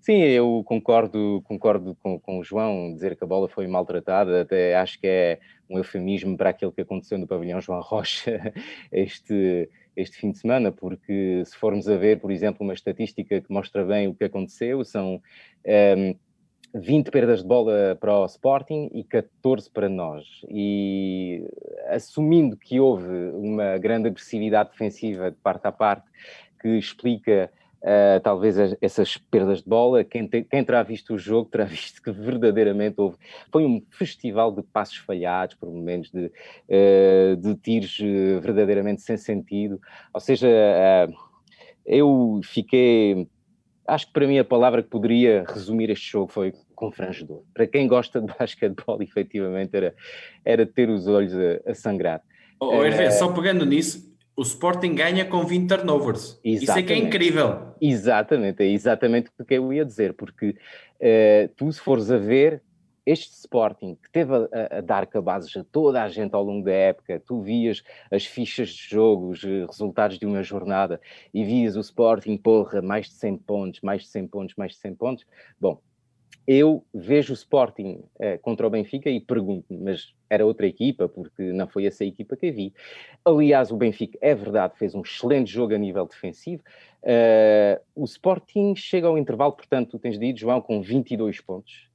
[0.00, 4.76] Sim, eu concordo, concordo com, com o João, dizer que a bola foi maltratada, até
[4.76, 8.52] acho que é um eufemismo para aquilo que aconteceu no pavilhão João Rocha
[8.92, 13.52] este, este fim de semana, porque se formos a ver, por exemplo, uma estatística que
[13.52, 15.20] mostra bem o que aconteceu, são um,
[15.64, 16.16] ehm,
[16.74, 20.24] 20 perdas de bola para o Sporting e 14 para nós.
[20.48, 21.46] E
[21.88, 26.04] assumindo que houve uma grande agressividade defensiva de parte a parte,
[26.60, 27.48] que explica
[27.80, 32.02] uh, talvez essas perdas de bola, quem, te, quem terá visto o jogo terá visto
[32.02, 33.18] que verdadeiramente houve.
[33.52, 39.16] Foi um festival de passos falhados, por momentos de, uh, de tiros uh, verdadeiramente sem
[39.16, 39.80] sentido.
[40.12, 40.48] Ou seja,
[41.86, 43.28] eu fiquei
[43.86, 47.42] acho que para mim a palavra que poderia resumir este jogo foi confrangedor.
[47.52, 49.94] Para quem gosta de basquetebol, efetivamente, era,
[50.44, 52.22] era ter os olhos a, a sangrar.
[52.60, 56.40] Oh, uh, só pegando nisso, o Sporting ganha com 20 turnovers.
[56.44, 57.74] Isso é que é incrível.
[57.80, 62.62] Exatamente, é exatamente o que eu ia dizer, porque uh, tu, se fores a ver,
[63.06, 66.72] este Sporting que teve a, a, dar cabazes a toda a gente ao longo da
[66.72, 71.00] época, tu vias as fichas de jogos, eh, resultados de uma jornada
[71.32, 74.78] e vias o Sporting, porra, mais de 100 pontos, mais de 100 pontos, mais de
[74.78, 75.26] 100 pontos.
[75.60, 75.80] Bom,
[76.46, 81.42] eu vejo o Sporting eh, contra o Benfica e pergunto-me, mas era outra equipa, porque
[81.52, 82.74] não foi essa equipa que eu vi.
[83.24, 86.62] Aliás, o Benfica, é verdade, fez um excelente jogo a nível defensivo.
[87.02, 91.88] Uh, o Sporting chega ao intervalo, portanto, tu tens dito, João, com 22 pontos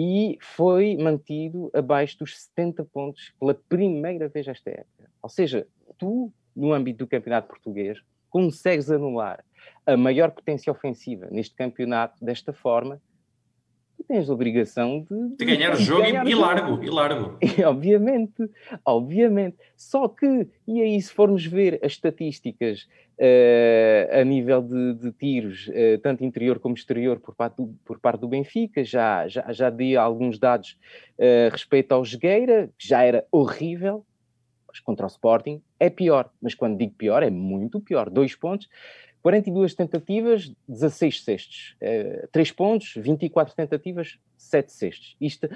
[0.00, 5.10] e foi mantido abaixo dos 70 pontos pela primeira vez esta época.
[5.20, 5.66] Ou seja,
[5.98, 7.98] tu, no âmbito do campeonato português,
[8.30, 9.44] consegues anular
[9.84, 13.02] a maior potência ofensiva neste campeonato desta forma
[14.08, 16.84] tens a obrigação de, de ganhar o jogo ganhar e, o largo, jogo.
[16.84, 17.38] e largo.
[17.42, 18.50] E, obviamente,
[18.84, 19.56] obviamente.
[19.76, 25.68] Só que, e aí se formos ver as estatísticas uh, a nível de, de tiros,
[25.68, 29.68] uh, tanto interior como exterior, por parte do, por parte do Benfica, já, já, já
[29.68, 30.78] dei alguns dados
[31.18, 34.06] uh, respeito ao Jogueira, que já era horrível,
[34.66, 36.30] mas contra o Sporting é pior.
[36.40, 38.08] Mas quando digo pior, é muito pior.
[38.08, 38.68] Dois pontos.
[39.28, 41.76] 42 tentativas, 16 cestos.
[41.82, 45.16] Uh, 3 pontos, 24 tentativas, 7 cestos.
[45.20, 45.50] Isto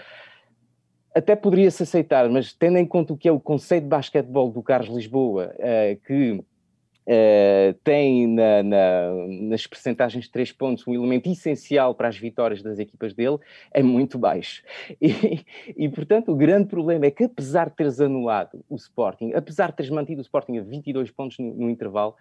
[1.14, 4.62] até poderia-se aceitar, mas tendo em conta o que é o conceito de basquetebol do
[4.62, 11.30] Carlos Lisboa, uh, que uh, tem na, na, nas percentagens de 3 pontos um elemento
[11.30, 13.38] essencial para as vitórias das equipas dele,
[13.72, 14.62] é muito baixo.
[15.00, 19.70] E, e, portanto, o grande problema é que, apesar de teres anulado o Sporting, apesar
[19.70, 22.14] de teres mantido o Sporting a 22 pontos no, no intervalo,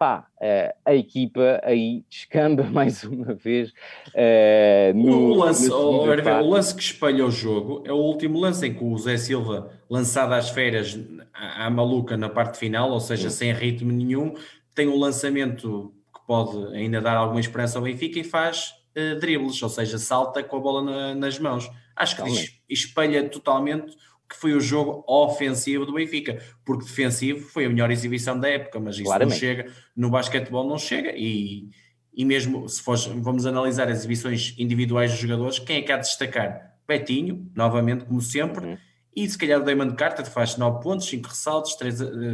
[0.00, 3.68] pá, uh, a equipa aí descamba mais uma vez.
[4.08, 8.66] Uh, no, o, lance, oh, o lance que espelha o jogo é o último lance
[8.66, 10.98] em que o Zé Silva, lançado às férias
[11.34, 13.36] à, à maluca na parte final, ou seja, Sim.
[13.36, 14.34] sem ritmo nenhum,
[14.74, 19.62] tem um lançamento que pode ainda dar alguma esperança ao Benfica e faz uh, dribles,
[19.62, 21.70] ou seja, salta com a bola na, nas mãos.
[21.94, 23.94] Acho que espelha totalmente
[24.30, 28.78] que foi o jogo ofensivo do Benfica, porque defensivo foi a melhor exibição da época,
[28.78, 29.34] mas isso Claramente.
[29.34, 31.68] não chega, no basquetebol não chega, e,
[32.14, 35.96] e mesmo se for, vamos analisar as exibições individuais dos jogadores, quem é que há
[35.96, 36.76] de destacar?
[36.86, 38.78] Betinho, novamente, como sempre, uhum.
[39.16, 41.76] e se calhar o Damon Carter faz 9 pontos, 5 ressaltos,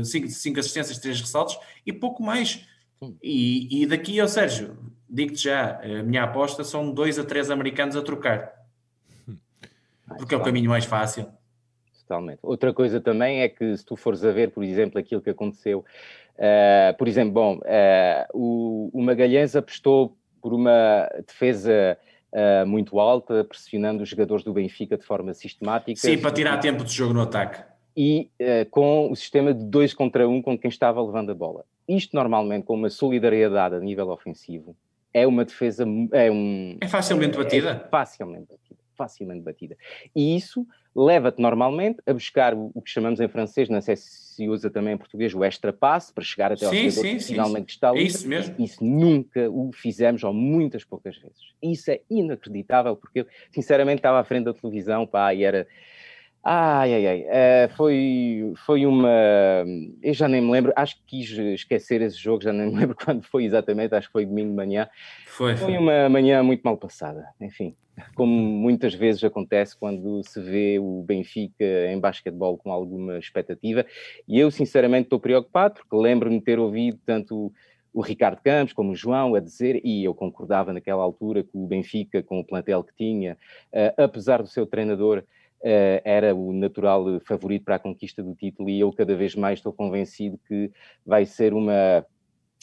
[0.04, 2.62] 5, 5 assistências, 3 ressaltos, e pouco mais.
[3.22, 4.76] E, e daqui ao Sérgio,
[5.08, 8.52] digo-te já, a minha aposta são 2 a 3 americanos a trocar.
[10.18, 11.26] Porque é o caminho mais fácil
[12.06, 12.38] totalmente.
[12.42, 15.84] Outra coisa também é que se tu fores a ver, por exemplo, aquilo que aconteceu,
[16.36, 21.98] uh, por exemplo, bom, uh, o, o Magalhães apostou por uma defesa
[22.32, 26.00] uh, muito alta, pressionando os jogadores do Benfica de forma sistemática.
[26.00, 27.62] Sim, para tirar tempo de jogo no ataque.
[27.98, 28.30] E
[28.70, 31.64] com o sistema de dois contra um com quem estava levando a bola.
[31.88, 34.76] Isto normalmente com uma solidariedade a nível ofensivo
[35.14, 38.65] é uma defesa é um é facilmente batida é facilmente batida
[38.96, 39.76] facilmente batida
[40.14, 40.66] e isso
[40.96, 44.94] leva-te normalmente a buscar o, o, que chamamos em francês, não sei se usa também
[44.94, 47.90] em português, o extra passe, para chegar até ao sim, jogador sim, que finalmente está
[47.90, 48.00] ali.
[48.00, 48.54] É isso mesmo.
[48.58, 51.52] Isso nunca o fizemos, ou muitas poucas vezes.
[51.62, 55.66] Isso é inacreditável, porque eu, sinceramente, estava à frente da televisão, pá, e era...
[56.42, 59.10] Ai, ai, ai, uh, foi, foi uma...
[60.00, 62.96] Eu já nem me lembro, acho que quis esquecer esse jogo, já nem me lembro
[63.04, 64.88] quando foi exatamente, acho que foi domingo de manhã.
[65.26, 65.56] Foi.
[65.56, 67.76] Foi uma manhã muito mal passada, enfim
[68.14, 73.84] como muitas vezes acontece quando se vê o Benfica em basquetebol com alguma expectativa.
[74.26, 77.52] E eu, sinceramente, estou preocupado, porque lembro-me de ter ouvido tanto
[77.92, 81.66] o Ricardo Campos como o João a dizer, e eu concordava naquela altura que o
[81.66, 83.38] Benfica, com o plantel que tinha,
[83.72, 85.24] uh, apesar do seu treinador,
[85.58, 89.58] Uh, era o natural favorito para a conquista do título e eu cada vez mais
[89.58, 90.70] estou convencido que
[91.04, 92.06] vai ser uma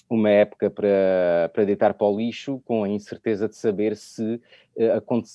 [0.10, 4.40] uma época para, para deitar para o lixo, com a incerteza de saber se
[4.76, 5.30] uh, aconte,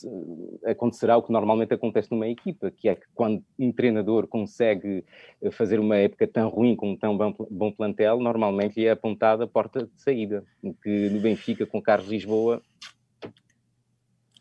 [0.64, 5.04] acontecerá o que normalmente acontece numa equipa, que é que quando um treinador consegue
[5.42, 8.90] eh, fazer uma época tão ruim com um tão bom, bom plantel, normalmente lhe é
[8.90, 10.44] apontada a porta de saída,
[10.82, 12.62] que no Benfica com Carlos Lisboa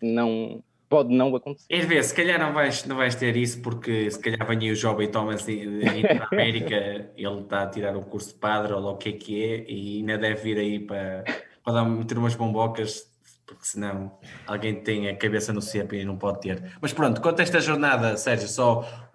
[0.01, 1.65] não, pode não acontecer.
[1.69, 5.09] Hervé, se calhar não vais, não vais ter isso, porque se calhar vem o jovem
[5.09, 5.51] Thomas da
[6.31, 9.65] América, ele está a tirar o curso de padre, ou o que é que é,
[9.67, 11.23] e ainda deve vir aí para,
[11.63, 13.11] para dar, meter umas bombocas,
[13.45, 16.77] porque senão alguém tem a cabeça no cepo e não pode ter.
[16.81, 19.06] Mas pronto, quanto a esta jornada, Sérgio, só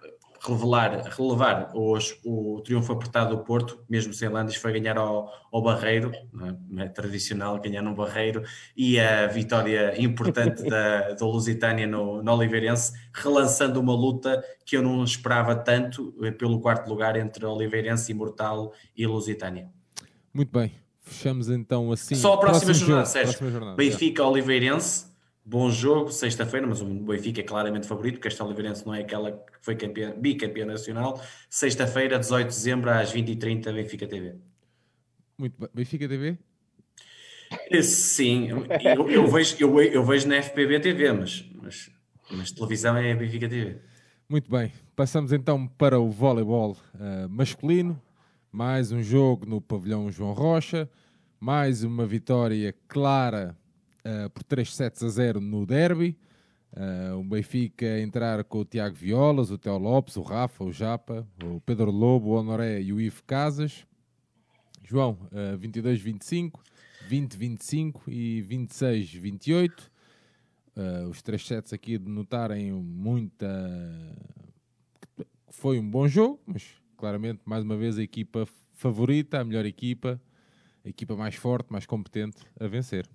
[0.44, 5.62] relevar, relevar hoje o triunfo apertado do Porto, mesmo sem Landes, foi ganhar ao, ao
[5.62, 6.10] Barreiro,
[6.77, 6.82] é?
[6.82, 8.43] é tradicional ganhar no Barreiro,
[8.77, 14.82] e a vitória importante da, da Lusitânia no, no Oliveirense, relançando uma luta que eu
[14.82, 19.70] não esperava tanto eh, pelo quarto lugar entre Oliveirense, Imortal e Lusitânia.
[20.35, 22.16] Muito bem, fechamos então assim.
[22.16, 23.39] Só a próxima jornada, jogo, Sérgio.
[23.39, 25.11] Próxima jornada, Benfica, Oliveirense
[25.44, 29.32] Bom jogo, sexta-feira, mas o Benfica é claramente favorito, porque esta Oliveirense não é aquela
[29.32, 31.20] que foi campeã, bicampeã nacional.
[31.51, 34.36] Sexta-feira, 18 de dezembro, às 20h30, Benfica TV.
[35.36, 35.69] Muito bem.
[35.74, 36.39] Benfica TV?
[37.70, 41.90] Eh, sim, eu, eu, vejo, eu, eu, vejo na FPB TV, mas, mas,
[42.31, 43.78] mas televisão é Benfica TV.
[44.28, 48.01] Muito bem, passamos então para o voleibol uh, masculino.
[48.52, 50.89] Mais um jogo no pavilhão João Rocha,
[51.40, 53.56] mais uma vitória clara
[54.05, 56.16] uh, por 3 sets a 0 no derby.
[56.74, 61.27] Uh, o Benfica entrar com o Tiago Violas, o Teo Lopes, o Rafa, o Japa,
[61.45, 63.87] o Pedro Lobo, o Honoré e o Ivo Casas.
[64.83, 66.61] João, uh, 22-25,
[67.11, 69.91] 20-25 e 26-28.
[70.74, 73.47] Uh, os três sets aqui denotarem muita.
[75.51, 76.66] Foi um bom jogo, mas
[76.97, 80.20] claramente, mais uma vez, a equipa favorita, a melhor equipa,
[80.83, 83.07] a equipa mais forte, mais competente a vencer.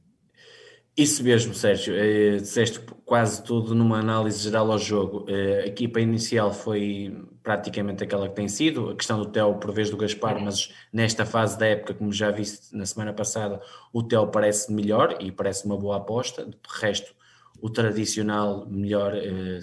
[0.97, 1.93] Isso mesmo, Sérgio.
[1.95, 5.25] Eh, disseste quase tudo numa análise geral ao jogo.
[5.29, 8.89] Eh, a equipa inicial foi praticamente aquela que tem sido.
[8.89, 12.31] A questão do Theo por vez do Gaspar, mas nesta fase da época, como já
[12.31, 13.61] viste na semana passada,
[13.93, 16.43] o Theo parece melhor e parece uma boa aposta.
[16.45, 17.13] De resto,
[17.61, 19.59] o tradicional melhor, eh,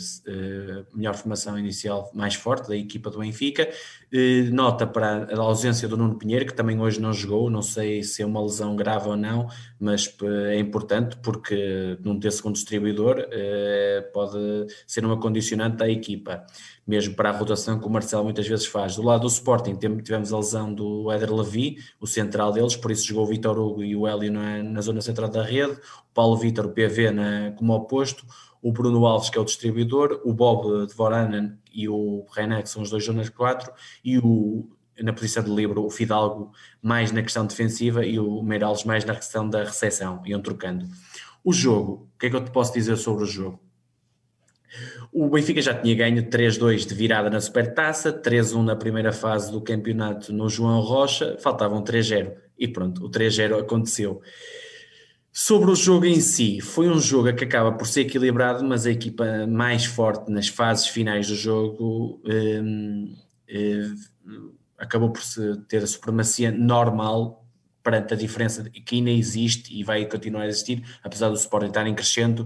[0.95, 3.69] melhor formação inicial mais forte da equipa do Benfica.
[4.17, 8.05] Eh, nota para a ausência do Nuno Pinheiro, que também hoje não jogou, não sei
[8.05, 10.15] se é uma lesão grave ou não, mas
[10.47, 13.27] é importante porque não ter segundo distribuidor
[14.13, 16.47] pode ser uma condicionante da equipa
[16.87, 18.97] mesmo para a rotação que o Marcelo muitas vezes faz.
[18.97, 23.07] Do lado do Sporting tivemos a lesão do Éder Levi, o central deles, por isso
[23.07, 26.37] jogou o Vitor Hugo e o Hélio na, na zona central da rede, o Paulo
[26.37, 28.25] Vitor, o PV na, como oposto,
[28.65, 32.71] o Bruno Alves, que é o distribuidor, o Bob de Voranen e o Renan, que
[32.71, 33.71] são os dois zonas 4,
[34.03, 34.67] e o,
[34.99, 36.51] na posição de livro, o Fidalgo
[36.81, 40.87] mais na questão defensiva e o Meirelles mais na questão da recepção, iam trocando.
[41.45, 43.61] O jogo, o que é que eu te posso dizer sobre o jogo?
[45.13, 49.61] O Benfica já tinha ganho 3-2 de virada na Supertaça, 3-1 na primeira fase do
[49.61, 54.23] campeonato no João Rocha, faltavam 3-0 e pronto, o 3-0 aconteceu.
[55.37, 58.93] Sobre o jogo em si, foi um jogo que acaba por ser equilibrado, mas a
[58.93, 63.17] equipa mais forte nas fases finais do jogo um,
[63.51, 65.21] um, acabou por
[65.67, 67.45] ter a supremacia normal
[67.83, 71.85] perante a diferença que ainda existe e vai continuar a existir, apesar do Sporting estar
[71.85, 72.43] em crescendo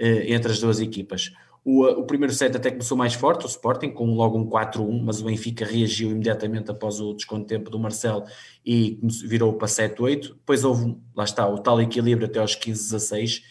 [0.00, 1.34] uh, entre as duas equipas.
[1.62, 5.20] O, o, primeiro set até começou mais forte, o Sporting, com logo um 4-1, mas
[5.20, 8.24] o Benfica reagiu imediatamente após o desconto de tempo do Marcelo
[8.64, 10.28] e virou para 7-8.
[10.28, 13.42] Depois houve, lá está, o tal equilíbrio até aos 15-16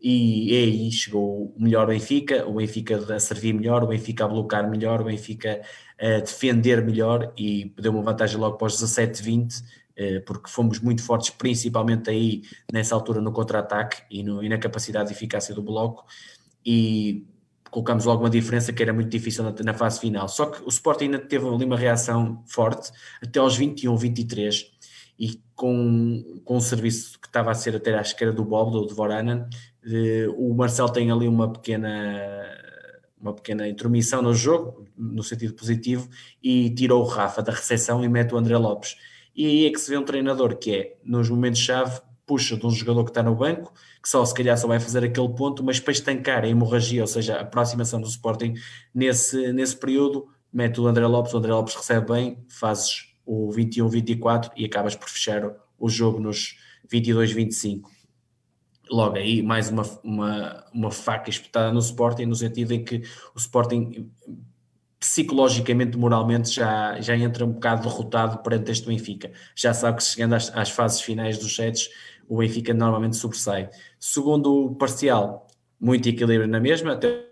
[0.00, 4.28] e, e aí chegou o melhor Benfica, o Benfica a servir melhor, o Benfica a
[4.28, 5.60] bloquear melhor, o Benfica
[6.00, 9.62] a defender melhor e deu uma vantagem logo para os 17-20
[9.96, 12.42] eh, porque fomos muito fortes, principalmente aí
[12.72, 16.06] nessa altura no contra-ataque e, e, na capacidade de eficácia do bloco.
[16.64, 17.26] E
[17.70, 20.28] colocamos logo uma diferença que era muito difícil na, na, fase final.
[20.28, 22.90] Só que o Sporting ainda teve ali uma reação forte
[23.22, 24.66] até aos 21, 23
[25.18, 28.86] e com, com o serviço que estava a ser até à esquerda do Bob, do
[28.86, 29.44] Dvoranen,
[29.84, 32.56] eh, o Marcel tem ali uma pequena
[33.20, 36.08] uma pequena intromissão no jogo, no sentido positivo,
[36.42, 38.96] e tirou o Rafa da recepção e mete o André Lopes.
[39.34, 42.70] E aí é que se vê um treinador que é, nos momentos-chave, puxa de um
[42.70, 43.72] jogador que está no banco,
[44.02, 47.06] que só se calhar só vai fazer aquele ponto, mas para estancar a hemorragia, ou
[47.06, 48.54] seja, a aproximação do Sporting
[48.94, 54.50] nesse, nesse período, mete o André Lopes, o André Lopes recebe bem, fazes o 21-24
[54.56, 56.56] e acabas por fechar o jogo nos
[56.90, 57.82] 22-25.
[58.90, 63.02] Logo aí, mais uma, uma, uma faca espetada no Sporting, no sentido em que
[63.34, 64.10] o Sporting
[64.98, 69.30] psicologicamente, moralmente, já, já entra um bocado derrotado perante este Benfica.
[69.54, 71.88] Já sabe que chegando às, às fases finais dos sets,
[72.28, 73.70] o Benfica normalmente sobressai.
[74.00, 75.48] Segundo parcial,
[75.80, 77.26] muito equilíbrio na mesma, até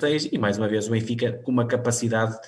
[0.00, 2.38] 6, e mais uma vez o Benfica com uma capacidade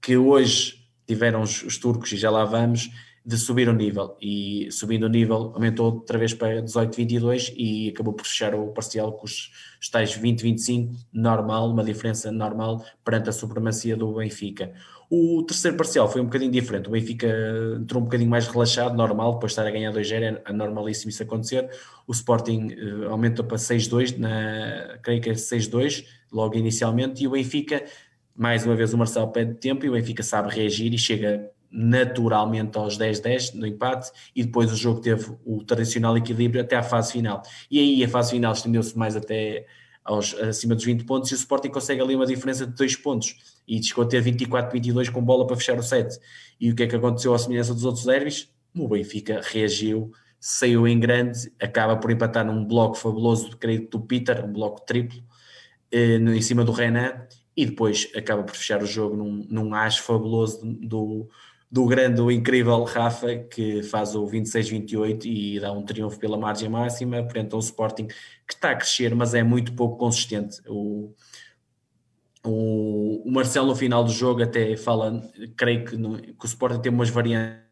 [0.00, 2.90] que hoje tiveram os, os turcos, e já lá vamos,
[3.28, 8.14] de subir o nível e subindo o nível aumentou outra vez para 18-22 e acabou
[8.14, 13.32] por fechar o parcial com os, os tais 20-25 normal, uma diferença normal perante a
[13.32, 14.72] supremacia do Benfica.
[15.10, 16.88] O terceiro parcial foi um bocadinho diferente.
[16.88, 17.26] O Benfica
[17.80, 21.22] entrou um bocadinho mais relaxado, normal, depois de estar a ganhar 2-0, é normalíssimo isso
[21.22, 21.70] acontecer.
[22.06, 27.30] O Sporting uh, aumenta para 6-2, na, creio que é 6-2, logo inicialmente, e o
[27.30, 27.82] Benfica,
[28.36, 32.76] mais uma vez, o Marcelo pede tempo e o Benfica sabe reagir e chega naturalmente
[32.76, 37.12] aos 10-10 no empate e depois o jogo teve o tradicional equilíbrio até à fase
[37.12, 37.42] final.
[37.70, 39.66] E aí a fase final estendeu-se mais até
[40.08, 43.36] aos, acima dos 20 pontos e o Sporting consegue ali uma diferença de 2 pontos
[43.68, 46.18] e chegou a ter 24-22 com bola para fechar o set.
[46.58, 48.48] E o que é que aconteceu à semelhança dos outros derbys?
[48.74, 50.10] O Benfica reagiu,
[50.40, 55.22] saiu em grande, acaba por empatar num bloco fabuloso crédito do Peter, um bloco triplo,
[55.92, 59.98] eh, em cima do Renan, e depois acaba por fechar o jogo num, num as
[59.98, 61.28] fabuloso do,
[61.70, 66.68] do grande, do incrível Rafa, que faz o 26-28 e dá um triunfo pela margem
[66.68, 70.60] máxima, frente ao Sporting, que está a crescer, mas é muito pouco consistente.
[70.66, 71.14] O,
[72.44, 75.22] o, o Marcelo, no final do jogo, até fala,
[75.56, 77.68] creio que, no, que o Sporting tem umas variantes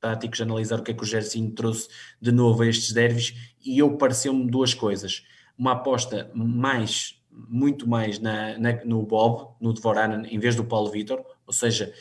[0.00, 1.88] táticos, analisar o que é que o Gersinho trouxe
[2.20, 5.24] de novo a estes derbys, e eu pareceu-me duas coisas.
[5.58, 10.90] Uma aposta mais, muito mais na, na no Bob, no Dvoran, em vez do Paulo
[10.90, 11.92] Vitor, ou seja,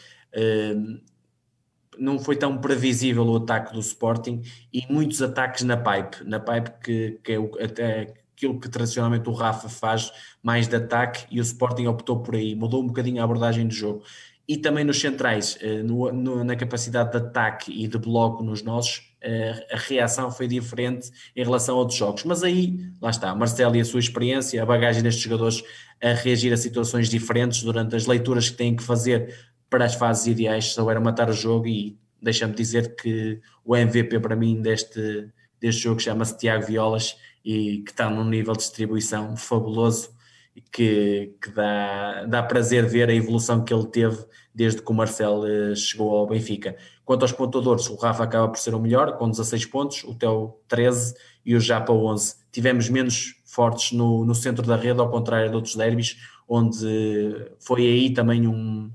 [1.97, 4.41] não foi tão previsível o ataque do Sporting
[4.73, 9.29] e muitos ataques na pipe, na pipe que, que é o, até aquilo que tradicionalmente
[9.29, 10.11] o Rafa faz
[10.43, 13.73] mais de ataque e o Sporting optou por aí, mudou um bocadinho a abordagem do
[13.73, 14.03] jogo.
[14.47, 18.61] E também nos centrais, eh, no, no, na capacidade de ataque e de bloco nos
[18.61, 22.23] nossos, eh, a reação foi diferente em relação a outros jogos.
[22.25, 25.63] Mas aí, lá está, Marcelo e a sua experiência, a bagagem destes jogadores
[25.99, 29.33] a reagir a situações diferentes durante as leituras que têm que fazer
[29.75, 34.33] para as fases ideais, souberam matar o jogo e deixa-me dizer que o MVP para
[34.33, 35.27] mim deste,
[35.59, 40.11] deste jogo chama-se Tiago Violas e que está num nível de distribuição fabuloso
[40.55, 44.95] e que, que dá, dá prazer ver a evolução que ele teve desde que o
[44.95, 46.77] Marcel eh, chegou ao Benfica.
[47.03, 50.57] Quanto aos pontuadores, o Rafa acaba por ser o melhor, com 16 pontos, o Teo
[50.69, 51.15] 13
[51.45, 52.33] e o Japa 11.
[52.49, 56.15] Tivemos menos fortes no, no centro da rede, ao contrário de outros derbys,
[56.47, 58.89] onde foi aí também um,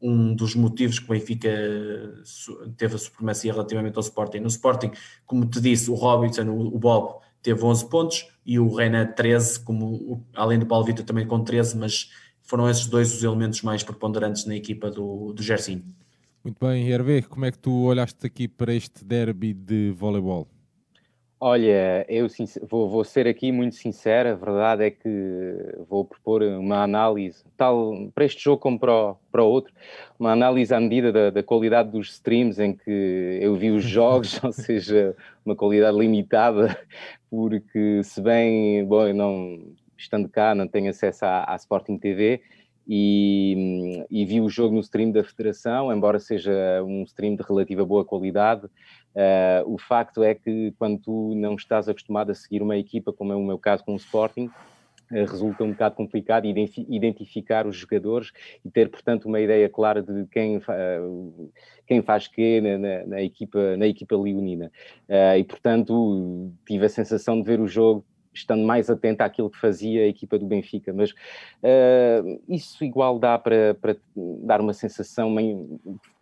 [0.00, 1.50] um dos motivos que o Benfica
[2.76, 4.38] teve a supremacia relativamente ao Sporting.
[4.38, 4.90] No Sporting,
[5.26, 10.24] como te disse, o Robinson, o Bob, teve 11 pontos e o Reina 13, como,
[10.34, 12.10] além do Paulo Vitor também com 13, mas
[12.42, 15.84] foram esses dois os elementos mais preponderantes na equipa do, do Gersinho.
[16.42, 20.48] Muito bem, Hervé, como é que tu olhaste aqui para este derby de voleibol?
[21.42, 22.26] Olha, eu
[22.68, 25.08] vou, vou, ser aqui muito sincero, a verdade é que
[25.88, 29.72] vou propor uma análise, tal para este jogo como para o, para o outro,
[30.18, 34.38] uma análise à medida da, da, qualidade dos streams em que eu vi os jogos,
[34.44, 36.78] ou seja, uma qualidade limitada,
[37.30, 42.42] porque se bem, bom, eu não, estando cá, não tenho acesso à, à Sporting TV,
[42.92, 47.84] e, e, vi o jogo no stream da Federação, embora seja um stream de relativa
[47.84, 48.68] boa qualidade,
[49.14, 53.32] Uh, o facto é que quando tu não estás acostumado a seguir uma equipa, como
[53.32, 54.50] é o meu caso com o Sporting, uh,
[55.10, 58.30] resulta um bocado complicado identificar os jogadores
[58.64, 61.52] e ter, portanto, uma ideia clara de quem, uh,
[61.86, 64.70] quem faz quê na, na, na, equipa, na equipa leonina.
[65.36, 70.02] e, portanto, tive a sensação de ver o jogo estando mais atento àquilo que fazia
[70.02, 75.34] a equipa do Benfica, mas uh, isso igual dá para, para dar uma sensação,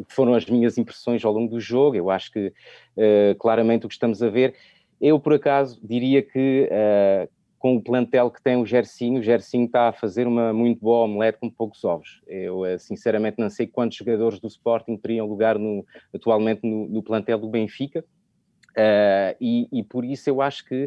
[0.08, 3.94] foram as minhas impressões ao longo do jogo, eu acho que uh, claramente o que
[3.94, 4.54] estamos a ver,
[5.00, 7.28] eu por acaso diria que uh,
[7.58, 11.04] com o plantel que tem o Gersinho, o Gersinho está a fazer uma muito boa
[11.04, 12.22] omelete com poucos ovos.
[12.26, 17.36] Eu, sinceramente, não sei quantos jogadores do Sporting teriam lugar no, atualmente no, no plantel
[17.36, 18.04] do Benfica,
[18.78, 20.84] Uh, e, e, por isso eu acho que,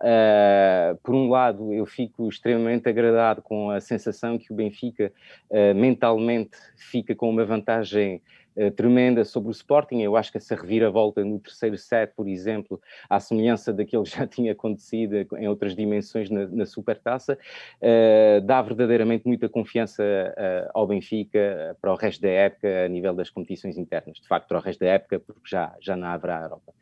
[0.00, 5.12] uh, por um lado, eu fico extremamente agradado com a sensação que o Benfica
[5.50, 8.22] uh, mentalmente fica com uma vantagem
[8.56, 10.00] eh, tremenda sobre o Sporting.
[10.00, 14.26] Eu acho que essa reviravolta no terceiro set, por exemplo, à semelhança daquilo que já
[14.28, 17.36] tinha acontecido em outras dimensões na, na Supertaça,
[17.80, 23.14] uh, dá verdadeiramente muita confiança uh, ao Benfica para o resto da época a nível
[23.14, 24.18] das competições internas.
[24.18, 26.72] De facto, para o resto da época, porque já, já não haverá Europa.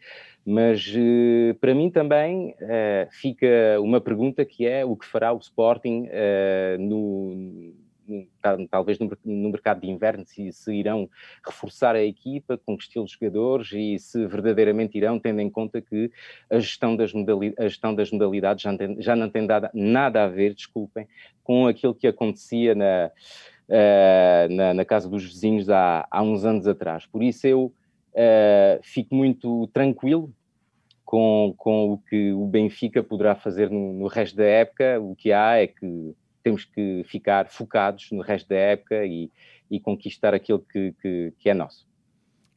[0.45, 0.93] Mas
[1.61, 2.57] para mim também
[3.13, 6.09] fica uma pergunta que é o que fará o Sporting
[6.81, 7.73] no
[8.71, 9.09] talvez no,
[9.51, 11.09] mercado de inverno, se, se, irão
[11.45, 15.81] reforçar a equipa, com que estilo de jogadores e se verdadeiramente irão, tendo em conta
[15.81, 16.11] que
[16.51, 20.25] a gestão das, modalidades, a gestão das modalidades já, tem, já não tem dado, nada
[20.25, 21.07] a ver, desculpem,
[21.43, 23.11] com aquilo que acontecia na,
[23.69, 27.07] uh, na, na, casa dos vizinhos há, há uns anos atrás.
[27.07, 27.73] Por isso eu
[28.15, 30.33] uh, fico muito tranquilo
[31.13, 34.99] com, com o que o Benfica poderá fazer no, no, resto da época.
[34.99, 39.31] O que há é que temos que ficar focados no resto da época e,
[39.71, 41.87] e conquistar aquilo que, que, que, é nosso.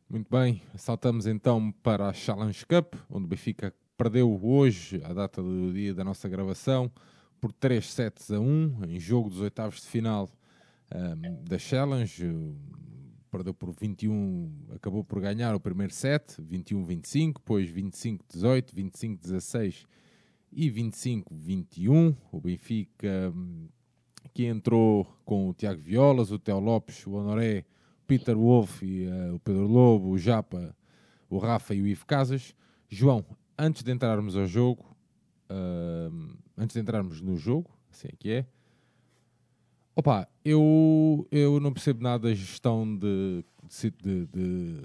[0.09, 5.41] Muito bem, saltamos então para a Challenge Cup, onde o Benfica perdeu hoje, a data
[5.41, 6.91] do dia da nossa gravação,
[7.39, 10.29] por 3 sets a 1, em jogo dos oitavos de final
[10.93, 12.55] um, da Challenge
[13.35, 19.85] perdeu por 21, acabou por ganhar o primeiro set, 21-25, depois 25-18, 25-16
[20.53, 22.15] e 25-21.
[22.31, 23.33] O Benfica
[24.33, 27.65] que entrou com o Tiago Violas, o Theo Lopes, o Honoré,
[28.07, 30.75] Peter Wolff e uh, o Pedro Lobo, o Japa,
[31.29, 32.55] o Rafa e o Ivo Casas.
[32.89, 33.25] João,
[33.57, 34.85] antes de entrarmos ao jogo,
[35.49, 38.45] uh, antes de entrarmos no jogo, assim é que é,
[39.97, 43.45] Opa, eu, eu não percebo nada da gestão de,
[43.81, 44.81] de, de,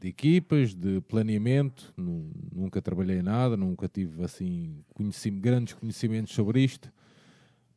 [0.00, 6.92] de, equipas, de planeamento, nunca trabalhei nada, nunca tive assim conhecimento, grandes conhecimentos sobre isto.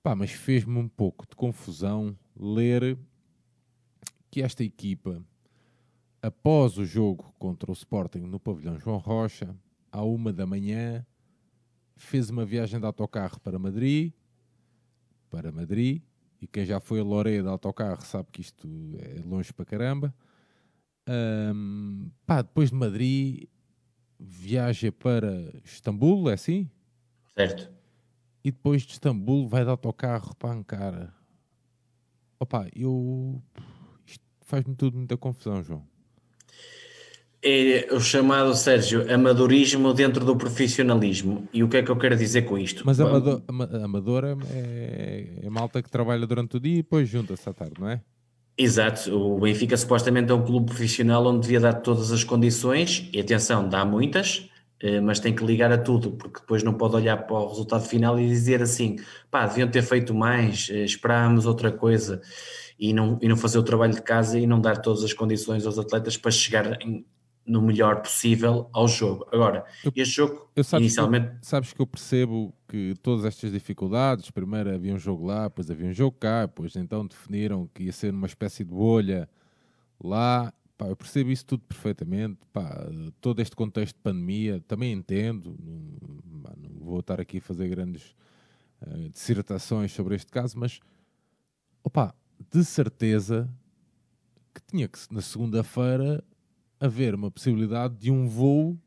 [0.02, 2.98] Pá, mas fez-me um pouco de confusão ler
[4.32, 5.22] que esta equipa,
[6.22, 9.56] após o jogo contra o Sporting no pavilhão João Rocha,
[9.92, 11.06] à uma da manhã,
[11.98, 14.14] fez uma viagem de autocarro para Madrid,
[15.30, 16.02] para Madrid,
[16.42, 18.68] e quem já foi a Loré de autocarro sabe que isto
[19.00, 20.16] é longe para caramba.
[21.08, 23.50] Um, pá, depois de Madrid,
[24.18, 26.70] viaja para Istambul, é assim?
[27.36, 27.79] Certo.
[28.44, 31.14] E depois de Istambul vai de autocarro para Ankara.
[32.40, 33.42] Opa, eu.
[34.06, 35.86] Isto faz-me tudo muita confusão, João
[37.42, 41.48] é o chamado, Sérgio, amadorismo dentro do profissionalismo.
[41.54, 42.84] E o que é que eu quero dizer com isto?
[42.86, 47.48] Mas amador, amador é, é, é malta que trabalha durante o dia e depois junta-se
[47.48, 48.02] à tarde, não é?
[48.58, 53.20] Exato, o Benfica supostamente é um clube profissional onde devia dar todas as condições, e
[53.22, 54.50] atenção, dá muitas,
[55.04, 58.20] mas tem que ligar a tudo, porque depois não pode olhar para o resultado final
[58.20, 58.98] e dizer assim,
[59.30, 62.22] pá, deviam ter feito mais, eh, esperámos outra coisa,
[62.80, 65.66] e não, e não fazer o trabalho de casa e não dar todas as condições
[65.66, 67.06] aos atletas para chegar em,
[67.46, 69.28] no melhor possível ao jogo.
[69.34, 71.40] Agora, eu, este jogo, eu sabes inicialmente.
[71.40, 75.70] Que, sabes que eu percebo que todas estas dificuldades, primeiro havia um jogo lá, depois
[75.70, 79.28] havia um jogo cá, depois então definiram que ia ser uma espécie de bolha
[80.02, 80.54] lá.
[80.80, 82.40] Pá, eu percebo isso tudo perfeitamente.
[82.54, 82.88] Pá,
[83.20, 85.54] todo este contexto de pandemia, também entendo.
[85.62, 88.16] Não, não vou estar aqui a fazer grandes
[88.82, 90.80] uh, dissertações sobre este caso, mas
[91.84, 92.16] opa,
[92.50, 93.54] de certeza
[94.54, 96.24] que tinha que na segunda-feira
[96.80, 98.80] haver uma possibilidade de um voo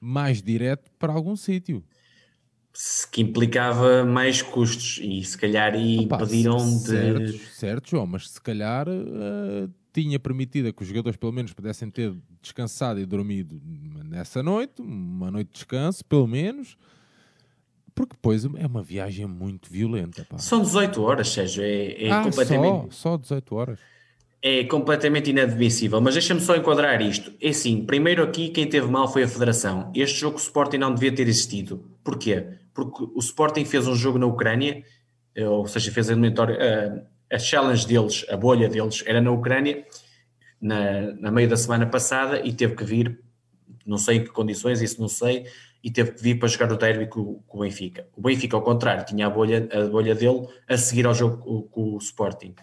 [0.00, 1.84] mais direto para algum sítio.
[3.12, 6.86] Que implicava mais custos e se calhar impediram de.
[6.86, 11.88] Certo, certo, João, mas se calhar uh, tinha permitido que os jogadores pelo menos pudessem
[11.88, 12.12] ter
[12.42, 13.60] descansado e dormido
[14.04, 16.76] nessa noite, uma noite de descanso, pelo menos,
[17.94, 20.26] porque depois é uma viagem muito violenta.
[20.28, 20.36] Pá.
[20.36, 22.94] São 18 horas, Sérgio, é, é ah, completamente.
[22.94, 23.78] Só, só 18 horas
[24.46, 27.32] é completamente inadmissível, mas deixa-me só enquadrar isto.
[27.40, 29.90] É assim, primeiro aqui quem teve mal foi a Federação.
[29.94, 31.82] Este jogo o Sporting não devia ter existido.
[32.04, 32.48] Porquê?
[32.74, 34.84] Porque o Sporting fez um jogo na Ucrânia,
[35.34, 39.30] eh, ou seja, fez a eliminatória, a, a challenge deles, a bolha deles, era na
[39.30, 39.84] Ucrânia,
[40.60, 43.20] na, na meio da semana passada, e teve que vir,
[43.84, 45.46] não sei em que condições, isso não sei,
[45.82, 48.06] e teve que vir para jogar o derby com, com o Benfica.
[48.16, 51.62] O Benfica, ao contrário, tinha a bolha, a bolha dele a seguir ao jogo com,
[51.62, 52.54] com o Sporting.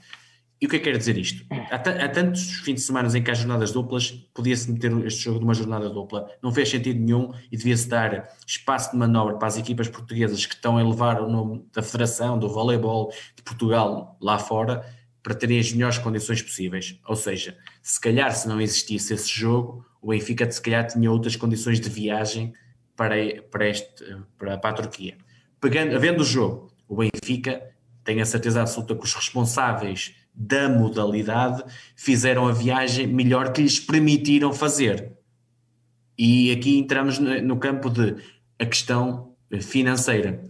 [0.61, 1.43] E o que é que quer dizer isto?
[1.49, 5.39] Há, há, tantos fins de semana em que há jornadas duplas, podia-se meter este jogo
[5.39, 6.29] de uma jornada dupla.
[6.39, 10.53] Não fez sentido nenhum e devia-se dar espaço de manobra para as equipas portuguesas que
[10.53, 14.85] estão a elevar o nome da Federação, do voleibol de Portugal lá fora,
[15.23, 16.99] para terem as melhores condições possíveis.
[17.07, 21.35] Ou seja, se calhar se não existisse esse jogo, o Benfica se calhar tinha outras
[21.35, 22.53] condições de viagem
[22.95, 23.15] para,
[23.49, 25.17] para, este, para, para a Turquia.
[25.59, 27.63] Pegando, havendo o jogo, o Benfica
[28.03, 31.63] tem a certeza absoluta que os responsáveis da modalidade
[31.95, 35.11] fizeram a viagem melhor que lhes permitiram fazer.
[36.17, 38.15] E aqui entramos no campo de
[38.57, 40.43] a questão financeira.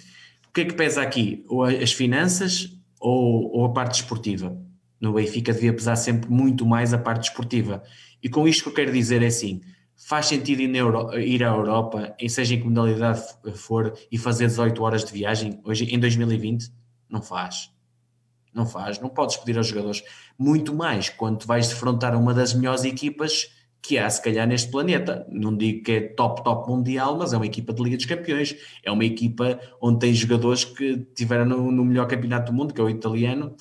[0.48, 1.44] O que é que pesa aqui?
[1.48, 2.70] Ou as finanças
[3.00, 4.58] ou, ou a parte esportiva?
[5.00, 7.84] No Benfica devia pesar sempre muito mais a parte esportiva.
[8.24, 9.62] E com isto que eu quero dizer é assim:
[9.96, 13.24] faz sentido ir à Europa, seja em que modalidade
[13.56, 16.72] for, e fazer 18 horas de viagem hoje em 2020?
[17.10, 17.72] Não faz.
[18.54, 20.04] Não faz, não podes pedir aos jogadores.
[20.38, 23.50] Muito mais quando vais defrontar uma das melhores equipas
[23.82, 25.26] que há, se calhar, neste planeta.
[25.30, 28.56] Não digo que é top, top mundial, mas é uma equipa de Liga dos Campeões.
[28.84, 32.82] É uma equipa onde tem jogadores que tiveram no, no melhor campeonato do mundo, que
[32.82, 33.56] é o italiano,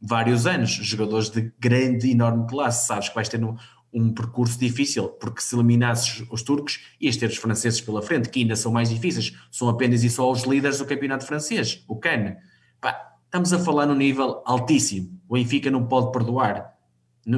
[0.00, 0.70] vários anos.
[0.70, 2.86] Jogadores de grande, enorme classe.
[2.86, 3.56] Sabes que vais ter no,
[3.92, 8.40] um percurso difícil, porque se eliminasses os turcos, ias ter os franceses pela frente, que
[8.40, 12.36] ainda são mais difíceis, são apenas e só os líderes do campeonato francês, o Cannes.
[12.80, 16.76] Pá, estamos a falar num nível altíssimo, o Benfica não pode perdoar.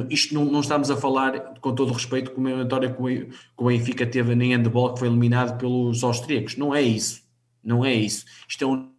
[0.09, 3.65] Isto não, não estamos a falar, com todo o respeito, com a vitória que o
[3.65, 6.57] Benfica teve nem handball, que foi eliminado pelos austríacos.
[6.57, 7.21] Não é isso.
[7.63, 8.25] Não é isso.
[8.47, 8.93] Isto é um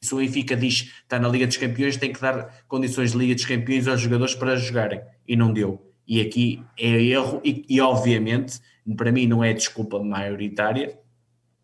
[0.00, 3.34] se o Benfica diz está na Liga dos Campeões, tem que dar condições de Liga
[3.34, 5.00] dos Campeões aos jogadores para jogarem.
[5.26, 5.92] E não deu.
[6.06, 8.60] E aqui é erro, e, e obviamente,
[8.96, 10.98] para mim não é desculpa maioritária,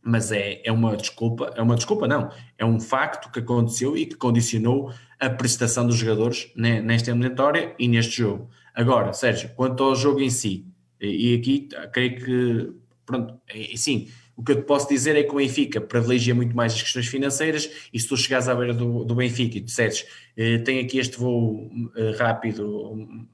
[0.02, 4.06] mas é, é uma desculpa, é uma desculpa não, é um facto que aconteceu e
[4.06, 8.50] que condicionou a prestação dos jogadores nesta eliminatória e neste jogo.
[8.74, 10.66] Agora, Sérgio, quanto ao jogo em si,
[11.00, 12.72] e aqui creio que,
[13.06, 16.56] pronto, é, sim, o que eu te posso dizer é que o Benfica privilegia muito
[16.56, 20.06] mais as questões financeiras e se tu chegares à beira do, do Benfica e disseres
[20.36, 23.28] eh, tem aqui este voo eh, rápido,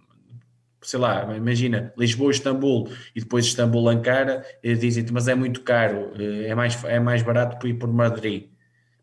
[0.89, 6.13] sei lá, imagina Lisboa, Istambul e depois Istambul, Ankara, eh, dizem-te, mas é muito caro,
[6.19, 8.49] eh, é mais, é mais barato ir por Madrid.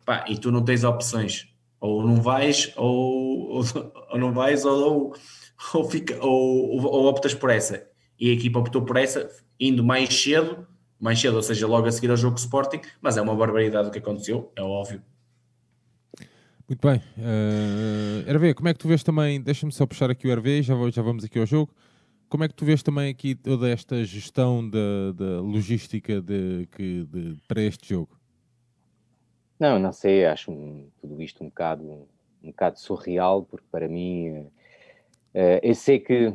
[0.04, 1.48] Pá, e tu não tens opções,
[1.80, 3.64] ou não vais, ou, ou,
[4.12, 5.14] ou não vais, ou,
[5.76, 7.88] ou, fica, ou, ou optas por essa.
[8.20, 9.30] E a equipa optou por essa,
[9.60, 10.68] indo mais cedo
[11.00, 13.92] mais cedo, ou seja, logo a seguir ao jogo Sporting, mas é uma barbaridade o
[13.92, 15.04] que aconteceu, é óbvio.
[16.68, 16.98] Muito bem.
[17.18, 20.74] Uh, Hervé, como é que tu vês também, deixa-me só puxar aqui o Hervé, já,
[20.90, 21.72] já vamos aqui ao jogo,
[22.28, 27.06] como é que tu vês também aqui toda esta gestão da, da logística de, que,
[27.06, 28.20] de, para este jogo?
[29.60, 32.08] Não, não sei, acho um, tudo isto um bocado,
[32.44, 34.52] um bocado surreal, porque para mim, uh,
[35.62, 36.34] eu sei que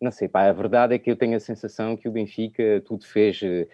[0.00, 3.06] não sei, pá, a verdade é que eu tenho a sensação que o Benfica tudo
[3.06, 3.66] fez uh,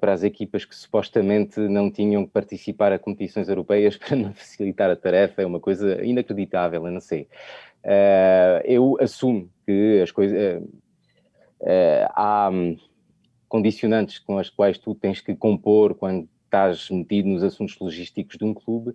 [0.00, 4.90] para as equipas que supostamente não tinham que participar a competições europeias para não facilitar
[4.90, 7.28] a tarefa, é uma coisa inacreditável, eu não sei.
[7.84, 10.62] Uh, eu assumo que as coisas.
[11.62, 12.76] Uh, há um,
[13.48, 18.44] condicionantes com as quais tu tens que compor quando estás metido nos assuntos logísticos de
[18.44, 18.94] um clube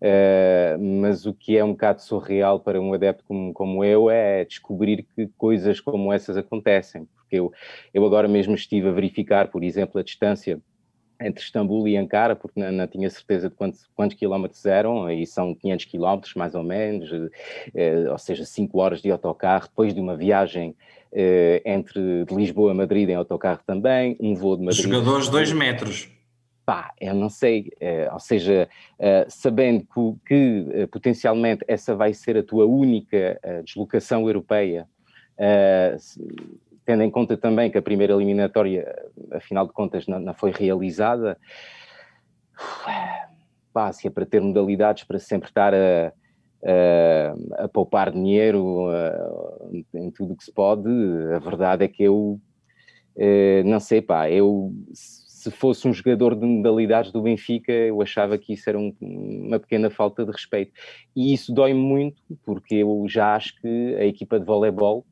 [0.00, 4.44] Uh, mas o que é um bocado surreal para um adepto como, como eu é
[4.44, 7.50] descobrir que coisas como essas acontecem, porque eu,
[7.94, 10.60] eu agora mesmo estive a verificar, por exemplo, a distância
[11.18, 15.26] entre Istambul e Ankara, porque não, não tinha certeza de quantos, quantos quilómetros eram, e
[15.26, 17.30] são 500 quilómetros mais ou menos, uh,
[18.10, 20.70] ou seja, 5 horas de autocarro, depois de uma viagem
[21.12, 24.82] uh, entre Lisboa a Madrid em autocarro também, um voo de Madrid...
[24.82, 26.15] Jogadores 2 metros
[26.66, 28.68] pá, eu não sei, é, ou seja,
[28.98, 34.88] é, sabendo que, que é, potencialmente essa vai ser a tua única deslocação europeia,
[36.84, 38.84] tendo em conta também que a primeira eliminatória,
[39.32, 41.38] afinal de contas, não, não foi realizada,
[43.72, 46.12] pá, se é para ter modalidades para sempre estar a,
[46.64, 48.88] a, a poupar dinheiro
[49.94, 50.88] em tudo o que se pode,
[51.32, 52.40] a verdade é que eu
[53.64, 54.72] não sei, pá, eu
[55.46, 59.60] se fosse um jogador de modalidades do Benfica, eu achava que isso era um, uma
[59.60, 60.72] pequena falta de respeito.
[61.14, 65.06] E isso dói-me muito, porque eu já acho que a equipa de voleibol,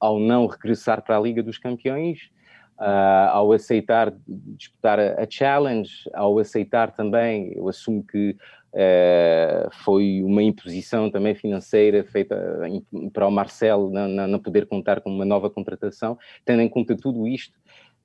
[0.00, 2.30] ao não regressar para a Liga dos Campeões,
[2.78, 8.30] uh, ao aceitar disputar a, Challenge, ao aceitar também, eu assumo que
[8.72, 12.36] uh, foi uma imposição também financeira feita
[12.66, 16.96] em, para o Marcelo não, não poder contar com uma nova contratação, tendo em conta
[16.96, 17.58] tudo isto,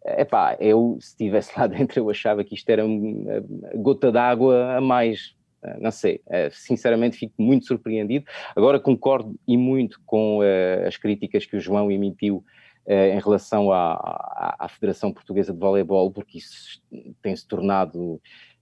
[0.06, 3.42] Epá, eu, se estivesse lá dentro, eu achava que isto era uma
[3.76, 5.36] gota d'água a mais.
[5.64, 8.26] Eh, não sei, eh, sinceramente fico muito surpreendido.
[8.56, 10.42] Agora concordo e muito com
[10.86, 12.44] as críticas que o João emitiu
[12.86, 16.82] em relação à, à, Federação Portuguesa de Voleibol, porque isso
[17.22, 18.16] tem-se tornado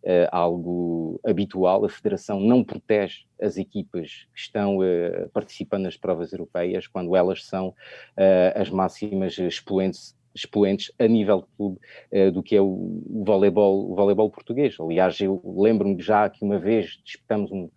[0.03, 1.83] uh, algo habitual.
[1.83, 4.77] A Federação não protege as equipas que estão
[5.33, 7.73] participando nas provas europeias quando elas são
[8.53, 11.79] as máximas expoentes expoentes a nível de clube
[12.11, 14.75] uh, do que é o, o, voleibol, o voleibol português.
[14.79, 17.69] Aliás, eu lembro-me já que uma vez disputamos um,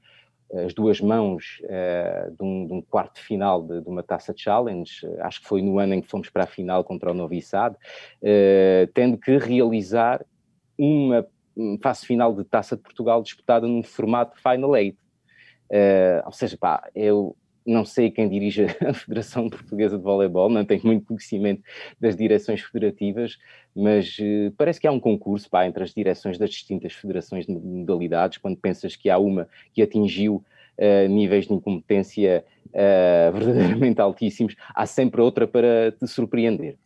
[0.65, 5.07] as duas mãos uh, de, um, de, um, quarto final de, de, uma taça challenge,
[5.21, 7.75] acho que foi no ano em que fomos para a final contra o Novi Sad,
[7.77, 10.25] uh, tendo que realizar
[10.79, 11.27] uma
[11.83, 14.99] fase final de taça de Portugal disputada num formato Final Eight.
[16.27, 20.83] ou seja, pá, eu não sei quem dirige a Federação Portuguesa de Voleibol, não tenho
[20.85, 21.63] muito conhecimento
[22.01, 23.39] das direções federativas,
[23.75, 27.53] mas uh, parece que há um concurso pá, entre as direções das distintas federações de
[27.53, 30.45] modalidades, quando pensas que há uma que atingiu
[30.79, 36.77] uh, níveis de incompetência uh, verdadeiramente altíssimos, há sempre outra para te surpreender.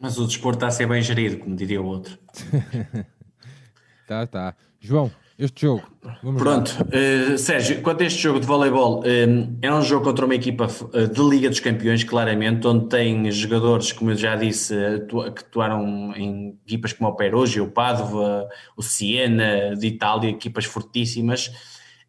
[0.00, 2.18] Mas o desporto está a ser bem gerido, como diria o outro.
[4.08, 4.56] tá, tá.
[4.80, 5.12] João,
[5.44, 5.82] este jogo.
[6.22, 10.24] Vamos Pronto, uh, Sérgio, quanto a este jogo de voleibol, um, é um jogo contra
[10.24, 14.74] uma equipa de Liga dos Campeões, claramente, onde tem jogadores, como eu já disse,
[15.08, 21.50] que atuaram em equipas como o Perugia, o Padova, o Siena, de Itália, equipas fortíssimas,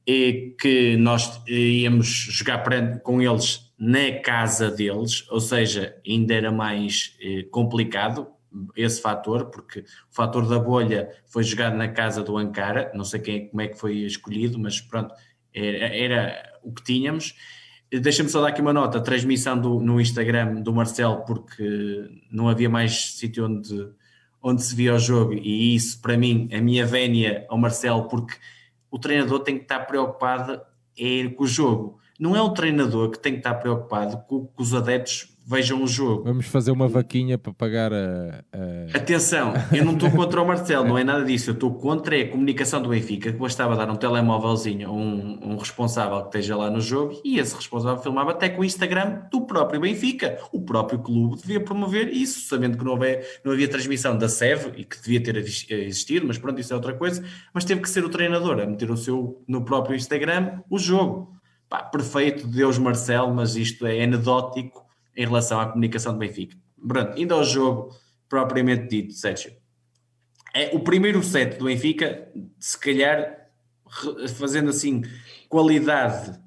[0.06, 2.64] e que nós íamos jogar
[3.02, 8.28] com eles na casa deles, ou seja, ainda era mais eh, complicado,
[8.76, 13.20] esse fator, porque o fator da bolha foi jogado na casa do Ankara, não sei
[13.20, 15.14] quem, como é que foi escolhido, mas pronto,
[15.54, 17.36] era, era o que tínhamos.
[17.92, 22.70] Deixa-me só dar aqui uma nota, transmissão do, no Instagram do Marcelo, porque não havia
[22.70, 23.90] mais sítio onde,
[24.42, 28.36] onde se via o jogo, e isso para mim, a minha vénia ao Marcelo, porque
[28.90, 30.62] o treinador tem que estar preocupado
[30.98, 32.00] é com o jogo.
[32.20, 35.88] Não é o treinador que tem que estar preocupado com que os adeptos vejam o
[35.88, 36.24] jogo.
[36.24, 38.44] Vamos fazer uma vaquinha para pagar a.
[38.52, 38.98] a...
[38.98, 41.50] Atenção, eu não estou contra o Marcelo, não é nada disso.
[41.50, 45.58] Eu estou contra a comunicação do Benfica, que bastava dar um telemóvelzinho a um, um,
[45.58, 49.42] responsável que esteja lá no jogo e esse responsável filmava até com o Instagram do
[49.42, 50.40] próprio Benfica.
[50.52, 54.74] O próprio clube devia promover isso, sabendo que não havia, não havia transmissão da SEV
[54.78, 57.24] e que devia ter existido, mas pronto, isso é outra coisa.
[57.54, 61.34] Mas teve que ser o treinador a meter o seu no próprio Instagram o jogo.
[61.70, 64.83] Pá, perfeito, Deus Marcelo, mas isto é anedótico
[65.16, 66.56] em relação à comunicação do Benfica.
[66.88, 67.96] Pronto, indo ao jogo
[68.28, 69.54] propriamente dito, Sérgio.
[70.54, 72.28] É, o primeiro set do Benfica,
[72.60, 73.48] se calhar,
[74.36, 75.02] fazendo assim,
[75.50, 76.40] qualidade,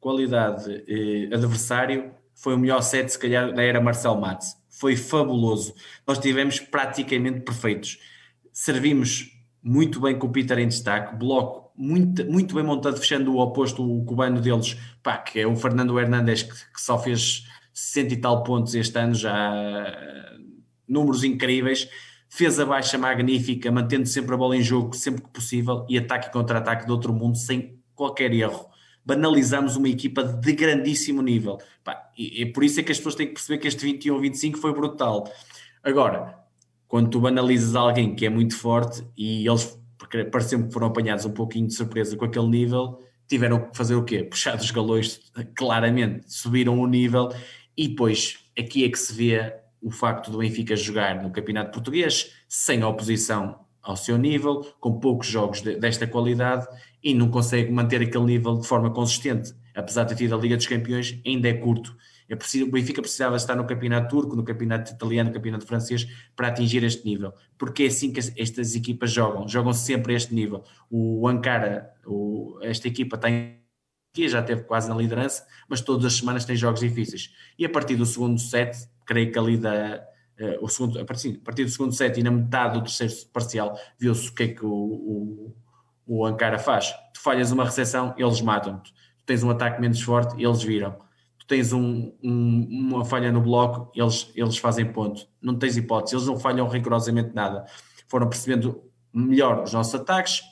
[0.00, 4.56] qualidade eh, adversário, foi o melhor set, se calhar, da era Marcel Matos.
[4.68, 5.74] Foi fabuloso.
[6.06, 7.98] Nós tivemos praticamente perfeitos.
[8.52, 13.38] Servimos muito bem com o Peter em destaque, bloco muito, muito bem montado, fechando o
[13.38, 17.46] oposto, o cubano deles, pá, que é o Fernando Hernandes, que, que só fez
[17.78, 19.52] 60 e tal pontos este ano, já
[20.88, 21.88] números incríveis.
[22.28, 26.28] Fez a baixa magnífica, mantendo sempre a bola em jogo, sempre que possível, e ataque
[26.28, 28.66] e contra-ataque de outro mundo, sem qualquer erro.
[29.04, 31.58] Banalizamos uma equipa de grandíssimo nível.
[32.16, 34.74] E, e por isso é que as pessoas têm que perceber que este 21-25 foi
[34.74, 35.32] brutal.
[35.82, 36.38] Agora,
[36.86, 39.78] quando tu banalizas alguém que é muito forte e eles
[40.30, 44.04] pareceu que foram apanhados um pouquinho de surpresa com aquele nível, tiveram que fazer o
[44.04, 44.24] quê?
[44.24, 45.20] Puxar dos galões,
[45.54, 47.30] claramente, subiram o nível
[47.78, 52.32] e depois, aqui é que se vê o facto do Benfica jogar no Campeonato Português
[52.48, 56.66] sem oposição ao seu nível, com poucos jogos de, desta qualidade
[57.00, 59.54] e não consegue manter aquele nível de forma consistente.
[59.76, 61.96] Apesar de ter tido a Liga dos Campeões, ainda é curto.
[62.28, 66.04] É preciso, o Benfica precisava estar no Campeonato Turco, no Campeonato Italiano, no Campeonato Francês
[66.34, 67.32] para atingir este nível.
[67.56, 70.64] Porque é assim que estas equipas jogam, jogam sempre a este nível.
[70.90, 73.67] O Ankara, o, esta equipa tem
[74.12, 77.32] que já teve quase na liderança, mas todas as semanas tem jogos difíceis.
[77.58, 78.76] E a partir do segundo set,
[79.06, 80.02] creio que ali da,
[80.40, 83.14] uh, o segundo, a partir, a partir, do segundo set e na metade do terceiro
[83.32, 85.56] parcial, viu-se o que é que o, o,
[86.06, 86.92] o Ankara faz.
[87.12, 88.92] Tu falhas uma recepção, eles matam-te.
[89.18, 90.96] Tu tens um ataque menos forte, eles viram.
[91.38, 95.26] Tu tens um, um, uma falha no bloco, eles, eles fazem ponto.
[95.40, 97.64] Não tens hipótese, eles não falham rigorosamente nada.
[98.08, 98.82] Foram percebendo
[99.12, 100.42] melhor os nossos ataques,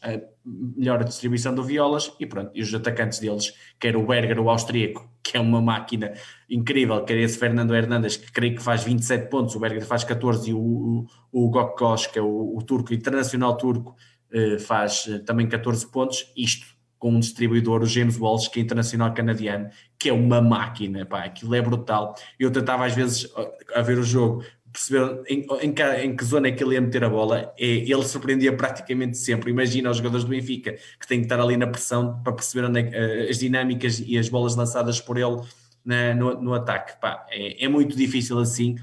[0.47, 5.11] melhor distribuição do Violas e pronto, e os atacantes deles, quer o Berger, o austríaco,
[5.23, 6.13] que é uma máquina
[6.49, 10.51] incrível, quer esse Fernando Hernandes, que creio que faz 27 pontos, o Berger faz 14
[10.51, 13.97] e o, o, o Gokkos, que é o, o turco, internacional turco,
[14.33, 18.63] eh, faz eh, também 14 pontos, isto com um distribuidor, o James Walsh, que é
[18.63, 19.69] internacional canadiano,
[19.99, 22.15] que é uma máquina, pá, aquilo é brutal.
[22.39, 23.31] Eu tentava às vezes
[23.75, 24.43] a ver o jogo,
[24.77, 27.67] perceber em, em, que, em, que, zona é que ele ia meter a bola, é,
[27.67, 29.51] ele surpreendia praticamente sempre.
[29.51, 33.29] Imagina os jogadores do Benfica que têm que estar ali na pressão para perceber é,
[33.31, 35.41] as dinâmicas e as bolas lançadas por ele
[35.85, 37.01] na, no, no, ataque.
[37.01, 38.77] Pá, é, é, muito difícil assim.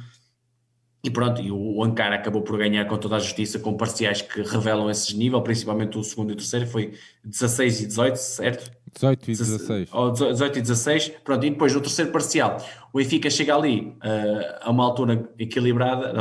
[1.05, 4.41] E pronto, e o Ankara acabou por ganhar com toda a justiça, com parciais que
[4.41, 6.93] revelam esse nível, principalmente o segundo e o terceiro, foi
[7.25, 8.71] 16 e 18, certo?
[8.93, 9.89] 18 e 16.
[9.91, 12.57] Ou 18 e 16, pronto, e depois no terceiro parcial,
[12.93, 16.13] o Benfica chega ali uh, a uma altura equilibrada,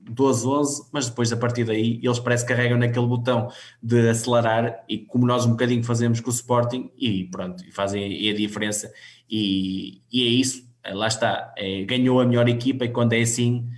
[0.00, 3.48] 12, 11, mas depois a partir daí eles parece que carregam naquele botão
[3.82, 8.34] de acelerar e como nós um bocadinho fazemos com o Sporting e pronto, fazem a
[8.34, 8.90] diferença
[9.28, 13.20] e, e é isso, eh, lá está, é, ganhou a melhor equipa e quando é
[13.20, 13.68] assim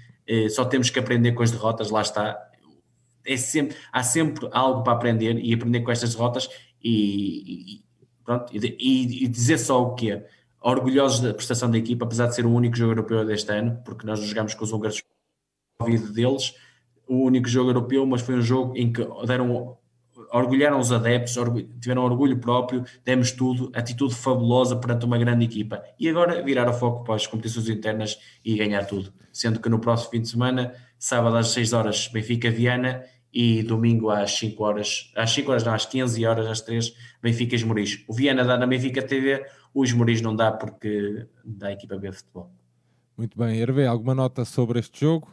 [0.51, 2.39] só temos que aprender com as derrotas, lá está,
[3.27, 6.49] é sempre, há sempre algo para aprender e aprender com estas derrotas
[6.83, 7.85] e, e
[8.25, 10.27] Pronto, e, e, dizer só o que é
[10.63, 14.07] orgulhosos da prestação da equipa, apesar de ser o único jogo europeu deste ano, porque
[14.07, 15.03] nós jogamos com os húngaros
[16.15, 16.55] deles,
[17.07, 19.77] o único jogo europeu, mas foi um jogo em que deram
[20.35, 21.37] orgulharam os adeptos,
[21.81, 25.83] tiveram orgulho próprio, demos tudo, atitude fabulosa perante uma grande equipa.
[25.99, 29.13] E agora virar o foco para as competições internas e ganhar tudo.
[29.33, 34.11] Sendo que no próximo fim de semana, sábado às 6 horas, Benfica Viana e domingo
[34.11, 36.93] às 5 horas, às 5 horas não, às 15 horas, às 3,
[37.23, 38.05] Benfica Esmoriz.
[38.09, 42.11] O Viana dá na Benfica TV, o Esmoriz não dá porque dá a equipa B
[42.11, 42.51] de futebol.
[43.17, 45.29] Muito bem, Hervé, alguma nota sobre este jogo?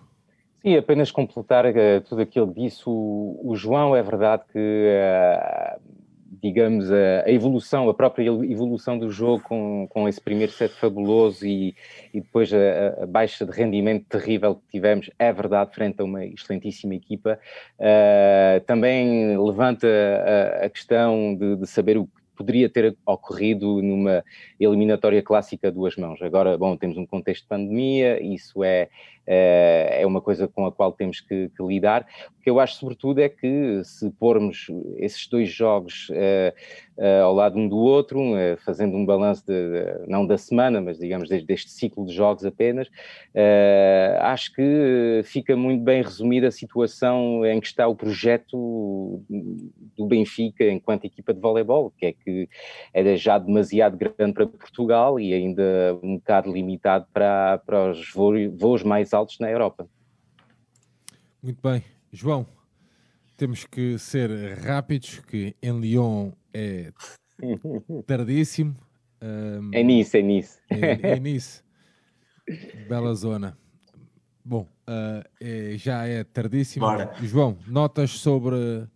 [0.61, 3.95] Sim, apenas completar uh, tudo aquilo que disse o, o, João.
[3.95, 5.81] É verdade que, uh,
[6.39, 11.47] digamos, a, a, evolução, a própria evolução do jogo com, com esse primeiro set fabuloso
[11.47, 11.73] e,
[12.13, 16.23] e depois a, a, baixa de rendimento terrível que tivemos, é verdade, frente a uma
[16.23, 17.39] excelentíssima equipa.
[17.79, 19.87] Uh, também levanta
[20.63, 24.23] a, questão de, de saber o que poderia ter ocorrido numa
[24.59, 26.21] eliminatória clássica a duas mãos.
[26.21, 28.89] Agora, bom, temos um contexto de pandemia, isso é,
[29.25, 32.05] é, é uma coisa com a qual temos que, que, lidar.
[32.37, 34.67] O que eu acho, sobretudo, é que se pormos
[34.97, 36.53] esses dois jogos uh,
[36.97, 40.81] uh, ao lado um do outro, uh, fazendo um balanço, de, de, não da semana,
[40.81, 42.89] mas digamos desde deste ciclo de jogos apenas,
[44.19, 49.21] acho que fica muito bem resumida a situação em que está o projeto
[49.97, 52.49] do Benfica enquanto equipa de voleibol, que é que
[52.93, 58.83] era já demasiado grande para Portugal e ainda um bocado limitado para, para os voos
[58.83, 59.87] mais altos na Europa.
[61.41, 61.83] Muito bem.
[62.11, 62.45] João,
[63.37, 64.29] temos que ser
[64.59, 66.91] rápidos, que em Lyon é
[68.05, 68.75] tardíssimo.
[69.21, 70.59] Um, é nisso, é nisso.
[70.69, 71.63] É, é nisso.
[72.87, 73.57] Bela zona.
[74.43, 76.85] Bom, uh, é, já é tardíssimo.
[76.85, 77.13] Bora.
[77.21, 78.87] João, notas sobre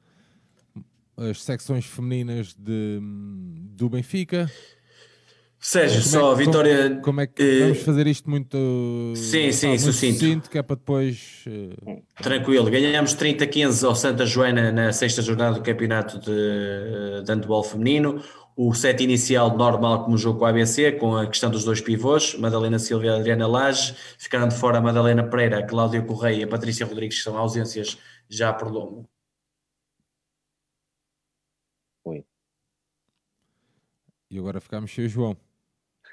[1.17, 2.99] as secções femininas de,
[3.71, 4.51] do Benfica?
[5.59, 6.89] Sérgio, como só é, a vitória.
[6.89, 8.57] Como, como, é que uh, vamos fazer isto muito.
[9.15, 10.19] Sim, sim, muito sucinto.
[10.19, 10.49] sucinto.
[10.49, 11.43] Que é para depois.
[11.47, 17.63] Uh, Tranquilo, ganhamos 30-15 ao Santa Joana na sexta jornada do Campeonato de, de Handball
[17.63, 18.21] Feminino.
[18.57, 22.35] O set inicial normal, como jogo com a ABC, com a questão dos dois pivôs,
[22.35, 23.95] Madalena Silva e Adriana Lage.
[24.17, 27.37] Ficaram de fora a Madalena Pereira, a Cláudia Correia e a Patrícia Rodrigues, que são
[27.37, 27.97] ausências
[28.29, 29.09] já por longo.
[34.29, 35.37] E agora ficamos sem o João.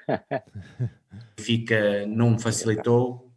[1.39, 3.31] Fica, não me facilitou.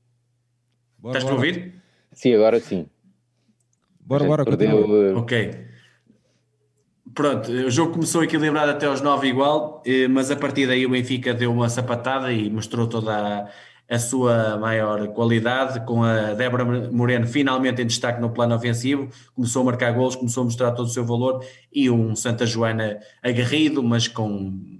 [0.98, 1.74] Bora, Estás a ouvir?
[2.12, 2.89] Sim, agora sim.
[4.01, 5.19] Bora, bora, perdeu...
[5.19, 5.66] Ok.
[7.15, 10.90] Pronto, o jogo começou equilibrado até aos 9 igual, eh, mas a partir daí o
[10.90, 13.51] Benfica deu uma sapatada e mostrou toda a,
[13.88, 19.62] a sua maior qualidade, com a Débora Moreno finalmente em destaque no plano ofensivo, começou
[19.62, 23.82] a marcar gols, começou a mostrar todo o seu valor, e um Santa Joana aguerrido,
[23.82, 24.76] mas com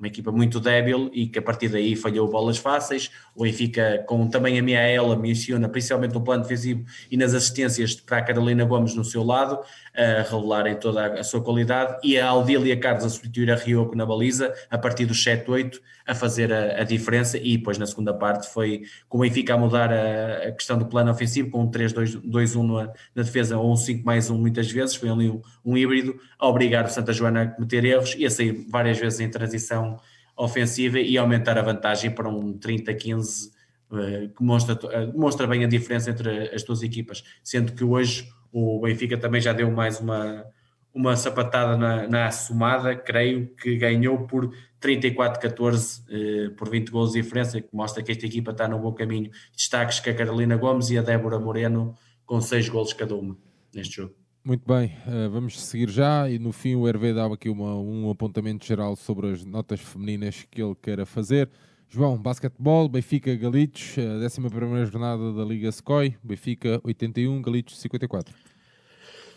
[0.00, 3.10] uma equipa muito débil e que a partir daí falhou bolas fáceis.
[3.36, 8.16] O Benfica, com também a Miaela, menciona, principalmente no plano defensivo e nas assistências para
[8.16, 9.60] a Carolina Gomes no seu lado,
[9.94, 14.06] a revelarem toda a, sua qualidade, e a Aldília Carlos a substituir a Rioco na
[14.06, 15.78] baliza, a partir do 7-8,
[16.10, 19.56] a fazer a, a, diferença, e depois na segunda parte foi com o Benfica a
[19.56, 23.76] mudar a, a questão do plano ofensivo, com um 3-2-1 na, na, defesa, ou um
[23.76, 27.42] 5 mais 1 muitas vezes, foi ali um, um híbrido, a obrigar o Santa Joana
[27.42, 30.00] a cometer erros e a sair várias vezes em transição
[30.36, 33.52] ofensiva e aumentar a vantagem para um 30-15,
[33.92, 38.28] eh, que mostra, eh, mostra bem a diferença entre as duas equipas, sendo que hoje
[38.52, 40.44] o Benfica também já deu mais uma,
[40.92, 47.22] uma sapatada na, na assomada, creio que ganhou por 34-14 eh, por 20 gols de
[47.22, 49.30] diferença, que mostra que esta equipa está no bom caminho.
[49.54, 51.94] Destaques que a Carolina Gomes e a Débora Moreno
[52.24, 53.36] com 6 gols cada uma
[53.74, 54.14] neste jogo.
[54.42, 58.10] Muito bem, uh, vamos seguir já e no fim o Hervé dava aqui uma, um
[58.10, 61.50] apontamento geral sobre as notas femininas que ele queira fazer.
[61.90, 68.32] João, basquetebol, Benfica Galitos, a 11 jornada da Liga Secoy, Benfica 81, Galitos 54.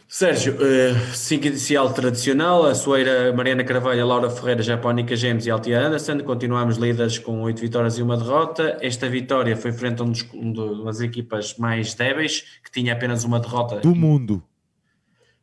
[0.08, 0.58] Sérgio,
[1.14, 6.20] 5 uh, inicial tradicional, a Soeira, Mariana Carvalho, Laura Ferreira, Japónica James e Altia Anderson,
[6.20, 8.78] continuamos líderes com 8 vitórias e uma derrota.
[8.82, 13.24] Esta vitória foi frente a um dos, um das equipas mais débeis, que tinha apenas
[13.24, 13.78] uma derrota.
[13.78, 14.44] Do mundo.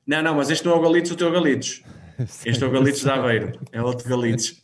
[0.07, 1.83] Não, não, mas este não é o Galitos, o teu Galitos.
[2.45, 4.61] Este é o Galitos de Aveiro, é outro Galitos.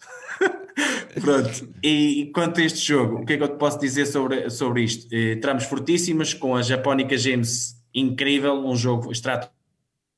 [1.21, 4.51] Pronto, e quanto a este jogo, o que é que eu te posso dizer sobre,
[4.51, 5.09] sobre isto?
[5.11, 9.49] Eh, tramos fortíssimas, com a Japónica James incrível, um jogo extrato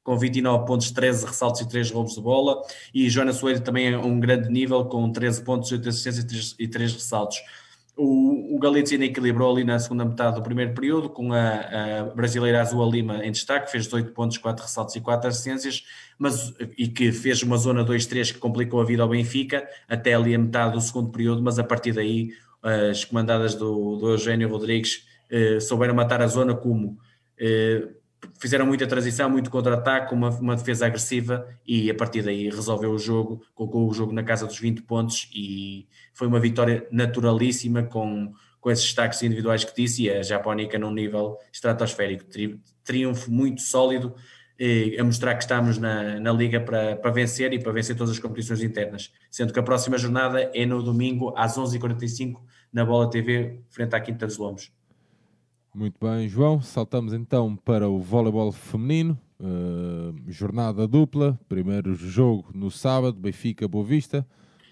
[0.09, 2.63] com 29 pontos, 13 ressaltos e 3 roubos de bola,
[2.95, 6.57] e Joana Soeiro também é um grande nível, com 13 pontos, 8 assistências e 3,
[6.59, 7.37] e 3 ressaltos.
[7.95, 11.51] O, o Galitzina equilibrou ali na segunda metade do primeiro período, com a,
[12.01, 15.85] a brasileira Azul Lima em destaque, fez 18 pontos, 4 ressaltos e 4 assistências,
[16.19, 20.35] mas, e que fez uma zona 2-3 que complicou a vida ao Benfica, até ali
[20.35, 22.31] a metade do segundo período, mas a partir daí
[22.63, 26.97] as comandadas do, do Eugênio Rodrigues eh, souberam matar a zona como
[27.39, 27.89] eh,
[28.41, 32.99] fizeram muita transição, muito contra-ataque, uma, uma defesa agressiva e a partir daí resolveu o
[32.99, 38.33] jogo, colocou o jogo na casa dos 20 pontos e foi uma vitória naturalíssima com,
[38.61, 42.25] com esses destaques individuais que disse e a Japónica num nível estratosférico,
[42.85, 44.15] triunfo muito sólido
[44.99, 48.19] a mostrar que estamos na, na Liga para, para vencer e para vencer todas as
[48.19, 49.13] competições internas.
[49.31, 52.41] Sendo que a próxima jornada é no domingo às 11h45
[52.73, 54.78] na Bola TV, frente à Quinta dos Lombos.
[55.79, 56.61] Muito bem, João.
[56.61, 59.17] Saltamos então para o voleibol feminino.
[59.39, 61.39] Uh, jornada dupla.
[61.49, 64.27] Primeiro jogo no sábado, Benfica Boa Vista.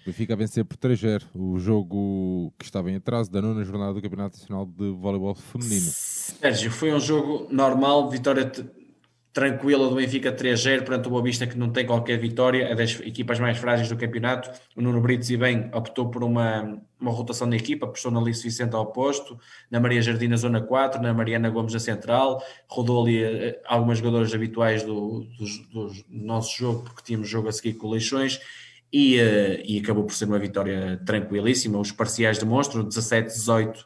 [0.04, 4.02] Benfica a vencer por 3-0 o jogo que estava em atraso da nona jornada do
[4.02, 5.86] Campeonato Nacional de Voleibol Feminino.
[5.92, 8.50] Sérgio, foi um jogo normal, vitória
[9.36, 12.98] tranquila do Benfica 3-0 perante o Boa Vista que não tem qualquer vitória, é das
[13.00, 14.50] equipas mais frágeis do campeonato.
[14.74, 18.42] O Nuno Brites e bem optou por uma, uma rotação da equipa, postou na Alice
[18.42, 19.38] Vicente ao posto,
[19.70, 23.98] na Maria Jardim na zona 4, na Mariana Gomes na central, rodou ali eh, algumas
[23.98, 28.40] jogadoras habituais do, do, do nosso jogo, porque tínhamos jogo a seguir com Leixões,
[28.90, 31.78] e, uh, e acabou por ser uma vitória tranquilíssima.
[31.78, 33.84] Os parciais demonstram 17-18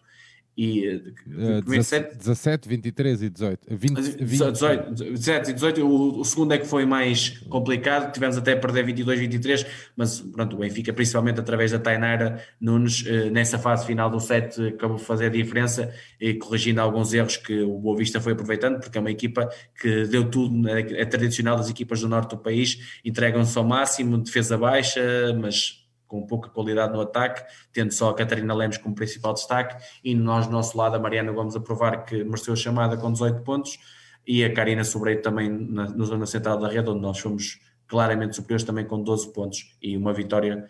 [0.63, 3.67] e uh, 17, 17, 23 e 18.
[3.71, 4.53] 20, 20.
[4.53, 5.87] 18, 17 e 18.
[5.87, 8.13] O, o, segundo é que foi mais complicado.
[8.13, 9.67] Tivemos até a perder 22, 23,
[9.97, 14.61] mas pronto, o Benfica, principalmente através da Tainara Nunes, uh, nessa fase final do set,
[14.67, 18.81] acabou de fazer a diferença e corrigindo alguns erros que o Boa Vista foi aproveitando,
[18.81, 19.49] porque é uma equipa
[19.81, 24.19] que deu tudo, é, é tradicional das equipas do norte do país, entregam-se ao máximo,
[24.19, 25.01] defesa baixa,
[25.41, 25.80] mas
[26.11, 27.43] com pouca qualidade no ataque,
[27.73, 31.31] tendo só a Catarina Lemos como principal destaque, e nós, do nosso lado, a Mariana
[31.31, 33.79] Gomes a provar que mereceu a chamada com 18 pontos,
[34.27, 38.35] e a Karina Sobreiro também na, na zona central da rede, onde nós fomos claramente
[38.35, 40.67] superiores também com 12 pontos, e uma vitória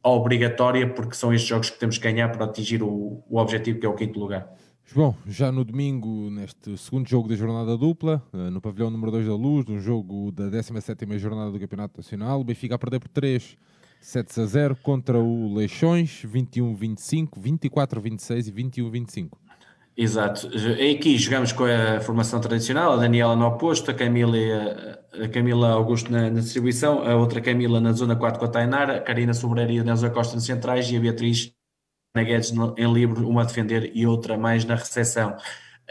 [0.00, 3.86] obrigatória, porque são estes jogos que temos que ganhar para atingir o, o objetivo que
[3.86, 4.48] é o quinto lugar.
[4.84, 9.26] João, já no domingo, neste segundo jogo da jornada dupla, eh, no pavilhão número 2
[9.26, 13.08] da Luz, no jogo da 17ª jornada do Campeonato Nacional, o Benfica a perder por
[13.08, 13.58] 3
[14.00, 19.30] 7 a 0 contra o Leixões, 21-25, 24-26 e 21-25.
[19.96, 20.48] Exato.
[20.94, 24.36] Aqui jogamos com a formação tradicional, a Daniela no oposto, a Camila,
[25.12, 28.98] a Camila Augusto na, na distribuição, a outra Camila na zona 4 com a Tainara,
[28.98, 31.52] a Karina Sobreira e a Nelsa Costa nos centrais e a Beatriz
[32.14, 35.36] na Guedes em livre, uma a defender e outra mais na recepção.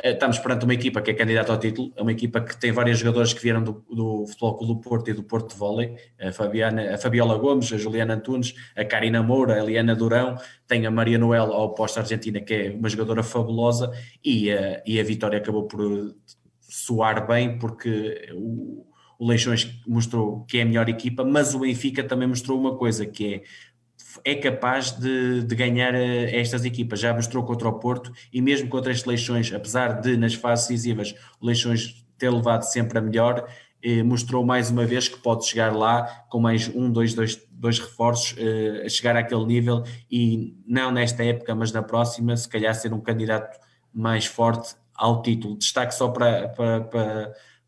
[0.04, 2.72] Eh, estamos perante uma equipa que é candidata ao título, é uma equipa que tem
[2.72, 5.96] vários jogadores que vieram do, do Futebol Clube do Porto e do Porto de Vôlei,
[6.22, 10.38] a, Fabiana, a Fabiola Gomes, a Juliana Antunes, a Karina Moura, a Eliana Durão,
[10.68, 13.92] tem a Maria Noel ao posto argentina, que é uma jogadora fabulosa,
[14.24, 16.16] e a, e a vitória acabou por
[16.62, 18.86] soar bem, porque o,
[19.18, 23.06] o Leixões mostrou que é a melhor equipa, mas o Benfica também mostrou uma coisa,
[23.06, 23.44] que é
[24.24, 27.00] é capaz de, de, ganhar eh, estas equipas.
[27.00, 31.16] Já mostrou contra o Porto e mesmo contra as Leixões, apesar de nas fases decisivas
[31.40, 33.48] o Leixões ter levado sempre a melhor,
[33.82, 37.80] eh, mostrou mais uma vez que pode chegar lá com mais um, dois, dois, dois
[37.80, 42.74] reforços, eh, a chegar àquele nível e não nesta época, mas na próxima, se calhar
[42.74, 43.60] ser um candidato
[43.94, 45.58] mais forte ao título.
[45.58, 46.82] Destaque só para, para,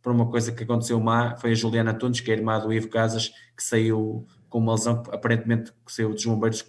[0.01, 2.89] para, uma coisa que aconteceu má, foi a Juliana Tunes, que é irmã do Ivo
[2.89, 6.61] Casas, que saiu com uma lesão aparentemente que saiu dos bombeiros,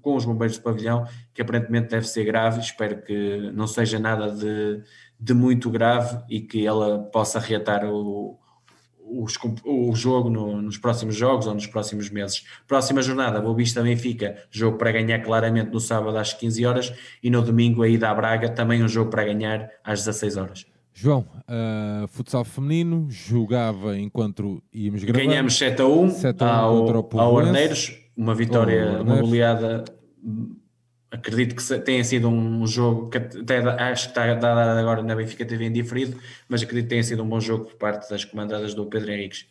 [0.00, 2.60] com os bombeiros do pavilhão, que aparentemente deve ser grave.
[2.60, 4.82] Espero que não seja nada de,
[5.18, 8.38] de muito grave e que ela possa reatar o,
[9.08, 9.26] o,
[9.64, 12.44] o jogo no, nos próximos jogos ou nos próximos meses.
[12.66, 17.30] Próxima jornada, Boa Vista Benfica, jogo para ganhar claramente no sábado às 15 horas e
[17.30, 20.77] no domingo a ida à Braga, também um jogo para ganhar às 16 horas.
[21.00, 25.24] João, uh, futsal feminino, jogava enquanto íamos gravar.
[25.24, 29.84] Ganhamos 7 a 1, 7 a 1 ao, ao Arneiros, uma vitória, uma goleada.
[31.08, 35.46] Acredito que tenha sido um jogo que até acho que está dado agora na Benfica
[35.46, 36.18] TV em diferido,
[36.48, 39.46] mas acredito que tenha sido um bom jogo por parte das comandadas do Pedro Henriques.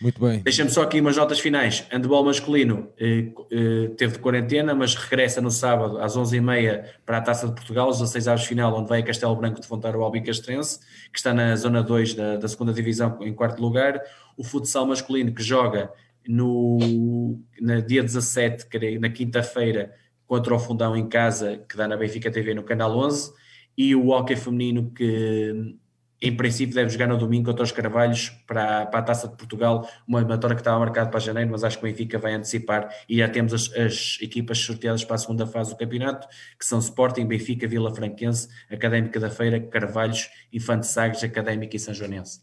[0.00, 0.40] Muito bem.
[0.40, 1.84] Deixa-me só aqui umas notas finais.
[1.90, 7.20] Handball masculino eh, eh, teve de quarentena, mas regressa no sábado às 11h30 para a
[7.20, 10.22] Taça de Portugal, os 16 aves final, onde vai a Castelo Branco defrontar o Albi
[10.22, 10.80] Castrense,
[11.12, 14.00] que está na zona 2 da, da segunda divisão em quarto lugar.
[14.38, 15.92] O futsal masculino que joga
[16.26, 18.66] no, no dia 17,
[18.98, 19.94] na quinta-feira,
[20.26, 23.32] contra o Fundão em casa, que dá na Benfica TV no Canal 11.
[23.76, 25.76] E o hockey feminino que
[26.22, 29.88] em princípio deve jogar no domingo contra os Carvalhos para, para a Taça de Portugal,
[30.06, 33.18] uma eliminatória que estava marcada para janeiro, mas acho que o Benfica vai antecipar e
[33.18, 36.28] já temos as, as, equipas sorteadas para a segunda fase do campeonato,
[36.58, 41.94] que são Sporting, Benfica, Vila Franquense, Académica da Feira, Carvalhos, Infante Sagres, Académica e São
[41.94, 42.42] Joanense.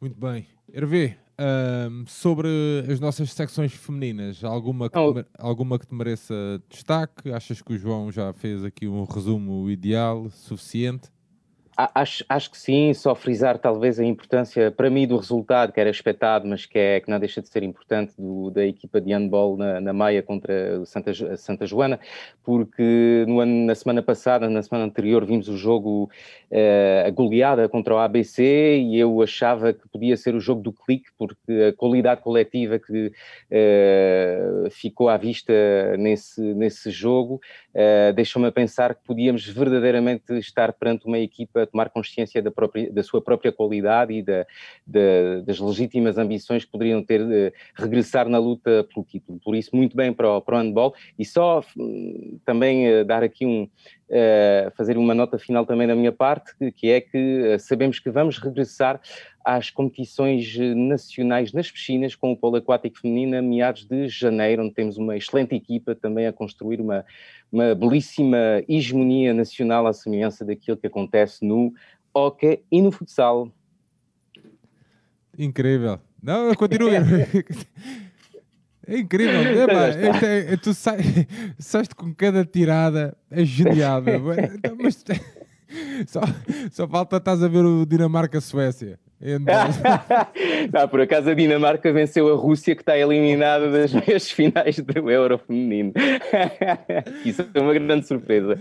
[0.00, 0.46] Muito bem.
[0.72, 1.16] Hervé,
[1.90, 2.48] um, sobre
[2.90, 5.24] as nossas secções femininas, alguma que, oh.
[5.38, 6.34] alguma que te mereça
[6.68, 7.32] destaque?
[7.32, 11.13] Achas que o João já fez aqui um resumo ideal, suficiente?
[11.76, 15.90] Acho, acho que sim, só frisar talvez a importância para mim do resultado que era
[15.90, 19.56] expectado, mas que, é, que não deixa de ser importante do, da equipa de handball
[19.56, 21.98] na, na Maia contra Santa, Santa Joana,
[22.44, 26.08] porque no ano, na semana passada, na semana anterior, vimos o jogo,
[26.52, 30.72] uh, a goleada contra o ABC e eu achava que podia ser o jogo do
[30.72, 33.08] clique, porque a qualidade coletiva que
[33.50, 35.52] uh, ficou à vista
[35.98, 37.40] nesse, nesse jogo
[37.74, 42.50] uh, deixou-me a pensar que podíamos verdadeiramente estar perante uma equipa a tomar consciência da,
[42.50, 44.46] própria, da sua própria qualidade e da,
[44.86, 49.40] da, das legítimas ambições que poderiam ter de regressar na luta pelo título.
[49.42, 50.94] Por isso, muito bem para o, para o handball.
[51.18, 53.68] E só hum, também uh, dar aqui um.
[54.04, 58.36] Uh, fazer uma nota final também da minha parte, que, é que sabemos que vamos
[58.36, 59.00] regressar
[59.44, 64.74] às competições nacionais nas piscinas com o polo aquático feminino a meados de janeiro, onde
[64.74, 67.04] temos uma excelente equipa também a construir uma,
[67.52, 71.72] uma belíssima hegemonia nacional à semelhança daquilo que acontece no
[72.14, 73.52] hockey e no futsal.
[75.38, 76.00] Incrível.
[76.22, 76.90] Não, continua.
[78.86, 79.40] É incrível.
[79.40, 80.98] É, pá, é, é, tu sai,
[81.58, 84.02] saíste com cada tirada, é genial.
[84.78, 85.02] Mas,
[86.06, 86.20] só,
[86.70, 88.98] só falta estás a ver o Dinamarca-Suécia.
[90.72, 95.10] não, por acaso a Dinamarca venceu a Rússia que está eliminada das meias finais do
[95.10, 95.92] Euro feminino.
[97.24, 98.58] Isso é uma grande surpresa.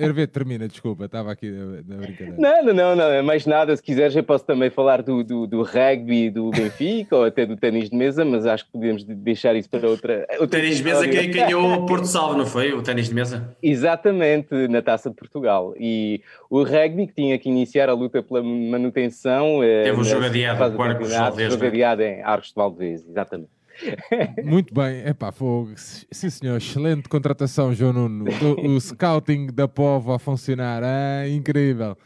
[0.00, 2.36] Hervé, termina, desculpa, estava aqui na brincadeira.
[2.38, 3.76] Não, não, não, não, é mais nada.
[3.76, 7.56] Se quiseres, eu posso também falar do, do, do rugby do Benfica ou até do
[7.56, 10.26] ténis de mesa, mas acho que podemos deixar isso para outra.
[10.30, 12.72] outra o ténis de mesa quem ganhou o Porto Salvo, não foi?
[12.72, 13.54] O ténis de mesa?
[13.62, 15.74] Exatamente, na taça de Portugal.
[15.78, 20.24] E o rugby que tinha que iniciar a luta pela manutenção eh, Teve o jogo
[20.24, 21.52] adiado, o Arcos de Valdez.
[21.52, 23.50] jogo adiado em Arcos de Valdez, exatamente.
[24.44, 28.26] Muito bem, epá, foi, sim senhor, excelente contratação, João Nuno.
[28.58, 31.96] O, o scouting da Povo a funcionar, é incrível.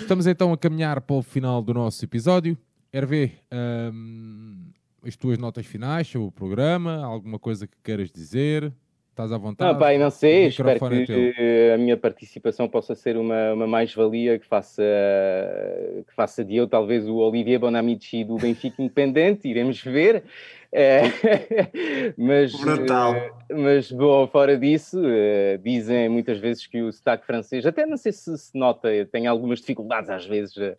[0.00, 2.56] Estamos então a caminhar para o final do nosso episódio.
[2.92, 3.32] Hervé,
[3.92, 4.70] um,
[5.06, 8.72] as tuas notas finais sobre o programa, alguma coisa que queiras dizer?
[9.16, 9.72] Estás à vontade?
[9.72, 13.66] Não, pai, não sei, espero é que é a minha participação possa ser uma, uma
[13.66, 14.82] mais-valia, que faça,
[16.06, 20.22] que faça de eu talvez o Olivier Bonamici do Benfica Independente, iremos ver.
[20.70, 21.00] É,
[22.18, 23.14] mas, Brutal.
[23.14, 27.96] Eh, mas, bom, fora disso, eh, dizem muitas vezes que o sotaque francês, até não
[27.96, 30.76] sei se se nota, tem algumas dificuldades às vezes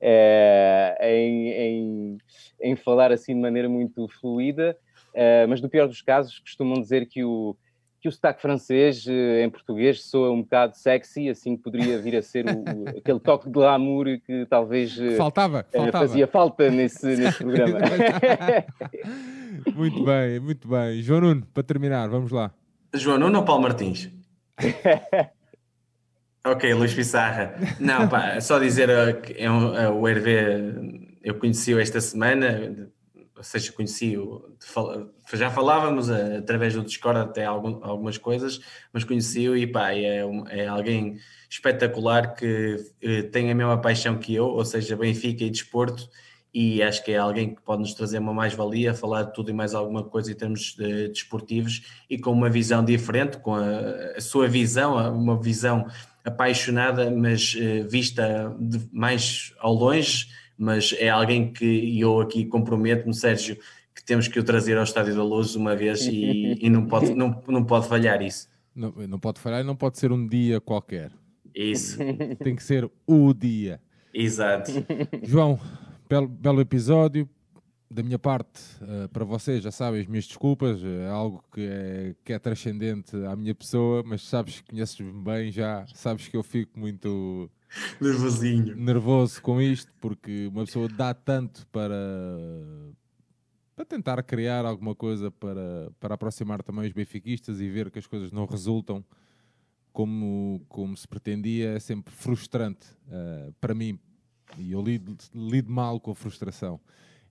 [0.00, 2.18] é, em, em,
[2.60, 4.78] em falar assim de maneira muito fluida,
[5.48, 7.56] mas no pior dos casos costumam dizer que o
[8.00, 12.22] que o sotaque francês eh, em português soa um bocado sexy, assim poderia vir a
[12.22, 16.06] ser o, o, aquele toque de glamour que talvez eh, faltava, eh, faltava.
[16.06, 17.78] fazia falta nesse, nesse programa.
[19.74, 21.02] muito bem, muito bem.
[21.02, 22.50] João Nuno, para terminar, vamos lá.
[22.94, 24.10] João Nuno ou Paulo Martins?
[26.44, 27.54] ok, Luís Pissarra.
[27.78, 30.72] Não, pá, só dizer que é um, é, o Hervé,
[31.22, 32.90] eu conheci-o esta semana,
[33.40, 34.54] ou seja, conheci-o,
[35.32, 38.60] já falávamos uh, através do Discord até algum, algumas coisas,
[38.92, 41.16] mas conheci-o e pá, é, um, é alguém
[41.48, 46.06] espetacular que uh, tem a mesma paixão que eu, ou seja, Benfica e desporto,
[46.52, 49.54] e acho que é alguém que pode nos trazer uma mais-valia, falar de tudo e
[49.54, 54.20] mais alguma coisa em termos de, desportivos e com uma visão diferente, com a, a
[54.20, 55.86] sua visão, uma visão
[56.22, 60.26] apaixonada, mas uh, vista de, mais ao longe
[60.60, 63.56] mas é alguém que eu aqui comprometo-me, Sérgio,
[63.94, 67.14] que temos que o trazer ao Estádio da Luz uma vez e, e não, pode,
[67.14, 68.46] não, não pode falhar isso.
[68.74, 71.12] Não, não pode falhar e não pode ser um dia qualquer.
[71.54, 71.96] Isso.
[72.44, 73.80] Tem que ser o dia.
[74.12, 74.70] Exato.
[75.22, 75.58] João,
[76.06, 77.26] belo, belo episódio.
[77.90, 82.14] Da minha parte, uh, para vocês, já sabem, as minhas desculpas, é algo que é,
[82.22, 86.42] que é transcendente à minha pessoa, mas sabes que conheces-me bem já, sabes que eu
[86.44, 87.50] fico muito
[88.00, 88.76] Nervosinho.
[88.76, 91.94] Nervoso com isto, porque uma pessoa dá tanto para,
[93.76, 98.06] para tentar criar alguma coisa para, para aproximar também os benfiquistas e ver que as
[98.06, 99.04] coisas não resultam
[99.92, 103.98] como, como se pretendia, é sempre frustrante uh, para mim.
[104.58, 106.80] E eu lido, lido mal com a frustração.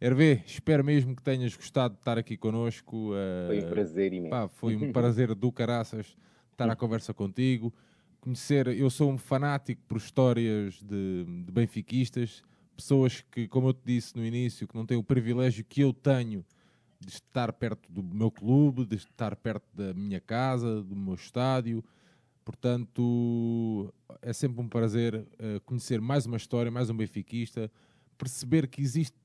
[0.01, 3.11] Hervé, espero mesmo que tenhas gostado de estar aqui connosco.
[3.11, 4.29] Uh, foi um prazer imenso.
[4.29, 6.15] Pá, foi um prazer do caraças
[6.51, 7.73] estar à conversa contigo
[8.19, 12.43] conhecer, eu sou um fanático por histórias de, de benfiquistas,
[12.75, 15.93] pessoas que, como eu te disse no início, que não têm o privilégio que eu
[15.93, 16.45] tenho
[16.99, 21.83] de estar perto do meu clube, de estar perto da minha casa, do meu estádio.
[22.43, 27.71] Portanto, é sempre um prazer uh, conhecer mais uma história, mais um benfiquista,
[28.17, 29.15] perceber que existe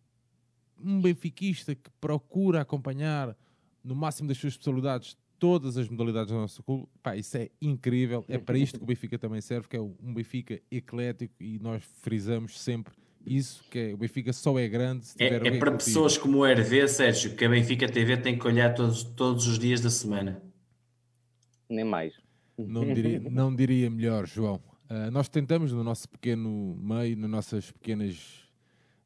[0.79, 3.37] um benfiquista que procura acompanhar
[3.83, 6.89] no máximo das suas possibilidades todas as modalidades do nosso clube.
[7.03, 8.25] Pá, isso é incrível.
[8.27, 11.83] É para isto que o Benfica também serve, que é um Benfica eclético e nós
[12.01, 12.95] frisamos sempre
[13.27, 16.39] isso, que é, o Benfica só é grande se tiver É, é para pessoas como
[16.39, 19.91] o Hervé, Sérgio, que a Benfica TV tem que olhar todos, todos os dias da
[19.91, 20.43] semana.
[21.69, 22.15] Nem mais.
[22.57, 24.63] Não diria, não diria melhor, João.
[24.91, 28.45] Uh, nós tentamos no nosso pequeno meio, nas nossas pequenas,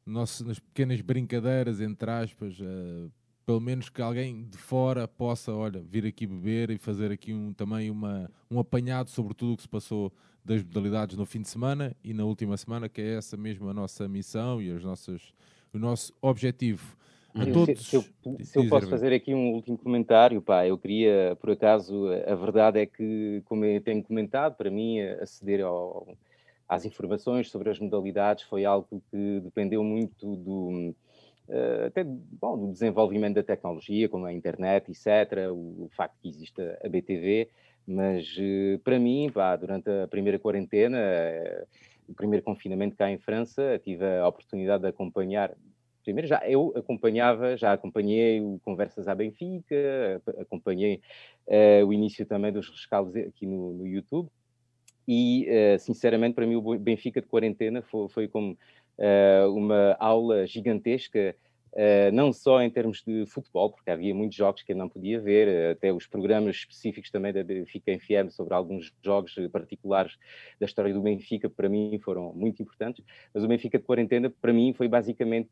[0.05, 3.11] nosso, nas pequenas brincadeiras, entre aspas, uh,
[3.49, 7.51] pelo menos que alguém de fora possa, olha, vir aqui beber e fazer aqui um,
[7.51, 10.13] também uma, um apanhado sobre tudo o que se passou
[10.45, 13.73] das modalidades no fim de semana e na última semana, que é essa mesma a
[13.73, 15.33] nossa missão e as nossas,
[15.73, 16.95] o nosso objetivo.
[17.33, 18.05] A todos, se, eu,
[18.43, 22.79] se eu posso fazer aqui um último comentário, pá, eu queria, por acaso, a verdade
[22.79, 26.07] é que, como eu tenho comentado, para mim, aceder ao,
[26.67, 30.93] às informações sobre as modalidades foi algo que dependeu muito do,
[31.87, 36.87] até, bom, do desenvolvimento da tecnologia, como a internet, etc., o, facto que existe a
[36.87, 37.49] BTV,
[37.87, 41.67] mas uh, para mim, pá, durante a primeira quarentena, uh,
[42.07, 45.55] o primeiro confinamento cá em França, tive a oportunidade de acompanhar
[46.03, 51.01] primeiro já eu acompanhava, já acompanhei o Conversas à Benfica, acompanhei
[51.47, 54.29] uh, o início também dos rescaldos aqui no, no YouTube
[55.07, 58.57] e uh, sinceramente para mim o Benfica de quarentena foi, foi como
[59.49, 61.35] uma aula gigantesca
[61.71, 65.19] Uh, não só em termos de futebol, porque havia muitos jogos que eu não podia
[65.19, 70.17] ver, uh, até os programas específicos também da Benfica FM sobre alguns jogos particulares
[70.59, 74.51] da história do Benfica, para mim foram muito importantes, mas o Benfica de quarentena, para
[74.51, 75.51] mim, foi basicamente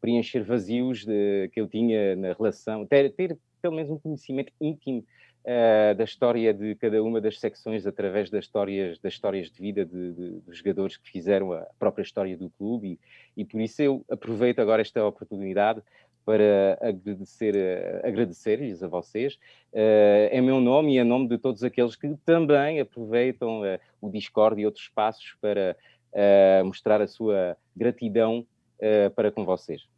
[0.00, 5.04] preencher vazios de, que eu tinha na relação, ter, ter pelo menos um conhecimento íntimo
[5.48, 9.84] uh, da história de cada uma das secções através das histórias, das histórias de vida
[9.84, 12.98] de, de, dos jogadores que fizeram a própria história do clube
[13.36, 15.82] e, e por isso eu aproveito agora esta oportunidade
[16.28, 17.54] para agradecer,
[18.04, 19.38] agradecer-lhes a vocês,
[19.72, 24.10] uh, em meu nome e em nome de todos aqueles que também aproveitam uh, o
[24.10, 25.74] Discord e outros espaços para
[26.12, 28.46] uh, mostrar a sua gratidão
[29.16, 29.88] para com vocês.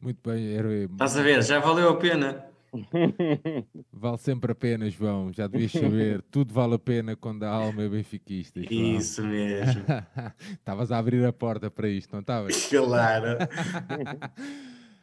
[0.00, 0.84] Muito bem, Hervé.
[0.84, 2.53] Estás a ver, já valeu a pena.
[3.92, 5.32] vale sempre a pena, João.
[5.32, 6.22] Já devias saber.
[6.30, 8.60] Tudo vale a pena quando a alma é benfiquista.
[8.62, 8.96] João.
[8.96, 9.82] Isso mesmo.
[10.52, 12.68] Estavas a abrir a porta para isto, não estavas?
[12.68, 13.38] Claro.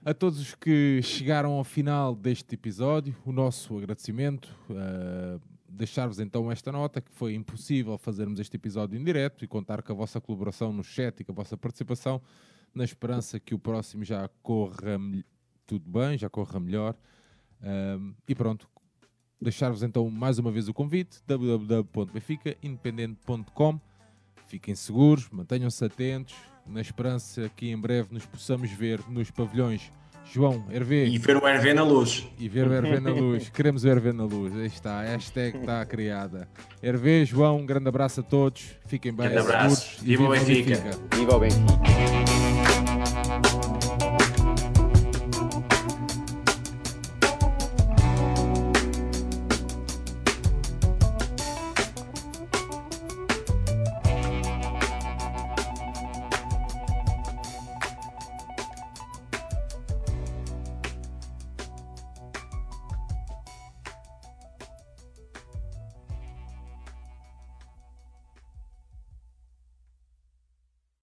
[0.04, 4.50] a todos os que chegaram ao final deste episódio, o nosso agradecimento.
[4.70, 5.40] Uh,
[5.74, 9.94] Deixar-vos então esta nota que foi impossível fazermos este episódio em direto e contar com
[9.94, 12.22] a vossa colaboração no chat e com a vossa participação,
[12.76, 15.00] na esperança que o próximo já corra
[15.66, 16.96] tudo bem, já corra melhor.
[17.64, 18.68] Um, e pronto,
[19.40, 23.80] deixar-vos então mais uma vez o convite: www.benficaindependente.com.
[24.48, 26.36] Fiquem seguros, mantenham-se atentos,
[26.66, 29.92] na esperança que em breve nos possamos ver nos pavilhões.
[30.24, 31.06] João, Hervé.
[31.06, 32.28] E ver o Hervé na luz.
[32.38, 33.50] E ver o Hervé na luz.
[33.54, 34.56] Queremos o Hervé na luz.
[34.56, 36.48] Aí está, a hashtag está criada.
[36.82, 38.64] Hervé, João, um grande abraço a todos.
[38.86, 39.28] Fiquem bem.
[39.28, 40.04] Um grande abraço.
[40.04, 40.76] Viva o Benfica.
[41.16, 42.51] Viva o Benfica.